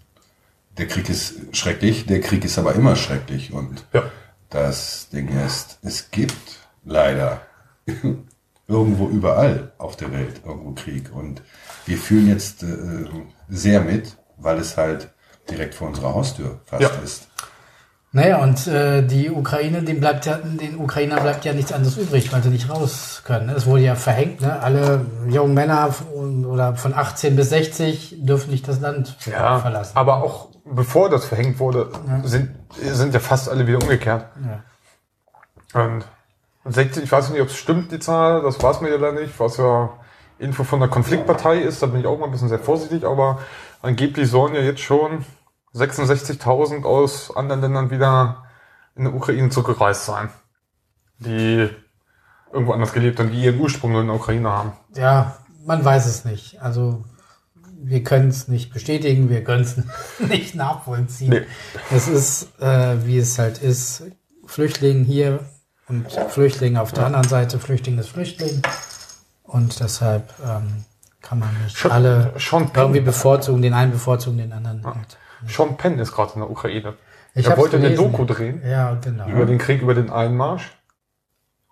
der 0.79 0.87
Krieg 0.89 1.09
ist 1.09 1.35
schrecklich, 1.57 2.07
der 2.07 2.21
Krieg 2.21 2.45
ist 2.45 2.59
aber 2.59 2.75
immer 2.75 2.97
schrecklich 2.97 3.53
und 3.53 3.85
Ja. 3.93 4.03
das 4.51 5.09
Ding 5.11 5.29
ist, 5.45 5.79
es 5.83 6.11
gibt 6.11 6.59
leider 6.85 7.41
irgendwo 8.69 9.09
überall 9.09 9.73
auf 9.79 9.97
der 9.97 10.13
Welt 10.13 10.41
irgendwo 10.45 10.73
Krieg 10.73 11.11
und 11.15 11.43
wir 11.87 11.99
fühlen 11.99 12.29
jetzt 12.29 12.63
äh, 12.63 12.67
sehr 13.49 13.81
mit, 13.81 14.17
weil 14.37 14.59
es 14.59 14.77
halt 14.77 15.11
direkt 15.51 15.75
vor 15.75 15.89
unserer 15.89 16.15
Haustür 16.15 16.61
fast 16.67 16.83
Ja. 16.83 16.89
ist. 17.05 17.27
Naja, 18.13 18.39
und 18.43 18.67
äh, 18.67 19.03
die 19.07 19.31
Ukraine, 19.31 19.85
den 19.85 20.01
bleibt 20.01 20.27
ja, 20.27 20.37
den 20.39 20.79
Ukrainern 20.79 21.23
bleibt 21.23 21.45
ja 21.45 21.53
nichts 21.53 21.73
anderes 21.73 21.97
übrig, 21.97 22.33
weil 22.33 22.43
sie 22.43 22.49
nicht 22.49 22.69
raus 22.69 23.23
können. 23.25 23.47
ne? 23.47 23.53
Es 23.55 23.67
wurde 23.67 23.83
ja 23.83 23.95
verhängt, 23.95 24.41
ne? 24.41 24.61
Alle 24.61 25.07
jungen 25.29 25.55
Männer 25.55 25.93
von- 25.93 26.45
oder 26.45 26.75
von 26.75 26.93
18 26.93 27.37
bis 27.37 27.51
60 27.51 28.17
dürfen 28.19 28.51
nicht 28.51 28.67
das 28.67 28.81
Land 28.81 29.17
Ja, 29.31 29.61
verlassen. 29.61 29.97
aber 29.97 30.25
auch 30.25 30.49
bevor 30.65 31.09
das 31.09 31.25
verhängt 31.25 31.59
wurde, 31.59 31.91
sind, 32.25 32.51
sind 32.77 33.15
ja 33.15 33.21
fast 33.21 33.49
alle 33.49 33.67
wieder 33.67 33.79
umgekehrt. 33.81 34.27
Ja. 35.75 35.83
Und 35.83 36.05
60, 36.65 37.05
ich 37.05 37.13
weiß 37.13 37.31
nicht, 37.31 37.41
ob 37.41 37.49
es 37.49 37.57
stimmt, 37.57 37.93
die 37.93 37.99
Zahl, 37.99 38.43
das 38.43 38.63
weiß 38.63 38.81
man 38.81 38.91
ja 38.91 38.99
da 38.99 39.13
nicht, 39.13 39.39
was 39.39 39.57
ja 39.57 39.91
Info 40.39 40.65
von 40.65 40.81
der 40.81 40.89
Konfliktpartei 40.89 41.59
ist, 41.59 41.83
da 41.83 41.87
bin 41.87 42.01
ich 42.01 42.07
auch 42.07 42.19
mal 42.19 42.27
ein 42.27 42.33
bisschen 42.33 42.49
sehr 42.49 42.59
vorsichtig, 42.59 43.05
aber 43.05 43.41
angeblich 43.83 44.31
sollen 44.31 44.55
ja 44.55 44.61
jetzt 44.61 44.81
schon 44.81 45.25
66.000 45.75 46.85
aus 46.85 47.35
anderen 47.35 47.61
Ländern 47.61 47.91
wieder 47.91 48.45
in 48.97 49.05
der 49.05 49.15
Ukraine 49.15 49.51
zurückgereist 49.51 50.07
sein, 50.07 50.31
die 51.19 51.69
irgendwo 52.53 52.73
anders 52.73 52.93
gelebt 52.93 53.21
haben, 53.21 53.31
die 53.31 53.45
ihren 53.45 53.61
Ursprung 53.61 53.93
nur 53.93 54.01
in 54.01 54.09
der 54.09 54.17
Ukraine 54.17 54.51
haben. 54.51 54.73
ja, 54.95 55.37
man 55.65 55.85
weiß 55.85 56.07
es 56.07 56.25
nicht. 56.25 56.61
Also 56.63 57.05
wir 57.83 58.03
können 58.05 58.29
es 58.29 58.49
nicht 58.49 58.73
bestätigen, 58.73 59.29
wir 59.31 59.43
können 59.45 59.63
es 59.63 59.77
nicht 60.29 60.55
nachvollziehen. 60.55 61.31
Nee. 61.31 61.43
Es 61.91 62.09
ist, 62.09 62.61
äh, 62.61 62.97
wie 63.07 63.19
es 63.19 63.39
halt 63.39 63.59
ist, 63.59 64.05
Flüchtling 64.47 65.05
hier 65.05 65.41
und 65.89 66.11
Flüchtling 66.29 66.77
auf 66.77 66.93
der 66.93 67.07
anderen 67.07 67.29
Seite, 67.29 67.59
Flüchtling 67.59 67.99
ist 67.99 68.09
Flüchtling. 68.11 68.63
Und 69.45 69.81
deshalb 69.81 70.33
ähm, 70.47 70.85
kann 71.23 71.39
man 71.41 71.49
nicht 71.65 71.77
Schon- 71.77 71.91
alle 71.91 72.33
schon 72.37 72.71
irgendwie 72.75 73.01
bevorzugen, 73.01 73.63
den 73.63 73.75
einen 73.75 73.93
bevorzugen, 73.93 74.39
den 74.39 74.53
anderen 74.53 74.85
halt. 74.85 75.19
Sean 75.49 75.77
Penn 75.77 75.99
ist 75.99 76.13
gerade 76.13 76.35
in 76.35 76.41
der 76.41 76.51
Ukraine. 76.51 76.95
Ich 77.35 77.47
er 77.47 77.57
wollte 77.57 77.77
eine 77.77 77.91
gelesen. 77.91 78.13
Doku 78.13 78.25
drehen. 78.25 78.63
Ja, 78.65 78.95
genau. 78.95 79.29
über 79.29 79.47
den 79.47 79.59
Krieg, 79.59 79.83
über 79.83 79.95
den 79.95 80.11
Einmarsch. 80.11 80.71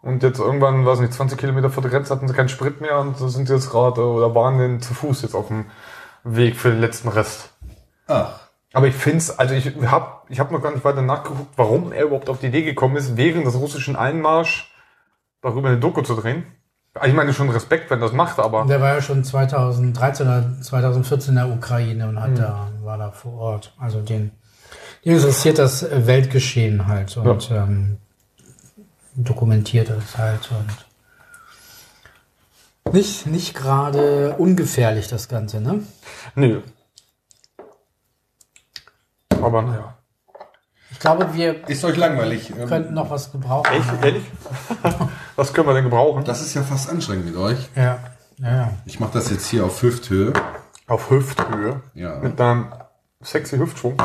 Und 0.00 0.22
jetzt 0.22 0.38
irgendwann, 0.38 0.86
weiß 0.86 1.00
nicht, 1.00 1.12
20 1.12 1.38
Kilometer 1.38 1.70
vor 1.70 1.82
der 1.82 1.90
Grenze 1.90 2.14
hatten 2.14 2.28
sie 2.28 2.34
keinen 2.34 2.48
Sprit 2.48 2.80
mehr 2.80 2.98
und 3.00 3.16
sind 3.18 3.48
jetzt 3.48 3.68
gerade 3.70 4.04
oder 4.04 4.34
waren 4.34 4.58
denn 4.58 4.80
zu 4.80 4.94
Fuß 4.94 5.22
jetzt 5.22 5.34
auf 5.34 5.48
dem 5.48 5.66
Weg 6.24 6.56
für 6.56 6.70
den 6.70 6.80
letzten 6.80 7.08
Rest. 7.08 7.50
Ach, 8.06 8.40
Aber 8.72 8.86
ich 8.86 8.94
find's, 8.94 9.30
also 9.30 9.54
ich 9.54 9.66
habe 9.86 10.22
ich 10.28 10.40
hab 10.40 10.50
noch 10.50 10.62
gar 10.62 10.72
nicht 10.72 10.84
weiter 10.84 11.02
nachgeguckt, 11.02 11.52
warum 11.56 11.92
er 11.92 12.04
überhaupt 12.04 12.28
auf 12.28 12.38
die 12.40 12.46
Idee 12.46 12.62
gekommen 12.62 12.96
ist, 12.96 13.16
während 13.16 13.46
des 13.46 13.54
russischen 13.54 13.96
Einmarsch 13.96 14.72
darüber 15.42 15.68
eine 15.68 15.78
Doku 15.78 16.02
zu 16.02 16.14
drehen. 16.14 16.44
Ich 17.04 17.12
meine 17.14 17.32
schon 17.32 17.48
Respekt, 17.50 17.90
wenn 17.90 18.00
das 18.00 18.12
macht, 18.12 18.38
aber 18.40 18.64
Der 18.64 18.80
war 18.80 18.94
ja 18.94 19.02
schon 19.02 19.22
2013 19.22 20.26
oder 20.26 20.60
2014 20.60 21.30
in 21.30 21.36
der 21.36 21.48
Ukraine 21.48 22.08
und 22.08 22.20
hat 22.20 22.36
da, 22.38 22.68
war 22.82 22.98
da 22.98 23.10
vor 23.12 23.34
Ort. 23.34 23.72
Also 23.78 24.00
den, 24.00 24.32
den 25.04 25.14
interessiert 25.14 25.58
das 25.58 25.86
Weltgeschehen 25.90 26.88
halt 26.88 27.16
und 27.16 27.50
ähm, 27.52 27.98
dokumentiert 29.14 29.90
es 29.90 30.18
halt 30.18 30.50
und 30.50 30.87
nicht, 32.92 33.26
nicht 33.26 33.54
gerade 33.54 34.34
ungefährlich 34.38 35.08
das 35.08 35.28
Ganze, 35.28 35.60
ne? 35.60 35.82
nö. 36.34 36.62
aber 39.42 39.62
naja. 39.62 39.94
Ich 40.90 41.00
glaube, 41.00 41.32
wir 41.32 41.68
Ist 41.68 41.84
euch 41.84 41.96
langweilig? 41.96 42.52
Ähm, 42.58 42.68
könnten 42.68 42.94
noch 42.94 43.10
was 43.10 43.30
gebrauchen. 43.30 43.70
Echt? 43.72 44.04
Ehrlich? 44.04 44.24
Was 45.36 45.52
können 45.52 45.68
wir 45.68 45.74
denn 45.74 45.84
gebrauchen? 45.84 46.24
Das 46.24 46.40
ist 46.40 46.54
ja 46.54 46.62
fast 46.62 46.90
anstrengend 46.90 47.26
mit 47.26 47.36
euch. 47.36 47.68
Ja. 47.76 48.00
Ja, 48.38 48.56
ja. 48.56 48.72
Ich 48.84 48.98
mache 48.98 49.12
das 49.12 49.30
jetzt 49.30 49.46
hier 49.46 49.64
auf 49.64 49.80
Hüfthöhe. 49.80 50.32
Auf 50.88 51.10
Hüfthöhe. 51.10 51.82
Ja. 51.94 52.18
Mit 52.18 52.40
deinem 52.40 52.72
sexy 53.20 53.58
Hüftschwung. 53.58 53.96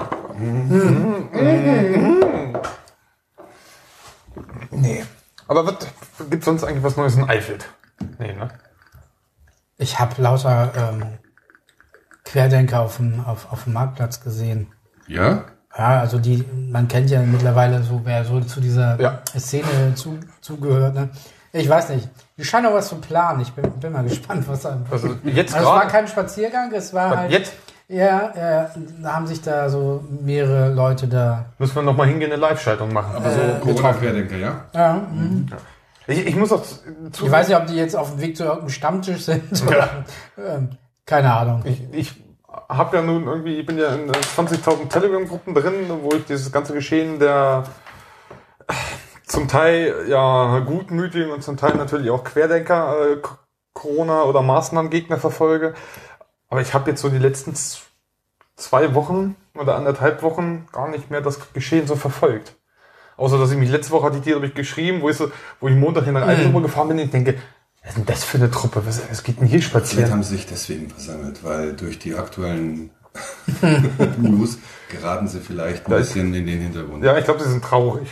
Nee. 4.69 5.03
Aber 5.47 5.65
was 5.65 5.75
gibt 6.29 6.43
sonst 6.43 6.63
eigentlich 6.63 6.83
was 6.83 6.97
Neues 6.97 7.15
in 7.15 7.27
Eifeld? 7.27 7.67
Nee, 8.19 8.33
ne? 8.33 8.49
Ich 9.77 9.99
habe 9.99 10.21
lauter 10.21 10.71
ähm, 10.75 11.03
Querdenker 12.25 12.81
auf 12.81 12.97
dem, 12.97 13.23
auf, 13.25 13.51
auf 13.51 13.63
dem 13.65 13.73
Marktplatz 13.73 14.21
gesehen. 14.21 14.67
Ja? 15.07 15.43
Ja, 15.77 15.99
also 15.99 16.19
die, 16.19 16.45
man 16.71 16.87
kennt 16.87 17.09
ja 17.09 17.19
mittlerweile 17.21 17.81
so, 17.83 18.01
wer 18.03 18.23
so 18.23 18.39
zu 18.41 18.61
dieser 18.61 18.99
Ja. 19.01 19.19
Szene 19.37 19.93
zu, 19.95 20.19
zugehört. 20.41 20.93
Ne? 20.93 21.09
Ich 21.51 21.67
weiß 21.67 21.89
nicht. 21.89 22.09
Die 22.37 22.45
scheinen 22.45 22.67
auch 22.67 22.73
was 22.73 22.89
zu 22.89 22.95
planen. 22.95 23.41
Ich 23.41 23.51
bin, 23.53 23.69
bin 23.79 23.91
mal 23.91 24.03
gespannt, 24.03 24.47
was 24.47 24.61
da. 24.61 24.77
Also 24.89 25.15
jetzt 25.23 25.53
Also 25.55 25.67
es 25.67 25.73
war 25.73 25.87
kein 25.87 26.07
Spaziergang, 26.07 26.71
es 26.73 26.93
war 26.93 27.17
halt. 27.17 27.31
Jetzt 27.31 27.53
Ja, 27.87 28.29
äh, 28.29 28.65
da 29.01 29.13
haben 29.15 29.27
sich 29.27 29.41
da 29.41 29.69
so 29.69 30.03
mehrere 30.21 30.71
Leute 30.73 31.07
da. 31.07 31.45
müssen 31.59 31.75
wir 31.75 31.81
nochmal 31.83 32.07
hingehen, 32.07 32.31
eine 32.31 32.39
Live-Schaltung 32.41 32.93
machen. 32.93 33.23
Also 33.23 33.39
Corona-Querdenker, 33.61 34.37
ja? 34.37 34.65
Ja, 34.73 34.93
mhm. 35.11 35.47
Ich, 36.07 36.25
ich 36.25 36.35
muss 36.35 36.51
auch 36.51 36.63
zu. 36.63 37.25
Ich 37.25 37.31
weiß 37.31 37.47
nicht, 37.47 37.57
ob 37.57 37.67
die 37.67 37.75
jetzt 37.75 37.95
auf 37.95 38.11
dem 38.11 38.21
Weg 38.21 38.37
zu 38.37 38.43
irgendeinem 38.43 38.69
Stammtisch 38.69 39.23
sind. 39.23 39.63
Oder, 39.67 40.05
ähm, 40.37 40.77
keine 41.05 41.33
Ahnung. 41.33 41.61
Ich, 41.65 41.81
ich 41.91 42.23
habe 42.69 42.97
ja 42.97 43.03
nun 43.03 43.25
irgendwie, 43.25 43.59
ich 43.59 43.65
bin 43.65 43.77
ja 43.77 43.93
in 43.93 44.09
äh, 44.09 44.11
20.000 44.11 44.89
Telegram-Gruppen 44.89 45.53
drin, 45.53 45.89
wo 46.01 46.13
ich 46.13 46.25
dieses 46.25 46.51
ganze 46.51 46.73
Geschehen 46.73 47.19
der 47.19 47.63
äh, 48.67 48.73
zum 49.25 49.47
Teil 49.47 50.05
ja 50.07 50.59
gutmütigen 50.59 51.31
und 51.31 51.43
zum 51.43 51.57
Teil 51.57 51.75
natürlich 51.75 52.09
auch 52.11 52.23
Querdenker, 52.23 53.11
äh, 53.11 53.17
Corona- 53.73 54.23
oder 54.23 54.41
Maßnahmengegner 54.41 55.17
verfolge. 55.17 55.73
Aber 56.49 56.61
ich 56.61 56.73
habe 56.73 56.91
jetzt 56.91 57.01
so 57.01 57.09
die 57.09 57.17
letzten 57.17 57.55
zwei 58.55 58.93
Wochen 58.93 59.35
oder 59.55 59.75
anderthalb 59.75 60.21
Wochen 60.21 60.67
gar 60.71 60.87
nicht 60.87 61.09
mehr 61.09 61.21
das 61.21 61.53
Geschehen 61.53 61.87
so 61.87 61.95
verfolgt. 61.95 62.55
Außer 63.17 63.37
dass 63.37 63.51
ich 63.51 63.57
mich 63.57 63.69
letzte 63.69 63.91
Woche 63.91 64.05
hatte 64.07 64.17
ich 64.17 64.23
dir 64.23 64.35
hab 64.35 64.43
ich 64.43 64.53
geschrieben, 64.53 65.01
wo 65.01 65.09
ich 65.09 65.17
so, 65.17 65.31
wo 65.59 65.67
ich 65.67 65.75
Montag 65.75 66.07
in 66.07 66.13
der 66.15 66.23
Alten 66.23 66.53
gefahren 66.61 66.87
bin 66.89 66.97
und 66.99 67.05
ich 67.05 67.11
denke, 67.11 67.35
was 67.81 67.89
ist 67.89 67.97
denn 67.97 68.05
das 68.05 68.23
für 68.23 68.37
eine 68.37 68.49
Truppe? 68.49 68.81
Was, 68.85 69.01
was 69.09 69.23
geht 69.23 69.39
denn 69.39 69.47
hier 69.47 69.59
Vielleicht 69.61 69.85
spazieren? 69.87 70.11
haben 70.11 70.23
sie 70.23 70.35
sich 70.37 70.45
deswegen 70.45 70.89
versammelt, 70.89 71.43
weil 71.43 71.73
durch 71.73 71.99
die 71.99 72.15
aktuellen 72.15 72.89
News 74.17 74.57
geraten 74.89 75.27
sie 75.27 75.39
vielleicht 75.39 75.85
ein 75.85 75.91
Da 75.91 75.97
ist- 75.97 76.13
bisschen 76.13 76.33
in 76.33 76.45
den 76.45 76.59
Hintergrund. 76.61 77.03
Ja, 77.03 77.17
ich 77.17 77.25
glaube, 77.25 77.43
sie 77.43 77.49
sind 77.49 77.63
traurig. 77.63 78.07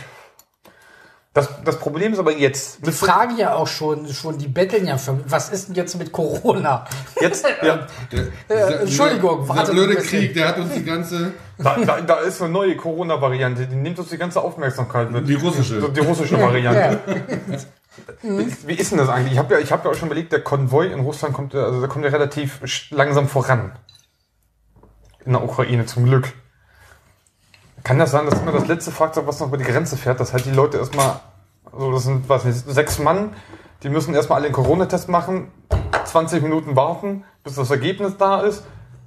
Das, 1.34 1.48
das 1.64 1.78
Problem 1.78 2.12
ist 2.12 2.18
aber 2.18 2.32
jetzt. 2.36 2.86
Die 2.86 2.92
fragen 2.92 3.38
ja 3.38 3.54
auch 3.54 3.66
schon, 3.66 4.06
schon, 4.12 4.36
die 4.36 4.48
betteln 4.48 4.86
ja 4.86 4.98
für, 4.98 5.18
was 5.26 5.48
ist 5.48 5.68
denn 5.68 5.74
jetzt 5.76 5.96
mit 5.98 6.12
Corona? 6.12 6.84
Jetzt, 7.22 7.46
ja, 7.62 7.86
Der, 8.12 8.26
Äh, 8.50 8.82
Entschuldigung, 8.82 9.40
dieser, 9.42 9.54
warte 9.56 9.72
dieser 9.72 9.86
blöde. 9.86 10.02
Krieg, 10.02 10.34
der 10.34 10.48
hat 10.48 10.58
uns 10.58 10.74
die 10.74 10.84
ganze, 10.84 11.32
da, 11.56 11.76
da, 11.86 12.00
da 12.02 12.16
ist 12.16 12.42
eine 12.42 12.52
neue 12.52 12.76
Corona-Variante, 12.76 13.66
die 13.66 13.76
nimmt 13.76 13.98
uns 13.98 14.10
die 14.10 14.18
ganze 14.18 14.42
Aufmerksamkeit 14.42 15.10
mit. 15.10 15.26
die 15.26 15.34
russische. 15.34 15.80
Die 15.90 16.00
russische 16.00 16.38
Variante. 16.38 17.00
Wie, 18.22 18.54
wie 18.66 18.74
ist 18.74 18.90
denn 18.90 18.98
das 18.98 19.08
eigentlich? 19.08 19.32
Ich 19.32 19.38
habe 19.38 19.54
ja, 19.54 19.60
ich 19.60 19.72
hab 19.72 19.84
ja 19.86 19.90
auch 19.90 19.94
schon 19.94 20.08
überlegt, 20.08 20.32
der 20.32 20.40
Konvoi 20.40 20.86
in 20.88 21.00
Russland 21.00 21.34
kommt, 21.34 21.54
ja- 21.54 21.64
also 21.64 21.80
der 21.80 21.88
kommt 21.88 22.04
ja 22.04 22.10
relativ 22.10 22.60
langsam 22.90 23.26
voran. 23.26 23.72
In 25.24 25.32
der 25.32 25.42
Ukraine 25.44 25.86
zum 25.86 26.04
Glück. 26.04 26.32
Kann 27.82 27.98
das 27.98 28.10
sein, 28.12 28.26
dass 28.26 28.40
immer 28.40 28.52
das 28.52 28.66
letzte 28.68 28.90
Fahrzeug, 28.90 29.26
was 29.26 29.40
noch 29.40 29.48
über 29.48 29.56
die 29.56 29.64
Grenze 29.64 29.96
fährt, 29.96 30.20
dass 30.20 30.32
halt 30.32 30.44
die 30.44 30.52
Leute 30.52 30.78
erstmal, 30.78 31.20
also 31.64 31.92
das 31.92 32.04
sind 32.04 32.28
was 32.28 32.44
nicht, 32.44 32.58
sechs 32.66 32.98
Mann, 32.98 33.34
die 33.82 33.88
müssen 33.88 34.14
erstmal 34.14 34.38
alle 34.38 34.48
den 34.48 34.54
Corona-Test 34.54 35.08
machen, 35.08 35.50
20 36.04 36.42
Minuten 36.42 36.76
warten, 36.76 37.24
bis 37.42 37.56
das 37.56 37.70
Ergebnis 37.70 38.16
da 38.16 38.40
ist. 38.42 38.62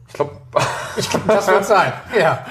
Ich 0.08 0.14
glaube, 0.14 0.38
Ich 0.98 1.10
glaube, 1.10 1.28
das 1.28 1.48
wird 1.48 1.66
sein. 1.66 1.94
Ja. 2.18 2.46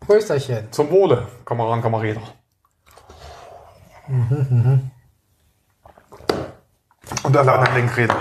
Prösterchen. 0.00 0.72
zum 0.72 0.90
Wohle, 0.90 1.26
Kameraden, 1.44 1.82
Kamerader. 1.82 2.22
Und 7.22 7.36
alle 7.36 7.52
anderen 7.52 7.74
Lenkräder. 7.74 8.16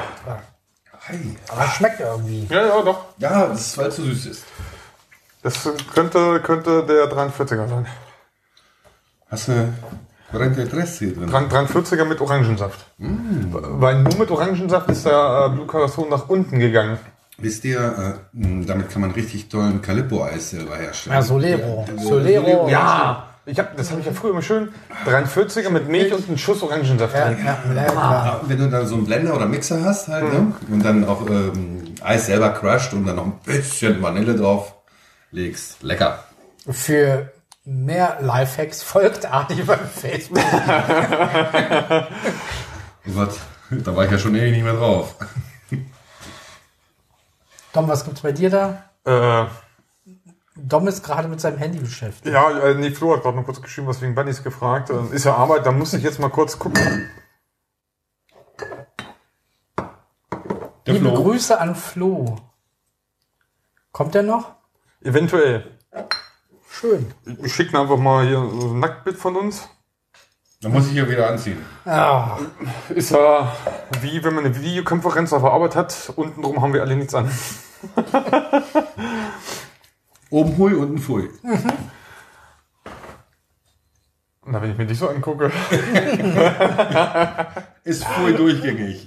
Hi. 1.07 1.37
Aber 1.49 1.65
es 1.65 1.71
schmeckt 1.75 1.99
irgendwie. 1.99 2.47
Ja, 2.49 2.65
ja, 2.65 2.81
doch. 2.81 3.05
Ja, 3.17 3.47
das 3.47 3.61
ist, 3.61 3.77
weil 3.77 3.87
es 3.87 3.95
zu 3.95 4.03
süß 4.03 4.25
ist. 4.25 4.45
Das 5.41 5.69
könnte, 5.93 6.41
könnte 6.41 6.85
der 6.85 7.05
43er 7.09 7.67
sein. 7.67 7.87
Hast 9.29 9.47
du 9.47 9.73
43 10.33 10.99
hier 10.99 11.15
drin? 11.15 11.29
43er 11.29 12.05
mit 12.05 12.19
Orangensaft. 12.19 12.85
Weil 12.97 14.03
nur 14.03 14.17
mit 14.17 14.31
Orangensaft 14.31 14.89
ist 14.89 15.05
der 15.05 15.45
äh, 15.45 15.55
Blue 15.55 15.67
Carson 15.67 16.09
nach 16.09 16.27
unten 16.27 16.59
gegangen. 16.59 16.97
Wisst 17.37 17.63
ihr, 17.65 18.19
äh, 18.33 18.65
damit 18.65 18.89
kann 18.89 19.01
man 19.01 19.11
richtig 19.11 19.47
tollen 19.47 19.81
Calippo-Eis 19.81 20.49
selber 20.49 20.75
herstellen. 20.75 21.15
Ja, 21.15 21.21
Solero. 21.21 21.85
Solero. 21.97 22.67
Ja! 22.67 23.26
Ich 23.49 23.57
hab, 23.57 23.77
das 23.77 23.89
habe 23.91 24.01
ich 24.01 24.05
ja 24.05 24.11
früher 24.11 24.31
immer 24.31 24.41
schön. 24.41 24.73
43er 25.05 25.69
mit 25.69 25.87
Milch 25.87 26.13
und 26.13 26.27
einen 26.27 26.37
Schuss 26.37 26.61
Orangensaft 26.61 27.15
Ja, 27.15 27.25
drin. 27.29 27.45
ja. 27.45 27.57
Ja, 27.75 28.41
Wenn 28.45 28.57
du 28.59 28.69
dann 28.69 28.85
so 28.85 28.95
einen 28.95 29.05
Blender 29.05 29.33
oder 29.35 29.45
Mixer 29.45 29.81
hast 29.83 30.09
halt, 30.09 30.31
ne? 30.33 30.53
und 30.69 30.83
dann 30.83 31.05
auch 31.07 31.21
ähm, 31.29 31.95
Eis 32.03 32.25
selber 32.25 32.49
crushed 32.49 32.91
und 32.93 33.05
dann 33.05 33.15
noch 33.15 33.25
ein 33.25 33.39
bisschen 33.45 34.01
Vanille 34.01 34.35
drauf 34.35 34.73
legst. 35.31 35.81
Lecker. 35.81 36.25
Für 36.69 37.31
mehr 37.63 38.17
Lifehacks 38.19 38.83
folgt 38.83 39.25
Adi 39.31 39.63
bei 39.63 39.77
Facebook. 39.77 40.43
Oh 43.09 43.11
Gott, 43.15 43.35
da 43.69 43.95
war 43.95 44.03
ich 44.03 44.11
ja 44.11 44.17
schon 44.17 44.35
ewig 44.35 44.51
nicht 44.51 44.63
mehr 44.65 44.73
drauf. 44.73 45.15
Dom, 47.71 47.87
was 47.87 48.03
gibt's 48.03 48.19
bei 48.19 48.33
dir 48.33 48.49
da? 48.49 48.83
Äh, 49.05 49.45
Dom 50.57 50.87
ist 50.87 51.03
gerade 51.03 51.27
mit 51.27 51.39
seinem 51.41 51.57
Handy 51.57 51.79
beschäftigt. 51.79 52.33
ja, 52.33 52.49
äh, 52.59 52.75
nee, 52.75 52.91
Flo 52.91 53.15
hat 53.15 53.23
gerade 53.23 53.37
noch 53.37 53.45
kurz 53.45 53.61
geschrieben, 53.61 53.87
was 53.87 54.01
wegen 54.01 54.15
Bunnies 54.15 54.43
gefragt. 54.43 54.89
Äh, 54.89 55.13
ist 55.15 55.25
ja 55.25 55.35
Arbeit, 55.35 55.65
da 55.65 55.71
muss 55.71 55.93
ich 55.93 56.03
jetzt 56.03 56.19
mal 56.19 56.29
kurz 56.29 56.57
gucken. 56.59 57.09
Der 60.85 60.93
Liebe 60.93 61.09
Flo. 61.09 61.23
Grüße 61.23 61.59
an 61.59 61.75
Flo. 61.75 62.37
Kommt 63.91 64.15
er 64.15 64.23
noch? 64.23 64.55
Eventuell. 65.01 65.77
Schön. 66.69 67.13
Ich 67.43 67.53
schicke 67.53 67.79
einfach 67.79 67.97
mal 67.97 68.25
hier 68.25 68.37
so 68.37 68.69
ein 68.73 68.79
Nacktbild 68.79 69.17
von 69.17 69.35
uns. 69.35 69.67
Dann 70.61 70.71
muss 70.71 70.87
ich 70.87 70.93
hier 70.93 71.07
wieder 71.09 71.29
anziehen. 71.29 71.63
Ah, 71.85 72.37
Ist 72.89 73.11
ja 73.11 73.51
wie 74.01 74.23
wenn 74.23 74.33
man 74.33 74.45
eine 74.45 74.55
Videokonferenz 74.55 75.31
auf 75.33 75.43
der 75.43 75.51
Arbeit 75.51 75.75
hat. 75.75 76.11
Unten 76.15 76.41
drum 76.41 76.61
haben 76.61 76.73
wir 76.73 76.81
alle 76.81 76.95
nichts 76.95 77.13
an. 77.13 77.29
Oben 80.29 80.57
hui, 80.57 80.73
unten 80.73 80.97
pfui. 80.99 81.29
Na, 84.45 84.61
wenn 84.61 84.71
ich 84.71 84.77
mir 84.77 84.85
dich 84.85 84.99
so 84.99 85.09
angucke. 85.09 85.51
Ist 87.83 88.05
pfui 88.05 88.33
durchgängig. 88.35 89.05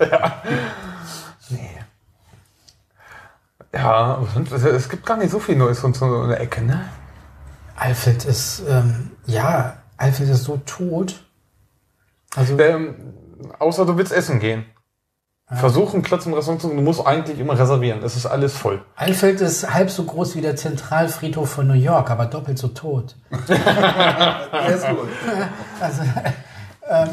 Ja, 3.73 3.91
aber 4.17 4.27
sonst, 4.35 4.53
es- 4.53 4.65
es 4.65 4.89
gibt 4.89 5.07
gar 5.07 5.17
nicht 5.17 5.31
so 5.31 5.39
viel 5.39 5.57
Neues 5.57 5.79
von 5.81 5.95
so 5.95 6.05
einer 6.23 6.41
Ecke, 6.41 6.63
ne? 6.63 6.89
Alfred 7.77 8.25
ist, 8.27 8.63
ähm, 8.69 9.13
ja, 9.27 9.79
Alfred 9.97 10.29
ist 10.29 10.45
so 10.45 10.57
tot. 10.67 11.25
Also, 12.37 12.59
Ähm, 12.59 13.15
außer 13.59 13.87
du 13.87 13.97
willst 13.97 14.13
essen 14.13 14.39
gehen. 14.41 14.67
Versuch 15.53 15.95
einen 15.95 16.03
Platz 16.03 16.27
im 16.27 16.35
Restaurant 16.35 16.63
zu 16.63 16.69
finden. 16.69 16.85
Du 16.85 16.89
musst 16.89 17.05
eigentlich 17.05 17.41
immer 17.41 17.59
reservieren. 17.59 18.03
Es 18.05 18.15
ist 18.15 18.27
alles 18.27 18.57
voll. 18.57 18.83
Alfred 18.95 19.41
ist 19.41 19.73
halb 19.73 19.91
so 19.91 20.05
groß 20.05 20.37
wie 20.37 20.41
der 20.41 20.55
Zentralfriedhof 20.55 21.51
von 21.51 21.67
New 21.67 21.75
York, 21.75 22.09
aber 22.11 22.27
doppelt 22.27 22.59
so 22.59 22.69
tot. 22.69 23.17
Alles 24.53 24.87
gut. 24.87 25.09
Also, 25.81 26.03
ähm, 26.89 27.09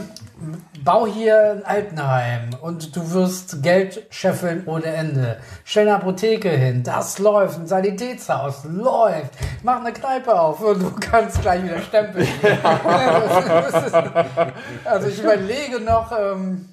bau 0.84 1.08
hier 1.08 1.52
ein 1.52 1.66
Altenheim 1.66 2.50
und 2.62 2.96
du 2.96 3.12
wirst 3.12 3.64
Geld 3.64 4.06
scheffeln 4.10 4.64
ohne 4.66 4.86
Ende. 4.86 5.38
Stell 5.66 5.88
eine 5.88 5.98
Apotheke 5.98 6.50
hin, 6.50 6.84
das 6.84 7.20
läuft, 7.20 7.60
ein 7.60 7.68
Sanitätshaus 7.68 8.64
läuft. 8.66 9.32
Mach 9.64 9.80
eine 9.80 9.94
Kneipe 9.94 10.40
auf 10.40 10.62
und 10.62 10.82
du 10.82 10.92
kannst 11.00 11.42
gleich 11.42 11.64
wieder 11.64 11.82
stempeln. 11.82 12.28
Also 14.86 15.08
ich 15.08 15.20
überlege 15.20 15.80
noch, 15.80 16.12
ähm, 16.12 16.70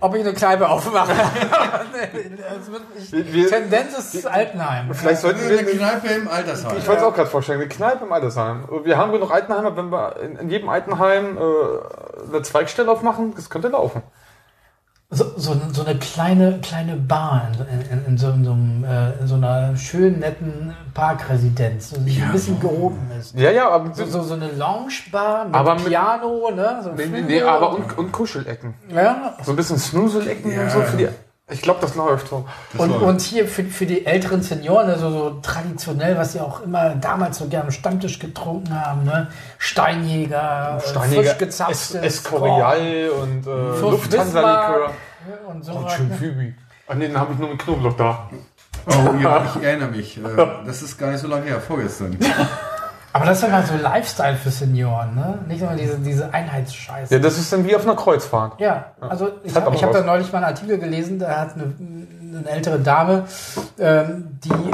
ob 0.00 0.14
ich 0.14 0.20
eine 0.20 0.32
Kneipe 0.32 0.68
aufmache. 0.68 1.12
Tendenz 3.10 4.14
ist 4.14 4.26
Altenheim. 4.26 4.94
Vielleicht 4.94 5.20
sollten 5.20 5.40
Eine 5.40 5.66
wir. 5.66 5.76
Kneipe 5.76 6.08
im 6.08 6.28
Altersheim. 6.28 6.76
Ich 6.78 6.86
wollte 6.86 7.02
es 7.02 7.06
auch 7.06 7.14
gerade 7.14 7.30
vorstellen. 7.30 7.60
Eine 7.60 7.68
Kneipe 7.68 8.04
im 8.04 8.12
Altersheim. 8.12 8.68
Wir 8.84 8.96
haben 8.96 9.12
genug 9.12 9.30
Altenheime, 9.30 9.76
wenn 9.76 9.90
wir 9.90 10.16
in, 10.20 10.36
in 10.36 10.50
jedem 10.50 10.68
Altenheim 10.68 11.36
äh, 11.36 11.40
eine 12.28 12.42
Zweigstelle 12.42 12.90
aufmachen, 12.90 13.34
das 13.34 13.50
könnte 13.50 13.68
laufen. 13.68 14.02
So, 15.12 15.24
so, 15.36 15.56
so 15.72 15.84
eine 15.84 15.98
kleine, 15.98 16.60
kleine 16.60 16.94
Bar 16.96 17.48
in, 17.90 17.98
in, 17.98 18.04
in, 18.06 18.18
so, 18.18 18.30
in, 18.30 18.44
so, 18.44 18.52
einem, 18.52 18.84
äh, 18.84 19.12
in 19.20 19.26
so 19.26 19.34
einer 19.34 19.76
schönen, 19.76 20.20
netten 20.20 20.72
Parkresidenz, 20.94 21.90
die 22.06 22.18
Ja. 22.18 22.26
ein 22.26 22.32
bisschen 22.32 22.60
gehoben 22.60 23.10
ist. 23.18 23.34
Ja, 23.36 23.50
ja, 23.50 23.68
aber, 23.68 23.92
So, 23.92 24.06
so, 24.06 24.22
so 24.22 24.34
eine 24.34 24.52
Loungebar 24.52 25.46
mit 25.46 25.54
Aber 25.54 25.74
mit- 25.74 25.86
Piano, 25.86 26.50
ne? 26.54 26.80
So 26.84 26.92
nee, 26.92 27.22
nee, 27.22 27.42
aber 27.42 27.74
und, 27.74 27.98
und 27.98 28.12
Kuschelecken. 28.12 28.74
ja, 28.94 29.34
So 29.42 29.50
ein 29.52 29.56
bisschen 29.56 29.78
Snuselecken 29.78 30.52
Ja. 30.52 30.62
und 30.62 30.70
so 30.70 30.80
für 30.82 30.96
die. 30.96 31.08
Ich 31.50 31.62
glaube, 31.62 31.80
das 31.80 31.94
läuft 31.94 32.28
so. 32.28 32.46
Das 32.72 32.80
Und, 32.80 32.92
und 32.92 33.20
hier 33.20 33.46
für, 33.46 33.64
für 33.64 33.86
die 33.86 34.06
älteren 34.06 34.42
Senioren, 34.42 34.88
also 34.88 35.10
so 35.10 35.30
traditionell, 35.42 36.16
was 36.16 36.32
sie 36.32 36.40
auch 36.40 36.62
immer 36.62 36.90
damals 36.94 37.38
so 37.38 37.46
gerne 37.48 37.66
am 37.66 37.70
Stammtisch 37.72 38.18
getrunken 38.18 38.74
haben, 38.74 39.04
ne? 39.04 39.28
Steinjäger, 39.58 40.80
Steiniger, 40.84 41.22
frisch 41.22 41.32
es, 41.32 41.38
gezapftes 41.38 41.94
Escorial 41.94 43.10
und 43.22 43.46
äh, 43.46 43.50
Lufthansa-Likör. 43.80 44.10
Bismarck 44.14 44.92
und 45.48 45.64
so 45.64 45.72
Und 45.72 45.84
was, 45.84 45.92
schön 45.94 46.08
ne? 46.08 46.16
Phoebe. 46.16 46.54
Ah, 46.86 46.94
nee, 46.94 47.06
den 47.08 47.18
habe 47.18 47.32
ich 47.32 47.38
nur 47.38 47.48
mit 47.50 47.58
Knoblauch 47.58 47.96
da. 47.96 48.30
Oh 48.86 49.14
ja, 49.22 49.44
ich 49.54 49.62
erinnere 49.62 49.90
mich. 49.90 50.18
Äh, 50.18 50.46
Das 50.64 50.82
ist 50.82 50.98
gar 50.98 51.10
nicht 51.10 51.20
so 51.20 51.28
lange 51.28 51.44
her, 51.46 51.60
vorgestern. 51.60 52.16
Aber 53.12 53.24
das 53.24 53.38
ist 53.38 53.42
ja 53.42 53.48
mal 53.48 53.64
so 53.66 53.74
Lifestyle 53.76 54.36
für 54.36 54.50
Senioren, 54.50 55.14
ne? 55.16 55.38
Nicht 55.48 55.62
nur 55.62 55.72
diese, 55.72 55.98
diese 55.98 56.32
Einheitsscheiße. 56.32 57.14
Ja, 57.14 57.20
das 57.20 57.38
ist 57.38 57.52
dann 57.52 57.64
wie 57.66 57.74
auf 57.74 57.82
einer 57.84 57.96
Kreuzfahrt. 57.96 58.60
Ja, 58.60 58.92
also 59.00 59.30
ich 59.42 59.54
habe 59.54 59.70
hab 59.76 59.92
da 59.92 60.02
neulich 60.02 60.30
mal 60.32 60.38
einen 60.38 60.46
Artikel 60.46 60.78
gelesen, 60.78 61.18
da 61.18 61.40
hat 61.40 61.54
eine, 61.54 61.74
eine 62.38 62.48
ältere 62.48 62.78
Dame, 62.78 63.24
ähm, 63.78 64.38
die 64.44 64.70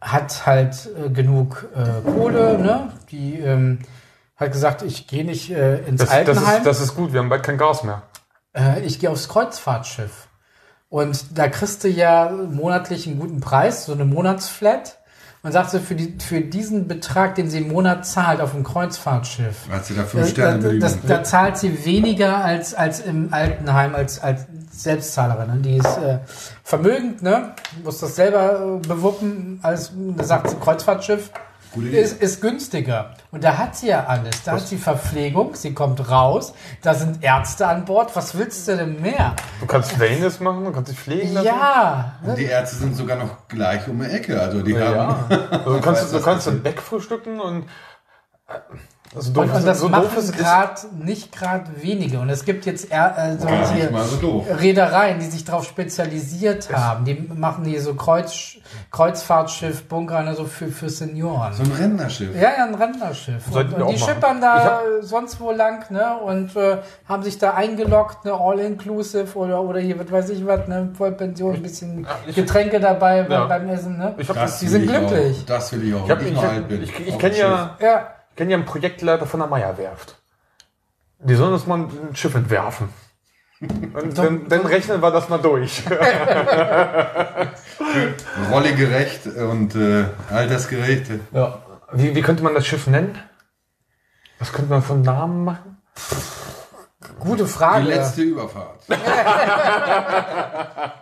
hat 0.00 0.46
halt 0.46 0.88
äh, 1.06 1.10
genug 1.10 1.68
äh, 1.74 2.10
Kohle, 2.10 2.58
ne? 2.58 2.92
Die 3.10 3.38
ähm, 3.38 3.78
hat 4.36 4.52
gesagt, 4.52 4.82
ich 4.82 5.06
gehe 5.06 5.24
nicht 5.24 5.50
äh, 5.50 5.78
ins 5.78 6.00
Das, 6.00 6.08
das, 6.08 6.16
Altenheim, 6.18 6.58
ist, 6.58 6.66
das 6.66 6.80
ist 6.80 6.96
gut, 6.96 7.12
wir 7.12 7.20
haben 7.20 7.28
bald 7.28 7.42
kein 7.42 7.58
Gas 7.58 7.84
mehr. 7.84 8.02
äh, 8.54 8.80
ich 8.80 8.98
gehe 8.98 9.10
aufs 9.10 9.28
Kreuzfahrtschiff. 9.28 10.26
Und 10.90 11.36
da 11.38 11.48
kriegst 11.48 11.84
du 11.84 11.88
ja 11.88 12.30
monatlich 12.30 13.06
einen 13.06 13.18
guten 13.18 13.40
Preis, 13.40 13.84
so 13.86 13.92
eine 13.92 14.04
Monatsflat. 14.04 14.97
Und 15.42 15.52
sagt 15.52 15.70
sie, 15.70 15.78
für, 15.78 15.94
die, 15.94 16.14
für 16.18 16.40
diesen 16.40 16.88
Betrag, 16.88 17.36
den 17.36 17.48
sie 17.48 17.58
im 17.58 17.68
Monat 17.68 18.04
zahlt 18.04 18.40
auf 18.40 18.52
dem 18.52 18.64
Kreuzfahrtschiff, 18.64 19.68
Hat 19.70 19.86
sie 19.86 19.94
da 19.94 20.02
fünf 20.04 20.30
Sterne 20.30 20.60
da, 20.60 20.72
das, 20.74 20.96
Bedienung. 20.96 21.16
da 21.16 21.24
zahlt 21.24 21.56
sie 21.58 21.84
weniger 21.84 22.44
als, 22.44 22.74
als 22.74 23.00
im 23.00 23.32
Altenheim, 23.32 23.94
als, 23.94 24.20
als 24.20 24.46
Selbstzahlerin. 24.72 25.62
Die 25.62 25.76
ist 25.76 25.96
äh, 25.98 26.18
vermögend, 26.64 27.22
ne? 27.22 27.54
muss 27.84 28.00
das 28.00 28.16
selber 28.16 28.80
äh, 28.82 28.86
bewuppen, 28.88 29.60
als 29.62 29.92
sagt 30.22 30.50
sie 30.50 30.56
Kreuzfahrtschiff. 30.56 31.30
Ist, 31.92 32.20
ist 32.20 32.40
günstiger. 32.40 33.14
Und 33.30 33.44
da 33.44 33.58
hat 33.58 33.76
sie 33.76 33.88
ja 33.88 34.06
alles. 34.06 34.42
Da 34.44 34.52
hat 34.52 34.66
sie 34.66 34.78
Verpflegung, 34.78 35.54
sie 35.54 35.74
kommt 35.74 36.10
raus, 36.10 36.54
da 36.80 36.94
sind 36.94 37.22
Ärzte 37.22 37.66
an 37.66 37.84
Bord. 37.84 38.16
Was 38.16 38.38
willst 38.38 38.66
du 38.68 38.76
denn 38.76 39.02
mehr? 39.02 39.36
Du 39.60 39.66
kannst 39.66 39.98
Wellness 39.98 40.40
machen, 40.40 40.64
du 40.64 40.72
kannst 40.72 40.90
dich 40.92 40.98
pflegen 40.98 41.34
lassen. 41.34 41.46
Ja? 41.46 42.12
Und 42.24 42.38
die 42.38 42.44
Ärzte 42.46 42.76
sind 42.76 42.96
sogar 42.96 43.18
noch 43.18 43.46
gleich 43.48 43.86
um 43.86 44.00
die 44.00 44.06
Ecke. 44.06 44.40
Also 44.40 44.62
die 44.62 44.72
Ja. 44.72 44.96
haben. 45.28 45.50
Also 45.50 45.74
du 45.74 45.80
kannst, 45.80 46.12
du 46.14 46.20
kannst 46.22 46.46
dann 46.46 46.64
wegfrühstücken 46.64 47.38
und 47.40 47.64
äh, 48.48 48.54
also 49.16 49.32
doof 49.32 49.44
und, 49.44 49.50
und 49.54 49.66
das 49.66 49.80
so 49.80 49.88
machen 49.88 50.02
doof 50.04 50.16
ist, 50.18 50.24
ist 50.30 50.36
gerade 50.38 50.80
nicht 51.02 51.32
gerade 51.32 51.64
wenige. 51.80 52.18
Und 52.20 52.28
es 52.28 52.44
gibt 52.44 52.66
jetzt 52.66 52.92
äh, 52.92 53.36
so 53.38 53.46
mal 53.48 54.04
so. 54.04 54.44
Reedereien, 54.60 55.18
die 55.18 55.26
sich 55.26 55.44
darauf 55.44 55.64
spezialisiert 55.64 56.68
haben. 56.72 57.04
Die 57.06 57.14
machen 57.14 57.64
hier 57.64 57.80
so 57.80 57.94
Kreuz, 57.94 58.56
Kreuzfahrtschiff, 58.90 59.84
Bunker, 59.84 60.22
ne, 60.22 60.34
so 60.34 60.44
für, 60.44 60.68
für 60.68 60.90
Senioren. 60.90 61.52
So 61.54 61.62
ein 61.62 61.72
Rentnerschiff. 61.72 62.34
ja, 62.34 62.50
ja, 62.58 62.64
ein 62.66 62.74
Rentnerschiff. 62.74 63.44
Sollten 63.50 63.72
Und, 63.74 63.78
wir 63.78 63.86
und 63.86 63.92
die 63.96 63.96
auch 64.02 64.06
machen. 64.06 64.14
schippern 64.14 64.40
da 64.40 64.80
sonst 65.00 65.40
wo 65.40 65.52
lang, 65.52 65.90
ne? 65.90 66.16
Und 66.18 66.54
äh, 66.56 66.78
haben 67.08 67.22
sich 67.22 67.38
da 67.38 67.54
eingeloggt, 67.54 68.24
ne, 68.24 68.32
All-Inclusive 68.32 69.36
oder, 69.38 69.62
oder 69.62 69.80
hier, 69.80 69.98
was 69.98 70.10
weiß 70.12 70.28
ich 70.30 70.44
was, 70.46 70.68
ne, 70.68 70.90
Vollpension, 70.92 71.54
ein 71.54 71.62
bisschen 71.62 72.06
ich- 72.26 72.34
Getränke 72.36 72.80
dabei 72.80 73.22
beim- 73.22 73.32
Ja. 73.32 73.44
beim 73.46 73.68
Essen, 73.68 73.96
ne? 73.96 74.14
Ich 74.18 74.28
hab 74.28 74.36
Das 74.36 74.58
Die 74.58 74.68
sind 74.68 74.82
ich 74.84 74.90
glücklich. 74.90 75.38
Auch. 75.40 75.46
Das 75.46 75.72
will 75.72 75.88
ich 75.88 75.94
auch. 75.94 76.04
Ich, 76.04 76.10
hab, 76.10 76.20
ich, 76.22 76.32
ich, 76.32 76.38
alt 76.38 76.68
bin. 76.68 76.82
ich, 76.82 77.08
ich 77.08 77.18
kenne 77.18 77.36
ja, 77.38 77.76
Ja, 77.80 78.06
ich 78.38 78.40
kenn 78.40 78.50
ja 78.50 78.56
einen 78.56 78.66
Projektleiter 78.66 79.26
von 79.26 79.40
der 79.40 79.48
Meierwerft. 79.48 80.14
Die 81.18 81.34
sollen 81.34 81.52
uns 81.52 81.66
mal 81.66 81.80
ein 81.80 82.14
Schiff 82.14 82.36
entwerfen. 82.36 82.88
Und 83.60 84.16
dann, 84.16 84.48
dann 84.48 84.64
rechnen 84.64 85.02
wir 85.02 85.10
das 85.10 85.28
mal 85.28 85.38
durch. 85.38 85.82
Rollegerecht 88.52 89.26
und 89.26 89.74
äh, 89.74 90.04
altersgerecht. 90.30 91.10
Ja. 91.32 91.58
Wie, 91.90 92.14
wie 92.14 92.22
könnte 92.22 92.44
man 92.44 92.54
das 92.54 92.64
Schiff 92.64 92.86
nennen? 92.86 93.18
Was 94.38 94.52
könnte 94.52 94.70
man 94.70 94.82
von 94.82 95.02
Namen 95.02 95.42
machen? 95.42 95.78
gute 97.18 97.42
Die 97.42 97.50
Frage. 97.50 97.86
letzte 97.86 98.22
Überfahrt. 98.22 98.82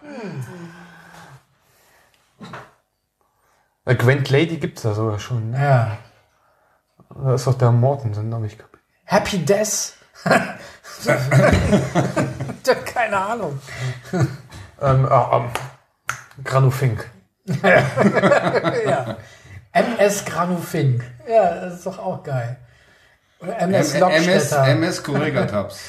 Äh, 3.89 3.95
Gwent 3.95 4.30
Lady 4.30 4.57
gibt's 4.57 4.82
da 4.82 4.95
sogar 4.95 5.20
schon. 5.20 5.53
Ne? 5.53 5.62
Ja. 5.62 5.97
Da 7.14 7.34
ist 7.34 7.46
doch 7.46 7.54
der 7.54 7.72
Mortensen, 7.72 8.34
habe 8.34 8.46
ich 8.46 8.59
kapiert. 8.59 8.82
Happy 9.04 9.44
Death. 9.44 9.92
Keine 12.84 13.16
Ahnung. 13.16 13.59
Ähm, 14.80 15.07
ah, 15.07 15.30
ähm, 15.32 15.50
Granufink. 16.44 17.09
Ja. 17.62 19.16
MS 19.72 20.24
Granufink. 20.24 21.04
Ja, 21.28 21.61
das 21.61 21.74
ist 21.74 21.86
doch 21.86 21.98
auch 21.98 22.22
geil. 22.22 22.57
Oder 23.40 23.59
MS 23.61 23.94
MS, 23.94 24.00
Lockstädter. 24.00 24.68
MS 24.68 25.02
Corregataps. 25.02 25.80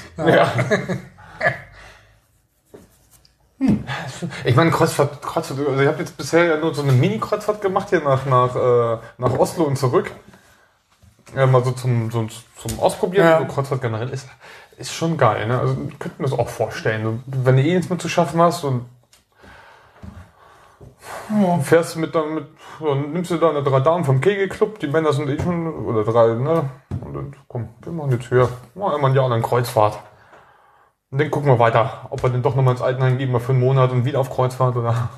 Ich 4.44 4.56
meine, 4.56 4.72
Kreuzfahrt, 4.72 5.22
Kreuzfahrt, 5.22 5.60
also 5.68 5.82
ich 5.82 5.88
habe 5.88 6.00
jetzt 6.00 6.18
bisher 6.18 6.46
ja 6.46 6.58
nur 6.58 6.76
so 6.76 6.84
eine 6.84 6.92
Mini-Kreuzfahrt 6.92 7.62
gemacht 7.62 7.90
hier 7.90 8.02
nach, 8.02 8.26
nach, 8.26 8.56
äh, 8.56 8.98
nach 9.18 9.40
Oslo 9.40 9.64
und 9.64 9.78
zurück. 9.78 10.12
Ja, 11.36 11.46
mal 11.46 11.64
so 11.64 11.72
zum, 11.72 12.10
so 12.12 12.28
zum 12.56 12.80
Ausprobieren. 12.80 13.26
Ja. 13.26 13.40
So 13.40 13.46
Kreuzfahrt 13.46 13.82
generell 13.82 14.10
ist, 14.10 14.28
ist 14.78 14.94
schon 14.94 15.18
geil. 15.18 15.48
Ne? 15.48 15.60
Also 15.60 15.76
ich 15.90 16.00
könnte 16.00 16.22
mir 16.22 16.30
das 16.30 16.38
auch 16.38 16.50
vorstellen. 16.50 17.24
Wenn 17.26 17.58
du 17.58 17.64
eh 17.64 17.74
nichts 17.76 17.90
mit 17.90 18.02
zu 18.02 18.10
schaffen 18.10 18.42
hast 18.42 18.64
und 18.64 18.86
fährst 21.62 21.96
mit, 21.98 22.16
dann 22.16 22.34
mit 22.36 22.46
nimmst 23.12 23.32
du 23.32 23.38
da 23.38 23.50
eine 23.50 23.64
drei 23.64 23.80
Damen 23.80 24.04
vom 24.06 24.22
Kegelclub, 24.22 24.80
die 24.80 24.88
Männer 24.88 25.14
sind 25.14 25.30
eh 25.30 25.42
schon, 25.42 25.68
oder 25.86 26.04
drei, 26.04 26.34
ne? 26.36 26.70
Und 27.02 27.14
dann, 27.14 27.36
komm, 27.48 27.70
wir 27.82 27.92
machen 27.92 28.12
jetzt 28.12 28.28
hier, 28.30 28.48
machen 28.76 28.98
immer 29.00 29.08
ein 29.08 29.16
Jahr 29.16 29.30
lang 29.30 29.42
Kreuzfahrt. 29.42 29.98
Und 31.10 31.20
dann 31.20 31.32
gucken 31.32 31.50
wir 31.50 31.60
weiter, 31.60 32.08
ob 32.10 32.22
wir 32.24 32.30
denn 32.30 32.44
doch 32.44 32.56
nochmal 32.56 32.74
ins 32.74 32.82
Altenheim 32.84 33.18
gehen, 33.18 33.32
mal 33.32 33.40
für 33.40 33.54
einen 33.54 33.62
Monat 33.62 33.92
und 33.92 34.06
wieder 34.06 34.20
auf 34.20 34.30
Kreuzfahrt 34.30 34.76
oder. 34.76 35.10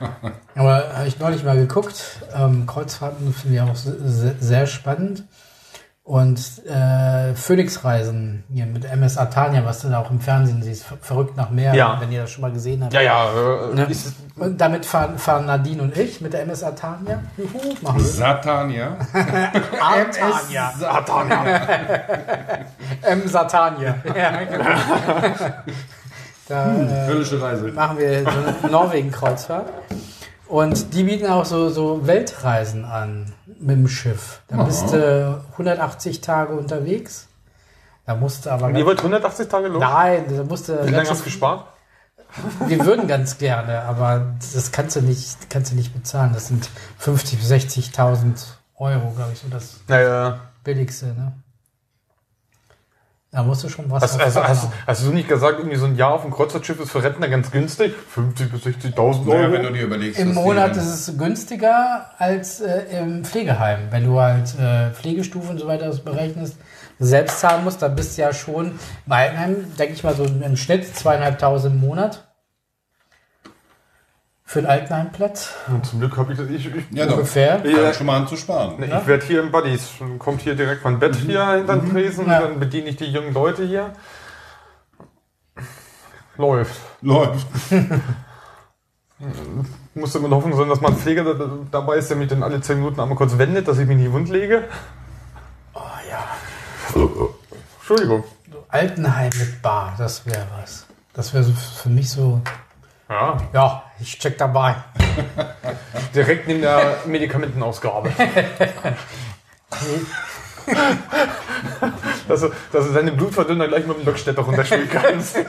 Aber 0.54 0.92
habe 0.96 1.06
ich 1.06 1.18
neulich 1.18 1.44
mal 1.44 1.56
geguckt. 1.56 2.20
Ähm, 2.34 2.66
Kreuzfahrten 2.66 3.32
finde 3.32 3.56
ich 3.56 3.62
auch 3.62 3.74
se- 3.76 4.36
sehr 4.40 4.66
spannend. 4.66 5.24
Und 6.06 6.38
äh, 6.66 7.34
Phoenix-Reisen 7.34 8.44
hier 8.52 8.66
mit 8.66 8.84
MS 8.84 9.16
Atania, 9.16 9.64
was 9.64 9.80
du 9.80 9.88
da 9.88 10.00
auch 10.00 10.10
im 10.10 10.20
Fernsehen 10.20 10.62
siehst, 10.62 10.84
ver- 10.84 10.98
verrückt 11.00 11.34
nach 11.38 11.48
Meer, 11.48 11.74
Ja. 11.74 11.96
wenn 11.98 12.12
ihr 12.12 12.20
das 12.20 12.30
schon 12.30 12.42
mal 12.42 12.52
gesehen 12.52 12.84
habt. 12.84 12.92
Ja, 12.92 13.00
ja, 13.00 13.24
äh, 13.30 13.74
Ne? 13.74 13.88
Und 14.36 14.60
damit 14.60 14.84
fahren, 14.84 15.16
fahren 15.16 15.46
Nadine 15.46 15.80
und 15.82 15.96
ich 15.96 16.20
mit 16.20 16.34
der 16.34 16.42
MS 16.42 16.62
Atania. 16.62 17.22
Juhu, 17.38 17.74
machen 17.80 17.96
wir. 18.00 18.04
Satan, 18.04 18.70
ja. 18.70 18.98
Atania. 19.80 20.74
M 23.02 23.26
Satania. 23.26 23.94
Ja, 24.04 24.44
genau. 24.44 24.64
da 26.48 26.74
äh, 26.74 27.06
Höllische 27.06 27.40
Reise. 27.40 27.68
machen 27.68 27.96
wir 27.98 28.24
so 28.60 28.68
Norwegen-Kreuzfahrt. 28.68 29.72
Und 30.48 30.92
die 30.92 31.04
bieten 31.04 31.26
auch 31.28 31.46
so, 31.46 31.70
so 31.70 32.06
Weltreisen 32.06 32.84
an 32.84 33.32
mit 33.64 33.76
dem 33.76 33.88
Schiff. 33.88 34.40
Da 34.48 34.62
bist 34.62 34.92
du 34.92 35.42
180 35.52 36.20
Tage 36.20 36.54
unterwegs. 36.54 37.28
Da 38.06 38.14
musst 38.14 38.46
du 38.46 38.50
aber. 38.50 38.70
ihr 38.70 38.84
wollt 38.84 38.98
180 38.98 39.48
Tage 39.48 39.68
los? 39.68 39.80
Nein, 39.80 40.24
da 40.28 40.44
musst 40.44 40.68
du. 40.68 40.86
Wie 40.86 40.90
lange 40.90 41.08
hast 41.08 41.20
du 41.20 41.24
gespart? 41.24 41.66
wir 42.66 42.84
würden 42.84 43.06
ganz 43.06 43.38
gerne, 43.38 43.82
aber 43.82 44.34
das 44.52 44.72
kannst 44.72 44.96
du 44.96 45.00
nicht, 45.00 45.50
kannst 45.50 45.72
du 45.72 45.76
nicht 45.76 45.94
bezahlen. 45.94 46.32
Das 46.34 46.48
sind 46.48 46.68
50.000 47.00 47.36
bis 47.36 47.50
60.000 47.50 48.44
Euro, 48.76 49.10
glaube 49.10 49.32
ich, 49.32 49.38
so 49.38 49.48
das 49.48 49.80
Naja, 49.86 50.40
billigste. 50.64 51.06
Ne? 51.06 51.32
Da 53.34 53.42
musst 53.42 53.64
du 53.64 53.68
schon 53.68 53.90
was. 53.90 54.00
hast, 54.00 54.20
also, 54.20 54.44
hast, 54.44 54.64
machen. 54.64 54.72
hast 54.86 55.04
du 55.04 55.10
nicht 55.10 55.28
gesagt, 55.28 55.58
irgendwie 55.58 55.76
so 55.76 55.86
ein 55.86 55.96
Jahr 55.96 56.14
auf 56.14 56.22
dem 56.22 56.30
Kreuzfahrtschiff 56.30 56.78
ist 56.78 56.92
für 56.92 57.02
Rentner 57.02 57.26
ganz 57.26 57.50
günstig? 57.50 57.92
50.000 58.14 58.48
bis 58.48 58.62
60.000 58.64 59.26
Naja, 59.26 59.40
Euro? 59.40 59.52
wenn 59.52 59.62
du 59.64 59.72
dir 59.72 59.82
überlegst, 59.82 60.20
Im 60.20 60.34
Monat 60.34 60.76
ist 60.76 61.08
es 61.08 61.18
günstiger 61.18 62.10
als 62.18 62.60
äh, 62.60 62.82
im 63.00 63.24
Pflegeheim. 63.24 63.88
Wenn 63.90 64.04
du 64.04 64.20
halt 64.20 64.56
äh, 64.56 64.92
Pflegestufen 64.92 65.50
und 65.50 65.58
so 65.58 65.66
weiter 65.66 65.92
berechnest, 66.04 66.58
selbst 67.00 67.40
zahlen 67.40 67.64
musst, 67.64 67.82
dann 67.82 67.96
bist 67.96 68.16
du 68.16 68.22
ja 68.22 68.32
schon 68.32 68.78
bei 69.04 69.24
Altenheim, 69.24 69.76
denke 69.76 69.94
ich 69.94 70.04
mal, 70.04 70.14
so 70.14 70.24
im 70.24 70.56
Schnitt 70.56 70.94
zweieinhalbtausend 70.96 71.74
im 71.74 71.80
Monat. 71.80 72.24
Für 74.46 74.58
einen 74.58 74.68
Altenheimplatz 74.68 75.54
Und 75.68 75.86
zum 75.86 76.00
Glück 76.00 76.16
habe 76.18 76.32
ich 76.32 76.38
das. 76.38 76.48
Ich, 76.50 76.66
ich, 76.66 76.84
Ja, 76.90 77.06
doch. 77.06 77.14
ungefähr. 77.14 77.64
Ja. 77.64 77.92
schon 77.94 78.06
mal 78.06 78.18
an 78.18 78.28
zu 78.28 78.36
sparen. 78.36 78.74
Nee, 78.78 78.86
Ich 78.86 79.06
werde 79.06 79.24
hier 79.24 79.40
im 79.42 79.50
Buddies. 79.50 79.88
Dann 79.98 80.18
Kommt 80.18 80.42
hier 80.42 80.54
direkt 80.54 80.84
mein 80.84 80.98
Bett 80.98 81.16
hier 81.16 81.50
hinter 81.52 81.76
den 81.78 81.90
Tresen 81.90 82.26
Ja. 82.28 82.40
dann 82.42 82.60
bediene 82.60 82.90
ich 82.90 82.96
die 82.96 83.06
jungen 83.06 83.32
Leute 83.32 83.64
hier. 83.64 83.92
Läuft. 86.36 86.78
Läuft. 87.00 87.46
Musste 89.94 90.18
immer 90.18 90.30
hoffen, 90.30 90.50
dass 90.68 90.80
mal 90.80 90.88
ein 90.90 90.96
Pfleger 90.98 91.34
da, 91.34 91.48
dabei 91.70 91.96
ist, 91.96 92.10
der 92.10 92.16
mich 92.16 92.28
dann 92.28 92.42
alle 92.42 92.60
10 92.60 92.78
Minuten 92.78 93.00
einmal 93.00 93.16
kurz 93.16 93.38
wendet, 93.38 93.66
dass 93.68 93.78
ich 93.78 93.86
mich 93.86 93.96
nicht 93.96 94.12
wund 94.12 94.28
lege. 94.28 94.64
Oh 95.72 95.80
ja. 96.10 96.24
Entschuldigung. 97.78 98.24
Altenheim 98.68 99.30
mit 99.38 99.62
Bar, 99.62 99.94
das 99.96 100.26
wäre 100.26 100.46
was. 100.60 100.86
Das 101.14 101.32
wäre 101.32 101.44
so 101.44 101.52
für 101.52 101.88
mich 101.88 102.10
so. 102.10 102.42
Ja, 103.08 103.36
Ja, 103.52 103.82
ich 104.00 104.18
check 104.18 104.38
dabei. 104.38 104.76
direkt 106.14 106.48
neben 106.48 106.62
der 106.62 106.98
Medikamentenausgabe. 107.06 108.10
dass, 112.28 112.40
du, 112.40 112.50
dass 112.72 112.86
du 112.86 112.92
deine 112.92 113.12
Blutverdünner 113.12 113.68
gleich 113.68 113.86
mit 113.86 113.98
dem 113.98 114.04
Löckstätter 114.04 114.42
runterspielen 114.42 114.88
kannst. 114.90 115.36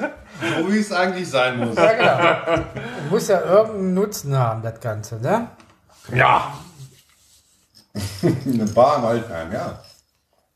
So 0.58 0.70
wie 0.70 0.80
es 0.80 0.92
eigentlich 0.92 1.30
sein 1.30 1.58
muss. 1.58 1.78
Ja, 1.78 1.94
genau. 1.94 2.66
Muss 3.10 3.30
ja 3.30 3.40
irgendeinen 3.40 3.94
Nutzen 3.94 4.38
haben, 4.38 4.62
das 4.62 4.82
Ganze, 4.82 5.16
ne? 5.22 5.48
ja. 6.14 6.54
Eine 8.22 8.66
Bar 8.66 8.98
im 8.98 9.06
Altenheim, 9.06 9.54
ja. 9.54 9.80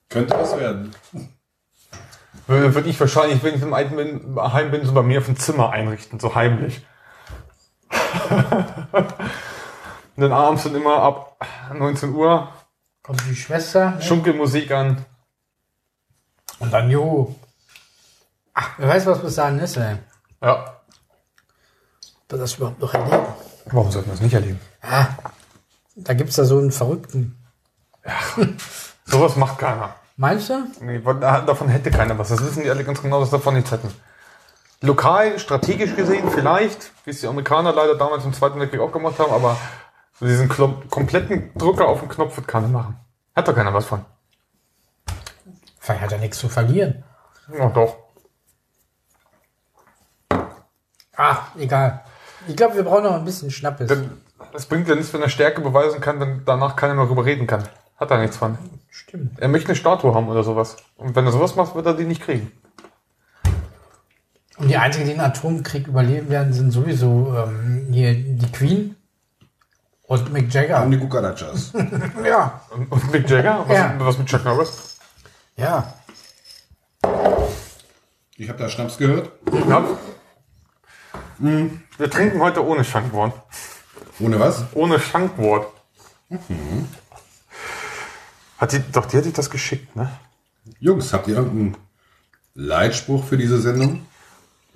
Könnte 0.09 0.35
was 0.37 0.59
werden. 0.59 0.93
Würde 2.47 2.89
ich 2.89 2.99
wahrscheinlich, 2.99 3.41
wenn 3.41 3.55
ich 3.55 3.61
im 3.61 3.73
alten 3.73 3.95
bin, 3.95 4.35
heim 4.37 4.69
bin, 4.69 4.85
so 4.85 4.91
bei 4.91 5.01
mir 5.01 5.19
auf 5.19 5.27
dem 5.27 5.37
Zimmer 5.37 5.69
einrichten, 5.69 6.19
so 6.19 6.35
heimlich. 6.35 6.85
Und 8.29 9.07
dann 10.17 10.31
abends 10.31 10.63
dann 10.63 10.75
immer 10.75 11.01
ab 11.01 11.45
19 11.73 12.13
Uhr 12.13 12.49
Kommt 13.09 13.25
die 13.27 13.35
Schwester 13.35 13.91
ne? 13.91 14.01
Schunkelmusik 14.01 14.71
an. 14.71 15.03
und 16.59 16.71
dann 16.71 16.91
jo. 16.91 17.35
Ach, 18.53 18.71
wer 18.77 18.89
weiß, 18.89 19.05
was 19.07 19.21
bis 19.21 19.35
dahin 19.35 19.57
ist, 19.59 19.77
ey. 19.77 19.97
Ja. 20.43 20.75
Wird 22.27 22.41
das 22.41 22.55
überhaupt 22.55 22.79
noch 22.79 22.93
erleben? 22.93 23.25
Warum 23.65 23.91
sollten 23.91 24.09
wir 24.09 24.13
das 24.13 24.21
nicht 24.21 24.33
erleben? 24.33 24.59
Ah, 24.81 25.07
da 25.95 26.13
gibt's 26.13 26.35
da 26.35 26.45
so 26.45 26.59
einen 26.59 26.71
Verrückten. 26.71 27.35
Sowas 29.05 29.35
macht 29.35 29.57
keiner. 29.57 29.95
Meinst 30.15 30.49
du? 30.49 30.67
Nee, 30.81 30.99
davon 30.99 31.69
hätte 31.69 31.89
keiner 31.89 32.17
was. 32.19 32.29
Das 32.29 32.43
wissen 32.43 32.61
die 32.63 32.69
alle 32.69 32.83
ganz 32.83 33.01
genau, 33.01 33.21
dass 33.21 33.29
davon 33.31 33.55
nichts 33.55 33.71
hätten. 33.71 33.91
Lokal, 34.81 35.39
strategisch 35.39 35.95
gesehen 35.95 36.29
vielleicht, 36.31 36.91
wie 37.05 37.09
es 37.11 37.19
die 37.19 37.27
Amerikaner 37.27 37.73
leider 37.73 37.95
damals 37.95 38.23
im 38.23 38.33
Zweiten 38.33 38.59
Weltkrieg 38.59 38.79
auch 38.79 38.91
gemacht 38.93 39.19
haben, 39.19 39.31
aber 39.33 39.57
so 40.13 40.25
diesen 40.25 40.47
Klo- 40.49 40.81
kompletten 40.89 41.51
Drücker 41.55 41.87
auf 41.87 41.99
den 41.99 42.09
Knopf 42.09 42.37
wird 42.37 42.47
keiner 42.47 42.67
machen. 42.69 42.97
Hat 43.35 43.47
doch 43.47 43.55
keiner 43.55 43.73
was 43.73 43.85
von. 43.85 44.05
Vielleicht 45.79 46.01
hat 46.01 46.11
er 46.13 46.17
nichts 46.19 46.39
zu 46.39 46.47
verlieren. 46.49 47.03
Ja, 47.57 47.67
doch. 47.69 47.97
Ah, 51.15 51.37
egal. 51.57 52.03
Ich 52.47 52.55
glaube, 52.55 52.75
wir 52.75 52.83
brauchen 52.83 53.03
noch 53.03 53.13
ein 53.15 53.25
bisschen 53.25 53.51
Schnappes. 53.51 53.91
Es 54.53 54.65
bringt 54.65 54.87
ja 54.87 54.95
nichts, 54.95 55.13
wenn 55.13 55.21
er 55.21 55.29
Stärke 55.29 55.61
beweisen 55.61 55.99
kann, 55.99 56.19
wenn 56.19 56.43
danach 56.45 56.75
keiner 56.75 56.93
mehr 56.95 57.03
darüber 57.05 57.25
reden 57.25 57.47
kann. 57.47 57.63
Hat 57.97 58.11
er 58.11 58.19
nichts 58.19 58.37
von. 58.37 58.57
Stimmt. 58.89 59.37
Er 59.39 59.49
möchte 59.49 59.69
eine 59.69 59.75
Statue 59.75 60.13
haben 60.15 60.29
oder 60.29 60.43
sowas. 60.43 60.77
Und 60.95 61.15
wenn 61.15 61.25
er 61.25 61.33
sowas 61.33 61.55
macht, 61.55 61.75
wird 61.75 61.85
er 61.85 61.93
die 61.95 62.05
nicht 62.05 62.21
kriegen. 62.21 62.51
Und 64.59 64.67
die 64.67 64.77
einzigen, 64.77 65.05
die 65.05 65.11
den 65.13 65.21
Atomkrieg 65.21 65.87
überleben 65.87 66.29
werden, 66.29 66.51
sind 66.53 66.71
sowieso 66.71 67.33
ähm, 67.35 67.87
hier 67.91 68.13
die 68.13 68.51
Queen 68.51 68.95
und 70.03 70.33
Mick 70.33 70.53
Jagger. 70.53 70.83
Und 70.83 70.91
die 70.91 70.99
Cucarachas. 70.99 71.71
Ja. 72.25 72.61
Und, 72.71 72.91
und 72.91 73.11
Mick 73.11 73.29
Jagger? 73.29 73.63
Was, 73.67 73.77
Ja. 73.77 73.95
was 73.99 74.17
mit 74.17 74.27
Chuck 74.27 74.43
Norris? 74.43 74.97
Ja. 75.55 75.93
Ich 78.35 78.49
habe 78.49 78.59
da 78.59 78.69
Schnaps 78.69 78.97
gehört. 78.97 79.31
Ja. 79.67 79.85
Wir 81.39 82.09
trinken 82.09 82.41
heute 82.41 82.65
ohne 82.65 82.83
Schankwort. 82.83 83.33
Ohne 84.19 84.39
was? 84.39 84.65
Ohne 84.73 84.99
Schankwort. 84.99 85.67
Hat 88.57 88.71
die, 88.73 88.79
doch, 88.91 89.05
die 89.05 89.17
hat 89.17 89.25
dich 89.25 89.33
das 89.33 89.49
geschickt, 89.49 89.95
ne? 89.95 90.09
Jungs, 90.79 91.13
habt 91.13 91.27
ihr 91.27 91.35
irgendeinen 91.35 91.77
Leitspruch 92.53 93.23
für 93.23 93.37
diese 93.37 93.59
Sendung? 93.61 94.05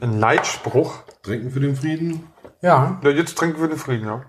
Ein 0.04 0.20
Leitspruch. 0.20 0.96
Trinken 1.22 1.50
für 1.50 1.62
den 1.62 1.78
Frieden? 1.78 2.28
Ja. 2.62 3.00
Ja, 3.02 3.10
jetzt 3.10 3.38
trinken 3.38 3.62
wir 3.62 3.70
den 3.70 3.78
Frieden, 3.78 4.06
ja. 4.06 4.26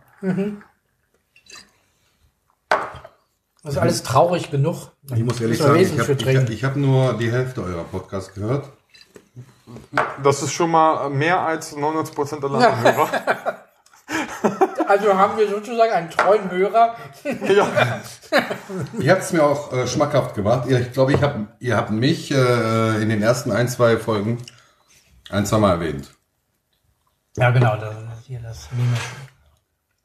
Das 3.64 3.72
ist 3.72 3.78
alles 3.78 4.04
traurig 4.04 4.52
genug. 4.52 4.92
Ich 5.12 5.24
muss 5.24 5.40
ehrlich 5.40 5.58
sagen, 5.58 5.80
ich 5.80 5.98
habe 5.98 6.52
ich 6.52 6.64
hab 6.64 6.76
nur 6.76 7.14
die 7.14 7.32
Hälfte 7.32 7.64
eurer 7.64 7.82
Podcasts 7.82 8.32
gehört. 8.34 8.70
Das 10.22 10.42
ist 10.44 10.52
schon 10.52 10.70
mal 10.70 11.10
mehr 11.10 11.40
als 11.40 11.76
99% 11.76 12.44
aller 12.44 12.80
Hörer. 12.80 13.08
Also 14.86 15.14
haben 15.14 15.38
wir 15.38 15.48
sozusagen 15.48 15.92
einen 15.92 16.10
treuen 16.10 16.50
Hörer. 16.50 16.94
ja. 17.24 18.00
Ihr 19.00 19.10
habt 19.10 19.22
es 19.22 19.32
mir 19.32 19.42
auch 19.42 19.72
äh, 19.72 19.88
schmackhaft 19.88 20.34
gemacht. 20.34 20.68
Ihr, 20.68 20.78
ich 20.80 20.92
glaube, 20.92 21.14
ich 21.14 21.22
hab, 21.22 21.36
ihr 21.58 21.76
habt 21.76 21.90
mich 21.90 22.30
äh, 22.30 23.02
in 23.02 23.08
den 23.08 23.22
ersten 23.22 23.50
ein, 23.50 23.68
zwei 23.68 23.96
Folgen 23.96 24.38
ein, 25.34 25.46
zwei 25.46 25.58
Mal 25.58 25.72
erwähnt. 25.72 26.14
Ja, 27.36 27.50
genau. 27.50 27.76
Das, 27.76 27.94
hier 28.26 28.40
das 28.40 28.68
Meme. 28.70 28.96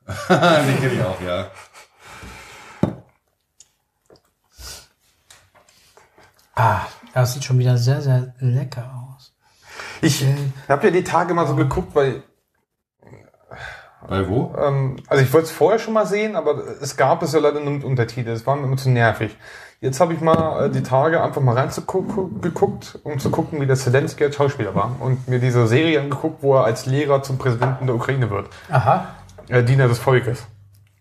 den 0.66 0.80
kenne 0.80 0.94
ich 0.94 1.02
auch, 1.04 1.22
ja. 1.22 1.52
Ah, 6.56 6.82
das 7.14 7.34
sieht 7.34 7.44
schon 7.44 7.60
wieder 7.60 7.78
sehr, 7.78 8.02
sehr 8.02 8.34
lecker 8.40 8.92
aus. 9.16 9.34
Ich 10.02 10.26
habe 10.68 10.88
ja 10.88 10.92
die 10.92 11.04
Tage 11.04 11.34
mal 11.34 11.48
so 11.48 11.56
geguckt, 11.56 11.94
weil 11.94 12.24
Bei 14.08 14.28
wo? 14.28 14.56
Ähm, 14.58 14.98
also 15.08 15.24
ich 15.24 15.32
wollte 15.32 15.46
es 15.46 15.52
vorher 15.52 15.80
schon 15.80 15.94
mal 15.94 16.08
sehen, 16.08 16.36
aber 16.36 16.58
es 16.82 16.98
gab 16.98 17.22
es 17.22 17.34
ja 17.34 17.40
leider 17.40 17.60
nur 17.60 17.74
mit 17.74 17.84
Untertitel. 17.84 18.32
Das 18.32 18.48
war 18.48 18.56
mir 18.56 18.64
immer 18.64 18.78
zu 18.78 18.90
nervig. 18.90 19.38
Jetzt 19.82 20.02
habe 20.02 20.14
ich 20.14 20.20
mal 20.20 20.66
äh, 20.66 20.70
die 20.70 20.84
Tage 20.84 21.24
einfach 21.24 21.42
mal 21.42 21.56
reingeguckt, 21.56 23.00
um 23.04 23.18
zu 23.18 23.30
gucken, 23.30 23.62
wie 23.62 23.66
der 23.66 23.78
Zelensky 23.78 24.26
als 24.26 24.36
Schauspieler 24.36 24.76
war. 24.76 24.96
Und 25.00 25.28
mir 25.30 25.40
diese 25.40 25.68
Serie 25.68 26.02
angeguckt, 26.02 26.44
wo 26.44 26.56
er 26.56 26.66
als 26.66 26.86
Lehrer 26.86 27.24
zum 27.24 27.38
Präsidenten 27.38 27.86
der 27.88 27.96
Ukraine 27.96 28.30
wird. 28.30 28.50
Aha. 28.70 29.08
Äh, 29.48 29.64
Diener 29.64 29.88
des 29.88 30.00
Volkes. 30.00 30.46